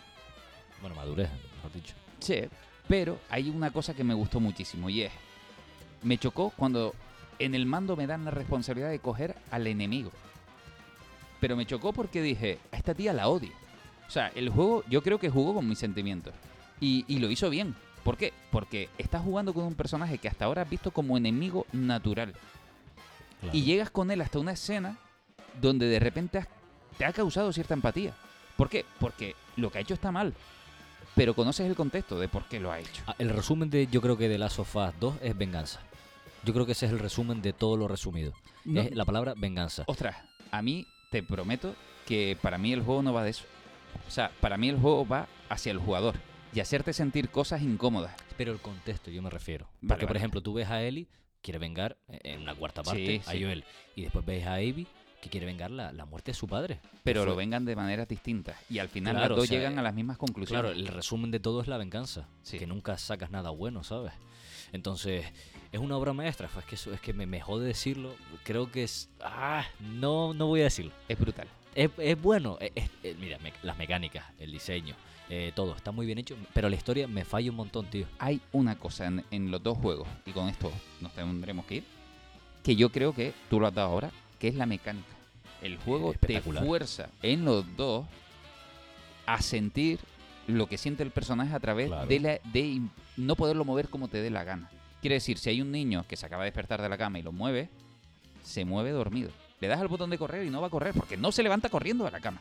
Bueno, 0.80 0.94
madurez, 0.94 1.30
mejor 1.56 1.72
dicho. 1.72 1.94
Sí, 2.20 2.42
pero 2.86 3.18
hay 3.30 3.48
una 3.50 3.70
cosa 3.72 3.94
que 3.94 4.04
me 4.04 4.14
gustó 4.14 4.38
muchísimo 4.40 4.88
y 4.90 5.02
es, 5.02 5.12
me 6.02 6.18
chocó 6.18 6.52
cuando 6.56 6.94
en 7.40 7.54
el 7.54 7.66
mando 7.66 7.96
me 7.96 8.06
dan 8.06 8.24
la 8.24 8.30
responsabilidad 8.30 8.90
de 8.90 8.98
coger 9.00 9.34
al 9.50 9.66
enemigo. 9.66 10.10
Pero 11.40 11.56
me 11.56 11.66
chocó 11.66 11.92
porque 11.92 12.20
dije, 12.22 12.58
a 12.72 12.76
esta 12.76 12.94
tía 12.94 13.12
la 13.12 13.28
odio. 13.28 13.52
O 14.08 14.10
sea, 14.10 14.28
el 14.34 14.48
juego 14.48 14.84
yo 14.88 15.02
creo 15.02 15.18
que 15.18 15.28
jugó 15.30 15.54
con 15.54 15.68
mis 15.68 15.78
sentimientos. 15.78 16.32
Y, 16.80 17.04
y 17.08 17.18
lo 17.18 17.30
hizo 17.30 17.50
bien. 17.50 17.74
¿Por 18.04 18.16
qué? 18.16 18.32
Porque 18.50 18.88
estás 18.96 19.22
jugando 19.22 19.52
con 19.52 19.64
un 19.64 19.74
personaje 19.74 20.16
que 20.18 20.28
hasta 20.28 20.46
ahora 20.46 20.62
has 20.62 20.70
visto 20.70 20.90
como 20.90 21.16
enemigo 21.16 21.66
natural. 21.72 22.32
Y 23.52 23.62
llegas 23.62 23.90
con 23.90 24.10
él 24.10 24.20
hasta 24.20 24.38
una 24.38 24.52
escena 24.52 24.96
donde 25.60 25.86
de 25.86 26.00
repente 26.00 26.38
has- 26.38 26.48
te 26.96 27.04
ha 27.04 27.12
causado 27.12 27.52
cierta 27.52 27.74
empatía. 27.74 28.12
¿Por 28.56 28.68
qué? 28.68 28.84
Porque 28.98 29.36
lo 29.56 29.70
que 29.70 29.78
ha 29.78 29.80
hecho 29.80 29.94
está 29.94 30.10
mal. 30.10 30.34
Pero 31.14 31.34
conoces 31.34 31.66
el 31.66 31.74
contexto 31.76 32.18
de 32.18 32.28
por 32.28 32.44
qué 32.48 32.58
lo 32.60 32.70
ha 32.72 32.78
hecho. 32.80 33.02
Ah, 33.06 33.14
El 33.18 33.28
resumen 33.30 33.70
de, 33.70 33.86
yo 33.88 34.00
creo 34.00 34.16
que 34.16 34.28
de 34.28 34.38
Last 34.38 34.58
of 34.58 34.74
Us 34.74 34.92
2 35.00 35.14
es 35.22 35.36
venganza. 35.36 35.80
Yo 36.44 36.52
creo 36.52 36.64
que 36.66 36.72
ese 36.72 36.86
es 36.86 36.92
el 36.92 36.98
resumen 36.98 37.42
de 37.42 37.52
todo 37.52 37.76
lo 37.76 37.88
resumido. 37.88 38.32
No. 38.64 38.80
Es 38.80 38.94
la 38.94 39.04
palabra 39.04 39.34
venganza. 39.36 39.84
Ostras, 39.86 40.16
a 40.50 40.62
mí 40.62 40.86
te 41.10 41.22
prometo 41.22 41.74
que 42.06 42.36
para 42.40 42.58
mí 42.58 42.72
el 42.72 42.82
juego 42.82 43.02
no 43.02 43.12
va 43.12 43.22
de 43.24 43.30
eso. 43.30 43.44
O 44.06 44.10
sea, 44.10 44.30
para 44.40 44.56
mí 44.56 44.68
el 44.68 44.78
juego 44.78 45.06
va 45.06 45.28
hacia 45.48 45.72
el 45.72 45.78
jugador 45.78 46.16
y 46.54 46.60
hacerte 46.60 46.92
sentir 46.92 47.28
cosas 47.30 47.62
incómodas. 47.62 48.14
Pero 48.36 48.52
el 48.52 48.58
contexto, 48.60 49.10
yo 49.10 49.22
me 49.22 49.30
refiero. 49.30 49.68
Vale, 49.80 49.88
Porque, 49.88 50.06
por 50.06 50.16
ejemplo, 50.16 50.40
tú 50.42 50.54
ves 50.54 50.68
a 50.68 50.82
Ellie, 50.82 51.08
quiere 51.42 51.58
vengar 51.58 51.96
eh, 52.08 52.20
en 52.24 52.42
una 52.42 52.54
cuarta 52.54 52.82
Sí, 52.84 52.88
parte 52.90 53.22
a 53.26 53.32
sí. 53.32 53.42
Joel. 53.42 53.64
Y 53.94 54.02
después 54.02 54.24
ves 54.24 54.46
a 54.46 54.54
Abby, 54.54 54.86
que 55.20 55.28
quiere 55.28 55.46
vengar 55.46 55.70
la, 55.70 55.92
la 55.92 56.04
muerte 56.04 56.30
de 56.30 56.34
su 56.34 56.46
padre. 56.46 56.80
Pero 57.04 57.24
lo 57.24 57.34
vengan 57.36 57.64
de 57.64 57.74
maneras 57.76 58.08
distintas. 58.08 58.56
Y 58.70 58.78
al 58.78 58.88
final 58.88 59.14
Claro, 59.14 59.28
las 59.30 59.36
dos 59.36 59.44
o 59.44 59.46
sea, 59.48 59.58
llegan 59.58 59.78
a 59.78 59.82
las 59.82 59.94
mismas 59.94 60.16
conclusiones. 60.16 60.62
Claro, 60.62 60.78
el 60.78 60.86
resumen 60.86 61.30
de 61.30 61.40
todo 61.40 61.60
es 61.60 61.68
la 61.68 61.76
venganza. 61.76 62.28
Que 62.48 62.66
nunca 62.66 62.96
sacas 62.98 63.30
nada 63.30 63.50
bueno, 63.50 63.82
¿sabes? 63.82 64.12
Entonces, 64.72 65.26
es 65.72 65.80
una 65.80 65.96
obra 65.96 66.12
maestra. 66.12 66.48
Es 66.58 66.64
que, 66.64 66.74
es 66.76 67.00
que 67.00 67.12
me, 67.12 67.26
me 67.26 67.40
jode 67.40 67.66
decirlo. 67.66 68.14
Creo 68.44 68.70
que 68.70 68.84
es. 68.84 69.10
Ah, 69.20 69.64
no, 69.80 70.34
no 70.34 70.46
voy 70.46 70.60
a 70.60 70.64
decirlo. 70.64 70.92
Es 71.08 71.18
brutal. 71.18 71.48
Es, 71.78 71.90
es 71.98 72.20
bueno. 72.20 72.56
es- 72.60 72.72
es- 72.74 72.90
es- 73.02 73.16
mira, 73.18 73.38
me- 73.38 73.52
las 73.62 73.78
mecánicas, 73.78 74.24
el 74.40 74.50
diseño, 74.50 74.94
eh, 75.30 75.52
todo 75.54 75.76
está 75.76 75.92
muy 75.92 76.06
bien 76.06 76.18
hecho. 76.18 76.36
Pero 76.52 76.68
la 76.68 76.74
historia 76.76 77.06
me 77.06 77.24
falla 77.24 77.50
un 77.50 77.56
montón, 77.56 77.86
tío. 77.86 78.06
Hay 78.18 78.40
una 78.52 78.76
cosa 78.78 79.06
en, 79.06 79.24
en 79.30 79.50
los 79.50 79.62
dos 79.62 79.78
juegos, 79.78 80.08
y 80.26 80.32
con 80.32 80.48
esto 80.48 80.72
nos 81.00 81.12
tendremos 81.14 81.64
que 81.66 81.76
ir, 81.76 81.84
que 82.64 82.74
yo 82.74 82.90
creo 82.90 83.14
que 83.14 83.32
tú 83.48 83.60
lo 83.60 83.66
has 83.68 83.74
dado 83.74 83.88
ahora, 83.90 84.10
que 84.40 84.48
es 84.48 84.54
la 84.56 84.66
mecánica. 84.66 85.06
El 85.62 85.76
juego 85.78 86.14
te 86.14 86.40
fuerza 86.40 87.10
en 87.22 87.44
los 87.44 87.64
dos 87.76 88.06
a 89.26 89.40
sentir 89.42 89.98
lo 90.46 90.66
que 90.66 90.78
siente 90.78 91.02
el 91.02 91.10
personaje 91.10 91.54
a 91.54 91.60
través 91.60 91.88
Claro. 91.88 92.06
de, 92.06 92.20
la- 92.20 92.40
de 92.52 92.80
no 93.16 93.36
poderlo 93.36 93.64
mover 93.64 93.88
como 93.88 94.08
te 94.08 94.20
dé 94.22 94.30
la 94.30 94.44
gana. 94.44 94.70
Quiere 95.00 95.14
decir, 95.14 95.38
si 95.38 95.50
hay 95.50 95.60
un 95.60 95.70
niño 95.70 96.04
que 96.08 96.16
se 96.16 96.26
acaba 96.26 96.42
de 96.44 96.50
despertar 96.50 96.80
de 96.82 96.88
la 96.88 96.98
cama 96.98 97.18
y 97.18 97.22
lo 97.22 97.30
mueve, 97.32 97.68
se 98.42 98.64
mueve 98.64 98.90
dormido. 98.90 99.30
Le 99.60 99.68
das 99.68 99.80
al 99.80 99.88
botón 99.88 100.10
de 100.10 100.18
correr 100.18 100.46
y 100.46 100.50
no 100.50 100.60
va 100.60 100.68
a 100.68 100.70
correr 100.70 100.94
porque 100.94 101.16
no 101.16 101.32
se 101.32 101.42
levanta 101.42 101.68
corriendo 101.68 102.04
de 102.04 102.10
la 102.10 102.20
cama. 102.20 102.40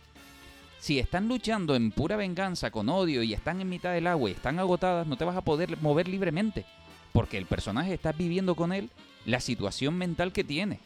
Si 0.80 1.00
están 1.00 1.28
luchando 1.28 1.76
en 1.76 1.92
pura 1.92 2.16
venganza, 2.16 2.70
con 2.70 2.90
odio 2.90 3.24
y 3.24 3.34
están 3.34 3.62
en 3.62 3.70
mitad 3.70 3.94
del 3.94 4.08
agua 4.08 4.30
y 4.30 4.34
están 4.34 4.60
agotadas, 4.60 5.08
no 5.08 5.18
te 5.18 5.26
vas 5.26 5.36
a 5.36 5.42
poder 5.42 5.82
mover 5.82 6.08
libremente. 6.08 6.66
Porque 7.14 7.38
el 7.38 7.48
personaje 7.48 7.94
está 7.94 8.12
viviendo 8.12 8.56
con 8.56 8.74
él 8.74 8.90
la 9.26 9.40
situación 9.40 9.96
mental 9.98 10.32
que 10.32 10.44
tiene. 10.44 10.80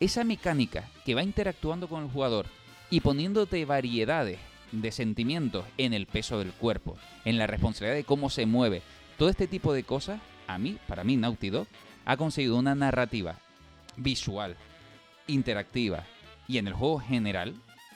Esa 0.00 0.24
mecánica 0.24 0.88
que 1.04 1.14
va 1.14 1.22
interactuando 1.22 1.88
con 1.88 2.02
el 2.02 2.10
jugador 2.10 2.46
y 2.90 3.00
poniéndote 3.00 3.64
variedades 3.64 4.38
de 4.72 4.92
sentimientos 4.92 5.64
en 5.76 5.92
el 5.92 6.06
peso 6.06 6.38
del 6.38 6.52
cuerpo, 6.52 6.96
en 7.24 7.38
la 7.38 7.46
responsabilidad 7.46 7.96
de 7.96 8.04
cómo 8.04 8.30
se 8.30 8.46
mueve, 8.46 8.82
todo 9.18 9.28
este 9.28 9.46
tipo 9.46 9.72
de 9.72 9.84
cosas, 9.84 10.20
a 10.46 10.58
mí, 10.58 10.78
para 10.86 11.04
mí, 11.04 11.16
Naughty 11.16 11.50
Dog 11.50 11.66
ha 12.04 12.16
conseguido 12.16 12.56
una 12.56 12.74
narrativa 12.74 13.36
visual, 13.96 14.56
interactiva 15.26 16.04
y 16.48 16.58
en 16.58 16.66
el 16.68 16.74
juego 16.74 16.98
general 17.00 17.54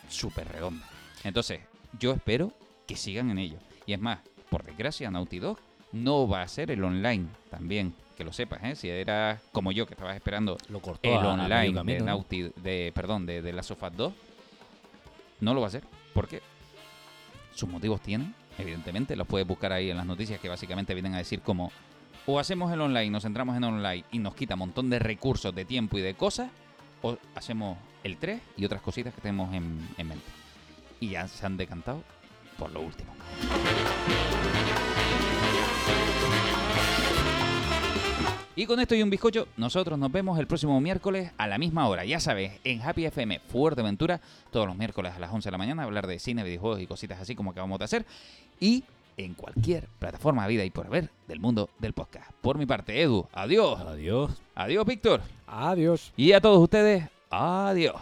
súper 0.09 0.49
redonda. 0.49 0.87
Entonces, 1.25 1.61
yo 1.99 2.13
espero 2.13 2.53
que 2.87 2.97
sigan 2.97 3.31
en 3.31 3.39
ello. 3.39 3.59
Y 3.87 3.93
es 3.93 4.01
más, 4.01 4.21
por 4.49 4.65
desgracia, 4.65 5.11
Naughty 5.11 5.39
Dog 5.39 5.59
no 5.93 6.27
va 6.29 6.43
a 6.43 6.49
ser 6.49 6.71
el 6.71 6.83
online 6.85 7.27
también. 7.51 7.95
Que 8.17 8.25
lo 8.25 8.33
sepas, 8.33 8.63
¿eh? 8.65 8.77
Si 8.77 8.89
era 8.89 9.41
como 9.53 9.73
yo 9.73 9.87
que 9.87 9.95
estabas 9.95 10.15
esperando 10.15 10.59
Lo 10.69 10.81
cortó 10.81 11.09
el 11.09 11.15
a- 11.17 11.33
a 11.33 11.37
medio 11.37 11.45
online 11.45 11.75
camino, 11.75 11.93
de 11.95 11.99
¿no? 12.01 12.07
Naughty, 12.07 12.51
de, 12.57 12.93
perdón, 12.95 13.25
de, 13.27 13.41
de 13.43 13.53
Last 13.53 13.71
of 13.71 13.83
Us 13.83 13.97
2, 13.97 14.13
no 15.41 15.55
lo 15.55 15.61
va 15.61 15.67
a 15.67 15.69
hacer. 15.69 15.85
¿Por 16.13 16.29
qué? 16.29 16.43
Sus 17.55 17.69
motivos 17.69 18.01
tienen, 18.01 18.35
evidentemente, 18.59 19.17
los 19.17 19.27
puedes 19.27 19.47
buscar 19.47 19.73
ahí 19.73 19.91
en 19.91 19.97
las 19.97 20.07
noticias 20.07 20.39
que 20.41 20.49
básicamente 20.49 20.93
vienen 20.95 21.15
a 21.15 21.19
decir 21.19 21.41
como 21.41 21.73
o 22.27 22.39
hacemos 22.39 22.71
el 22.73 22.81
online, 22.81 23.11
nos 23.11 23.23
centramos 23.23 23.57
en 23.57 23.65
online 23.65 24.05
y 24.13 24.19
nos 24.19 24.35
quita 24.35 24.55
un 24.55 24.61
montón 24.61 24.91
de 24.91 24.99
recursos, 24.99 25.55
de 25.55 25.65
tiempo 25.65 25.97
y 25.99 26.03
de 26.03 26.15
cosas, 26.15 26.51
o 27.03 27.17
hacemos 27.35 27.79
el 28.05 28.17
3 28.17 28.41
y 28.57 28.65
otras 28.65 28.83
cositas 28.83 29.15
que 29.15 29.21
tenemos 29.21 29.53
en, 29.55 29.89
en 29.97 30.09
mente. 30.09 30.25
Y 31.01 31.11
ya 31.11 31.29
se 31.29 31.45
han 31.47 31.57
decantado 31.57 32.03
por 32.59 32.71
lo 32.71 32.81
último. 32.81 33.13
Y 38.61 38.67
con 38.67 38.79
esto 38.79 38.95
y 38.95 39.03
un 39.03 39.09
bizcocho, 39.09 39.49
nosotros 39.57 39.99
nos 39.99 40.13
vemos 40.13 40.39
el 40.39 40.47
próximo 40.47 40.79
miércoles 40.83 41.33
a 41.39 41.47
la 41.47 41.57
misma 41.57 41.89
hora. 41.89 42.05
Ya 42.05 42.21
sabes, 42.21 42.61
en 42.65 42.83
Happy 42.83 43.07
FM 43.07 43.41
Fuerteventura, 43.49 44.21
todos 44.51 44.67
los 44.67 44.77
miércoles 44.77 45.15
a 45.15 45.19
las 45.19 45.33
11 45.33 45.47
de 45.47 45.53
la 45.53 45.57
mañana, 45.57 45.85
hablar 45.85 46.07
de 46.07 46.19
cine, 46.19 46.45
videojuegos 46.45 46.81
y 46.81 46.87
cositas 46.87 47.19
así 47.19 47.35
como 47.35 47.53
acabamos 47.53 47.79
de 47.79 47.87
hacer. 47.87 48.07
Y 48.61 48.85
en 49.25 49.35
cualquier 49.35 49.89
plataforma 49.99 50.47
vida 50.47 50.65
y 50.65 50.71
por 50.71 50.87
haber 50.87 51.11
del 51.29 51.41
mundo 51.41 51.71
del 51.79 51.93
podcast. 51.93 52.31
Por 52.41 52.59
mi 52.59 52.67
parte, 52.67 53.01
Edu, 53.01 53.27
adiós. 53.33 53.81
Adiós. 53.81 54.43
Adiós, 54.55 54.85
Víctor. 54.85 55.21
Adiós. 55.47 56.13
Y 56.17 56.33
a 56.33 56.41
todos 56.41 56.63
ustedes, 56.63 57.05
adiós. 57.31 57.97